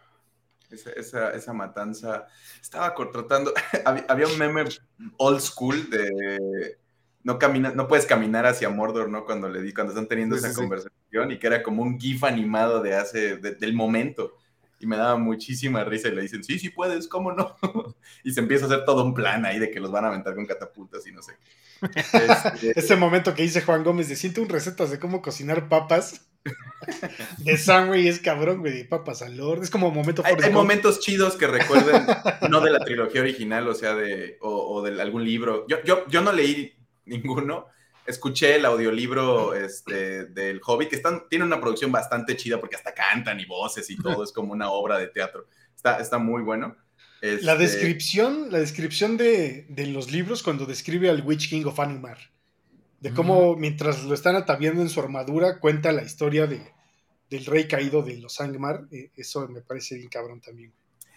[0.76, 2.28] esa, esa, matanza.
[2.62, 3.54] Estaba tratando,
[4.08, 4.66] había un meme
[5.18, 6.78] old school de,
[7.26, 9.26] no camina, no puedes caminar hacia Mordor, ¿no?
[9.26, 12.84] Cuando le di, cuando están teniendo esa conversación y que era como un GIF animado
[12.84, 14.38] de hace, del momento.
[14.80, 17.56] Y me daba muchísima risa y le dicen, sí, sí puedes, ¿cómo no?
[18.24, 20.36] y se empieza a hacer todo un plan ahí de que los van a aventar
[20.36, 21.34] con catapultas y no sé.
[21.96, 22.80] Este...
[22.80, 26.28] Ese momento que dice Juan Gómez de siento un recetas de cómo cocinar papas.
[27.38, 29.64] De sangre es cabrón, güey, de papas al Lord.
[29.64, 30.22] Es como momento.
[30.26, 32.06] Hay, hay momentos chidos que recuerden,
[32.50, 35.66] no de la trilogía original, o sea, de, o, de algún libro.
[35.68, 36.74] Yo, yo, yo no leí
[37.06, 37.68] ninguno.
[38.06, 42.94] Escuché el audiolibro este, del Hobbit, que están, tiene una producción bastante chida porque hasta
[42.94, 45.48] cantan y voces y todo, es como una obra de teatro.
[45.76, 46.76] Está, está muy bueno.
[47.42, 52.18] La este descripción, la descripción de, los libros cuando describe al Witch King of Anumar,
[53.00, 56.62] de cómo mientras lo están ataviando en su armadura, cuenta la historia de,
[57.30, 60.74] del rey caído de los Angmar, eh, eso me parece bien cabrón también.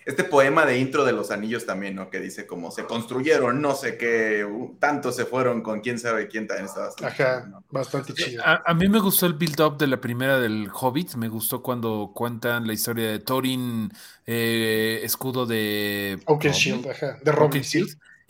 [0.09, 2.09] Este poema de intro de los anillos también, ¿no?
[2.09, 4.47] Que dice como se construyeron, no sé qué,
[4.79, 8.43] tanto se fueron con quién sabe quién también está bastante Ajá, bastante chido.
[8.43, 12.67] A, mí me gustó el build-up de la primera del Hobbit, me gustó cuando cuentan
[12.67, 13.93] la historia de Thorin,
[14.25, 16.19] eh, escudo de...
[16.25, 17.63] Oakenshield, ajá, de Robin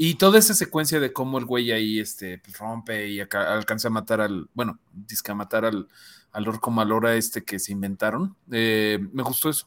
[0.00, 3.90] Y toda esa secuencia de cómo el güey ahí este, pues, rompe y alcanza a
[3.90, 5.88] matar al, bueno, disca matar al,
[6.30, 8.36] al orco malora este que se inventaron.
[8.52, 9.66] Eh, me gustó eso.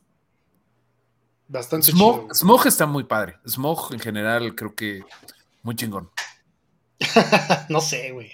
[1.50, 3.40] Bastante Smog, Smog está muy padre.
[3.46, 5.04] Smog en general creo que
[5.64, 6.10] muy chingón.
[7.70, 8.32] no sé, güey.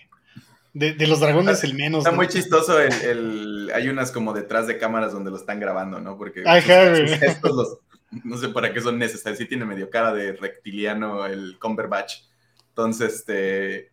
[0.73, 2.05] De, los dragones el menos.
[2.05, 6.15] Está muy chistoso el, Hay unas como detrás de cámaras donde lo están grabando, ¿no?
[6.15, 7.79] Porque estos
[8.23, 9.39] no sé para qué son necesarios.
[9.39, 12.23] Sí tiene medio cara de reptiliano el Cumberbatch.
[12.69, 13.91] Entonces, este...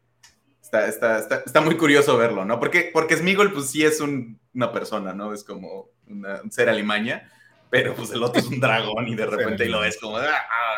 [0.62, 2.58] Está, está, está, muy curioso verlo, ¿no?
[2.58, 5.32] Porque, porque Smigol, pues sí es una persona, ¿no?
[5.32, 7.30] Es como un ser alimaña
[7.74, 10.30] pero pues el otro es un dragón y de repente lo ves como ah,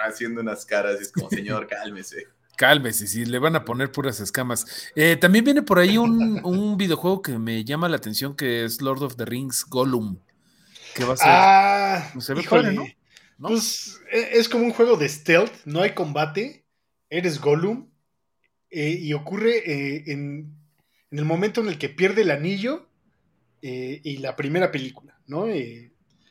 [0.08, 2.28] haciendo unas caras y es como, señor, cálmese.
[2.56, 4.90] Cálmese, si le van a poner puras escamas.
[4.94, 9.02] Eh, también viene por ahí un, videojuego que me llama la atención que es Lord
[9.02, 10.16] of the Rings Gollum.
[10.94, 11.26] Que va a ser.
[11.28, 12.86] Ah, se ve ¿no?
[13.40, 16.64] Pues e, es como un juego de stealth, no hay combate,
[17.10, 17.88] eres Gollum
[18.70, 20.54] eh, y ocurre eh, en,
[21.10, 22.88] el momento en el que pierde el anillo
[23.62, 25.46] y la primera película, ¿no?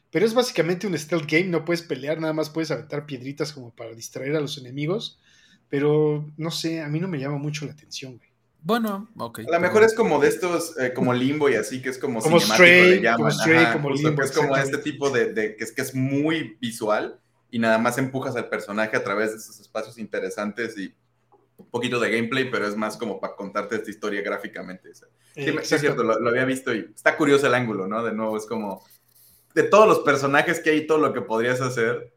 [0.10, 3.76] Pero es básicamente un stealth game, no puedes pelear, nada más puedes aventar piedritas como
[3.76, 5.19] para distraer a los enemigos.
[5.68, 8.22] Pero no sé, a mí no me llama mucho la atención.
[8.66, 9.42] Bueno, ok.
[9.48, 12.20] A lo mejor es como de estos, eh, como limbo y así, que es como,
[12.20, 15.94] como Stray, Como, stray, como limbo, es como este tipo de, que, es, que es
[15.94, 17.20] muy visual
[17.52, 20.92] y nada más empujas al personaje a través de esos espacios interesantes y
[21.58, 24.92] un poquito de gameplay, pero es más como para contarte esta historia gráficamente.
[24.96, 25.04] Sí,
[25.36, 28.04] es cierto, lo, había visto y está curioso el ángulo, ¿no?
[28.04, 28.84] De nuevo, es como
[29.54, 32.12] de todos los personajes que hay, todo lo que podrías hacer,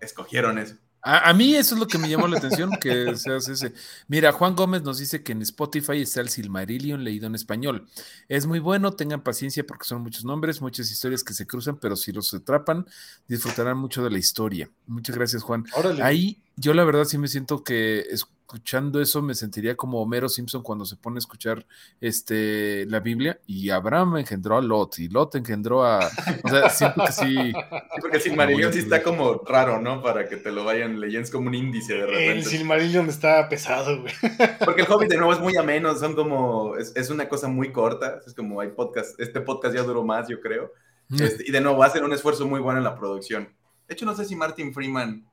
[0.00, 0.76] escogieron eso.
[1.08, 3.72] A, mí eso es lo que me llamó la atención, que seas ese.
[4.08, 7.86] Mira, Juan Gómez nos dice que en Spotify está el Silmarillion leído en español.
[8.28, 11.94] Es muy bueno, tengan paciencia porque son muchos nombres, muchas historias que se cruzan, pero
[11.94, 12.86] si los atrapan,
[13.28, 14.68] disfrutarán mucho de la historia.
[14.88, 15.64] Muchas gracias, Juan.
[16.02, 20.28] Ahí yo la verdad sí me siento que es, escuchando eso me sentiría como Homero
[20.28, 21.66] Simpson cuando se pone a escuchar
[22.00, 25.98] este, la Biblia y Abraham engendró a Lot y Lot engendró a...
[26.44, 27.52] O sea, siento que sí...
[28.00, 30.00] porque el Silmarillion sí está como raro, ¿no?
[30.00, 32.32] Para que te lo vayan leyendo, es como un índice de repente.
[32.32, 34.14] El Silmarillion está pesado, güey.
[34.64, 36.76] Porque el Hobbit de nuevo es muy ameno, son como...
[36.76, 40.40] Es, una cosa muy corta, es como hay podcast, este podcast ya duró más, yo
[40.40, 40.72] creo.
[41.08, 41.20] Mm.
[41.20, 43.48] Este, y de nuevo hacen un esfuerzo muy bueno en la producción.
[43.88, 45.26] De hecho, no sé si Martin Freeman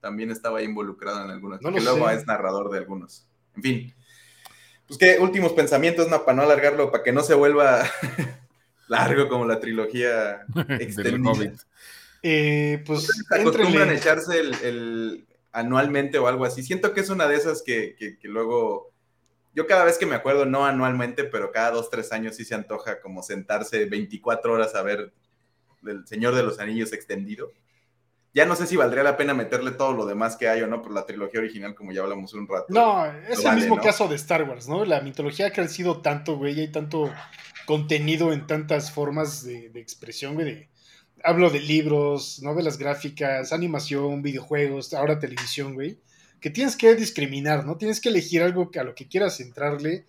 [0.00, 3.26] también estaba involucrado en algunos, que luego es narrador de algunos.
[3.56, 3.94] En fin.
[4.86, 7.82] Pues qué últimos pensamientos, no, para no alargarlo, para que no se vuelva
[8.88, 10.44] largo como la trilogía
[10.80, 11.52] extendida.
[12.22, 16.62] eh, pues acostumbran a echarse el, anualmente o algo así.
[16.62, 18.92] Siento que es una de esas que, que, que, luego,
[19.54, 22.54] yo cada vez que me acuerdo, no anualmente, pero cada dos, tres años sí se
[22.54, 25.12] antoja como sentarse 24 horas a ver
[25.84, 27.50] el Señor de los Anillos extendido.
[28.36, 30.82] Ya no sé si valdría la pena meterle todo lo demás que hay o no
[30.82, 32.66] por la trilogía original, como ya hablamos un rato.
[32.68, 34.84] No, es el mismo caso de Star Wars, ¿no?
[34.84, 37.10] La mitología ha crecido tanto, güey, hay tanto
[37.64, 40.68] contenido en tantas formas de, expresión, güey.
[41.24, 45.98] hablo de libros, novelas gráficas, animación, videojuegos, ahora televisión, güey.
[46.38, 47.78] Que tienes que discriminar, ¿no?
[47.78, 50.04] Tienes que elegir algo a lo que quieras entrarle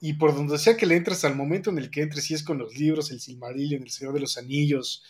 [0.00, 2.44] y por donde sea que le entres al momento en el que entres, si es
[2.44, 5.02] con los libros, el Silmarillion, el Señor de los Anillos,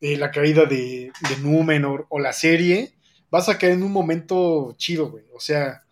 [0.00, 2.94] la caída de, de Númenor o la serie,
[3.30, 5.24] vas a caer en un momento chido, güey.
[5.34, 5.84] O sea,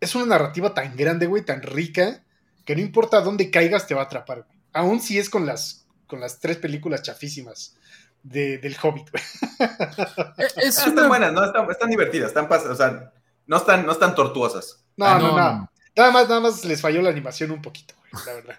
[0.00, 2.22] es una narrativa tan grande, güey, tan rica,
[2.64, 4.58] que no importa dónde caigas, te va a atrapar, güey.
[4.72, 7.76] Aún si es con las, con las tres películas chafísimas
[8.22, 9.22] del Hobbit, güey.
[10.38, 11.44] Eh, están buenas, ¿no?
[11.70, 13.12] Están, divertidas, están, o sea,
[13.46, 14.84] no están, no están tortuosas.
[14.96, 17.94] No, no, no, Nada más, nada más les falló la animación un poquito,
[18.26, 18.58] la verdad.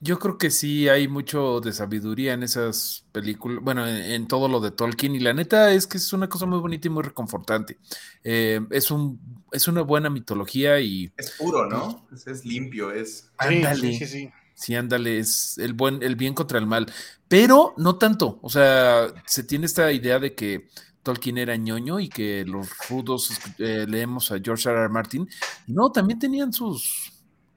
[0.00, 4.60] Yo creo que sí hay mucho de sabiduría en esas películas, bueno, en, todo lo
[4.60, 7.78] de Tolkien, y la neta es que es una cosa muy bonita y muy reconfortante.
[8.22, 9.18] Eh, es, un,
[9.50, 11.10] es una buena mitología y...
[11.16, 12.06] Es puro, ¿no?
[12.12, 13.30] Es, limpio, es...
[13.38, 13.94] Ándale.
[13.94, 14.74] Sí, sí, sí.
[14.74, 16.84] ándale, es el, buen, el bien contra el mal,
[17.26, 20.68] pero no tanto, o sea, se tiene esta idea de que
[21.02, 24.78] Tolkien era ñoño y que los rudos eh, leemos a George R.
[24.78, 24.88] R.
[24.90, 25.26] Martin,
[25.66, 27.12] no, también tenían sus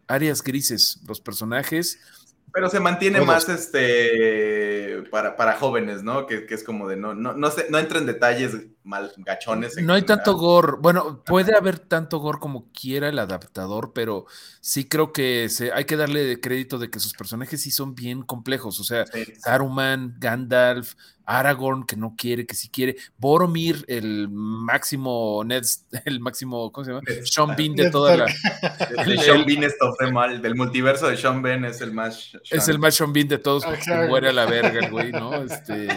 [0.08, 2.00] áreas grises, los personajes.
[2.54, 6.28] Pero se mantiene más este para, para jóvenes, ¿no?
[6.28, 9.78] Que, es como de no, no, no, se, no entra en detalles mal gachones.
[9.82, 10.78] no hay tanto gore.
[10.80, 14.26] Bueno, puede haber tanto gore como quiera el adaptador, pero
[14.62, 18.24] sí creo que se, hay que darle crédito de que sus personajes sí son bien
[18.24, 18.80] complejos.
[18.80, 19.06] O sea,
[19.40, 20.96] Saruman, Gandalf,
[21.26, 25.64] Aragorn, que no quiere, que sí quiere, Boromir, el máximo Ned,
[26.06, 27.04] el máximo, ¿cómo se llama?
[27.24, 28.26] Sean Bean de toda la.
[29.06, 32.38] El, Sean Bean fue mal, del multiverso de Sean Bean es el más.
[32.50, 35.12] Es el más Sean Bean de todos, porque se muere a la verga el güey,
[35.12, 35.34] ¿no?
[35.44, 35.88] Este,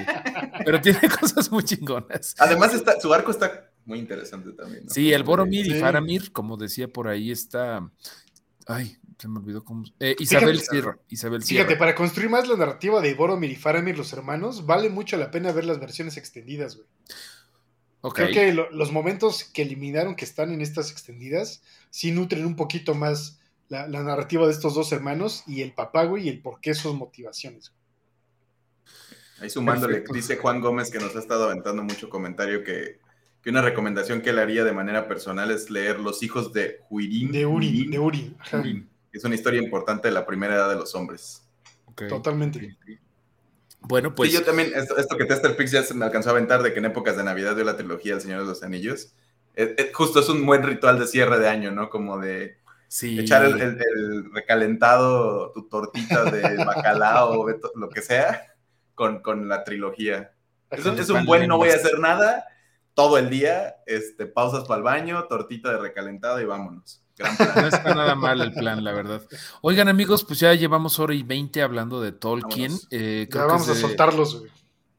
[0.64, 2.34] pero tiene cosas muy chingonas.
[2.38, 4.84] Además, está, su arco está muy interesante también.
[4.84, 4.90] ¿no?
[4.90, 7.90] Sí, el Boromir y Faramir, como decía por ahí, está.
[8.66, 9.84] Ay, se me olvidó cómo.
[10.00, 10.98] Eh, Isabel Sierra.
[11.08, 15.16] Isabel Fíjate, para construir más la narrativa de Boromir y Faramir, los hermanos, vale mucho
[15.16, 16.88] la pena ver las versiones extendidas, güey.
[18.12, 22.94] Creo que los momentos que eliminaron que están en estas extendidas sí nutren un poquito
[22.94, 26.74] más la, narrativa de estos dos hermanos y el papá, güey, y el por qué
[26.74, 27.72] sus motivaciones.
[29.40, 33.04] Ahí sumándole, dice Juan Gómez que nos ha estado aventando mucho comentario que,
[33.46, 37.30] una recomendación que él haría de manera personal es leer Los hijos de Huirín.
[37.30, 38.36] De Urin, de Urin
[39.16, 41.42] es una historia importante de la primera edad de los hombres.
[42.08, 42.76] Totalmente.
[43.80, 44.30] Bueno, pues.
[44.30, 46.80] Sí, yo también, esto, que Tester Pix ya se me alcanzó a aventar de que
[46.80, 49.14] en épocas de Navidad dio la trilogía El Señor de los Anillos.
[49.54, 51.88] Eh, eh, justo es un buen ritual de cierre de año, ¿no?
[51.88, 52.58] Como de
[53.00, 58.42] echar el, recalentado, tu tortita de bacalao, lo que sea,
[58.96, 60.32] con, la trilogía.
[60.70, 62.46] Es, es un buen no voy a hacer nada
[62.96, 67.02] todo el día, este, pausas para el baño, tortita de recalentado y vámonos.
[67.56, 69.22] No está nada mal el plan, la verdad.
[69.62, 72.72] Oigan, amigos, pues ya llevamos hora y veinte hablando de Tolkien.
[72.90, 74.42] Eh, ya vamos a soltarlos,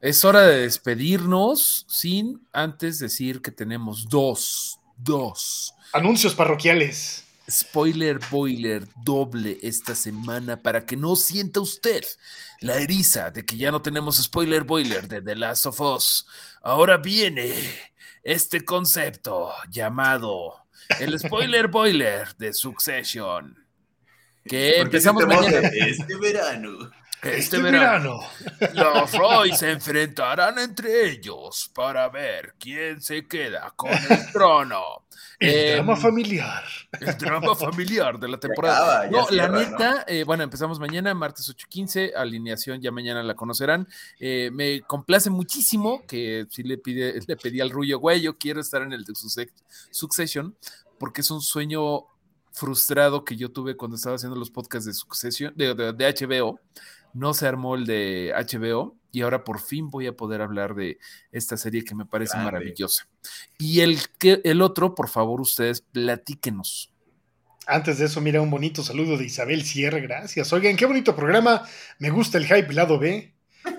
[0.00, 5.74] Es hora de despedirnos sin antes decir que tenemos dos, dos.
[5.92, 7.24] Anuncios parroquiales.
[7.50, 12.04] Spoiler boiler doble esta semana para que no sienta usted
[12.60, 16.26] la eriza de que ya no tenemos spoiler boiler de The Last of Us.
[16.62, 17.54] Ahora viene
[18.22, 20.66] este concepto llamado
[21.00, 23.56] el spoiler boiler de Succession.
[24.44, 25.68] Que empezamos mañana.
[25.68, 26.90] Este verano.
[27.22, 28.20] Este, este verano,
[28.74, 33.98] los Roy se enfrentarán entre ellos para ver quién se queda con el
[34.32, 35.06] trono.
[35.40, 36.64] El drama em, familiar.
[37.00, 39.08] El drama familiar de la temporada.
[39.10, 43.88] no, la neta, eh, bueno, empezamos mañana, martes 8.15, alineación ya mañana la conocerán.
[44.20, 48.60] Eh, me complace muchísimo que si le, pide, le pedí al Rullo, güey, yo quiero
[48.60, 49.14] estar en el de
[49.90, 50.56] Succession,
[50.98, 52.06] porque es un sueño
[52.58, 56.60] frustrado que yo tuve cuando estaba haciendo los podcasts de Succession, de, HBO.
[57.14, 60.98] No se armó el de HBO y ahora por fin voy a poder hablar de
[61.32, 63.08] esta serie que me parece maravillosa.
[63.58, 66.92] Y el, que, el otro, por favor, ustedes platíquenos.
[67.66, 70.52] Antes de eso, mira un bonito saludo de Isabel Sierra, gracias.
[70.52, 71.62] Oigan, qué bonito programa.
[71.98, 73.34] Me gusta el hype lado B.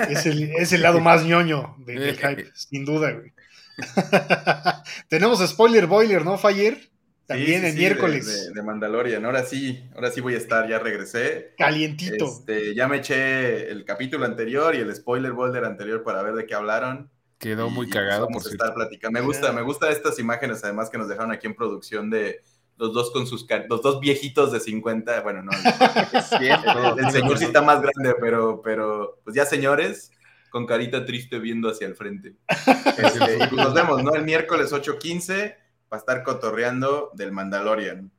[0.09, 3.33] Es el, lado más ñoño del hype, sin duda, güey.
[5.07, 6.89] Tenemos spoiler boiler, ¿no, Fire?
[7.29, 8.51] También el miércoles.
[8.51, 9.23] De, Mandalorian.
[9.23, 11.53] Ahora sí, ahora sí voy a estar, ya regresé.
[11.59, 12.25] Calientito.
[12.25, 16.47] Este, ya me eché el capítulo anterior y el spoiler boiler anterior para ver de
[16.47, 17.11] qué hablaron.
[17.37, 18.27] Quedó muy cagado.
[18.29, 19.19] por estar platicando.
[19.19, 22.41] Me gusta, me gusta estas imágenes además que nos dejaron aquí en producción de
[22.77, 25.51] los dos con sus los dos viejitos de 50, bueno, no,
[26.97, 30.11] el, señor sí está más grande, pero, pero pues ya señores,
[30.49, 32.37] con carita triste viendo hacia el frente.
[32.97, 34.13] Este, pues nos vemos, ¿no?
[34.15, 35.55] El miércoles 8.15
[35.89, 38.11] para estar cotorreando del Mandalorian.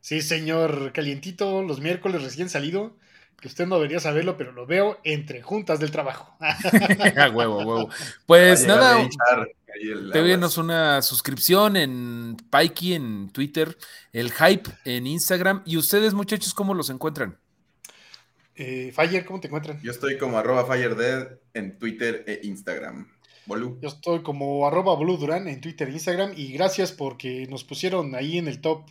[0.00, 2.96] Sí, señor Calientito, los miércoles recién salido,
[3.40, 6.36] que usted no debería saberlo, pero lo veo entre juntas del trabajo.
[7.34, 7.90] huevo, huevo.
[8.26, 9.08] Pues nada,
[10.12, 13.76] Péguenos una suscripción en Pikey en Twitter,
[14.12, 15.62] el Hype en Instagram.
[15.64, 17.38] ¿Y ustedes, muchachos, cómo los encuentran?
[18.54, 19.80] Eh, Fire, ¿cómo te encuentran?
[19.80, 23.08] Yo estoy como arroba FireDead en Twitter e Instagram.
[23.58, 28.14] Yo estoy como arroba Blue Duran en Twitter e Instagram y gracias porque nos pusieron
[28.14, 28.88] ahí en el top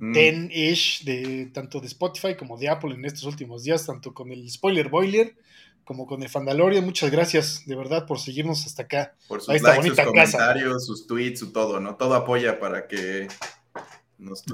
[0.00, 1.04] 10-ish mm.
[1.04, 4.88] de tanto de Spotify como de Apple en estos últimos días, tanto con el Spoiler
[4.88, 5.36] Boiler
[5.84, 6.84] como con el Fandalorian.
[6.84, 9.14] Muchas gracias de verdad por seguirnos hasta acá.
[9.28, 11.94] Por sus likes, sus comentarios, sus tweets, su todo, ¿no?
[11.94, 13.28] Todo apoya para que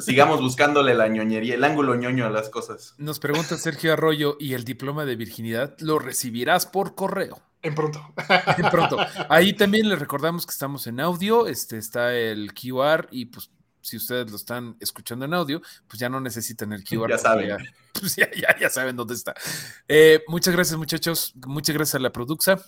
[0.00, 2.94] sigamos buscándole la ñoñería, el ángulo ñoño a las cosas.
[2.98, 7.40] Nos pregunta Sergio Arroyo, ¿y el diploma de virginidad lo recibirás por correo?
[7.62, 8.12] En pronto.
[8.58, 8.98] en pronto.
[9.28, 13.96] Ahí también les recordamos que estamos en audio, este está el QR y pues si
[13.96, 17.08] ustedes lo están escuchando en audio, pues ya no necesitan el QR.
[17.10, 17.58] Ya saben.
[17.92, 18.28] pues ya,
[18.58, 19.34] ya, saben dónde está.
[19.88, 21.34] Eh, muchas gracias, muchachos.
[21.46, 22.64] Muchas gracias a la Produxa.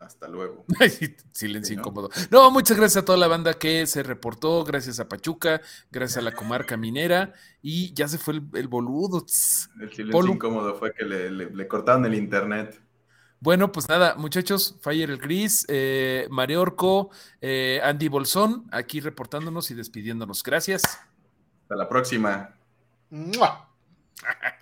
[0.00, 0.64] Hasta luego.
[1.32, 2.08] Silencio incómodo.
[2.30, 4.64] No, muchas gracias a toda la banda que se reportó.
[4.64, 5.60] Gracias a Pachuca,
[5.90, 7.34] gracias a la comarca minera.
[7.60, 9.26] Y ya se fue el, boludo.
[9.80, 12.80] El silencio incómodo fue que le, cortaron el internet.
[13.40, 17.10] Bueno, pues nada, muchachos, Fire el Gris, eh, Mareorco,
[17.40, 20.42] eh, Andy Bolsón, aquí reportándonos y despidiéndonos.
[20.42, 20.82] Gracias.
[21.62, 22.54] Hasta la próxima.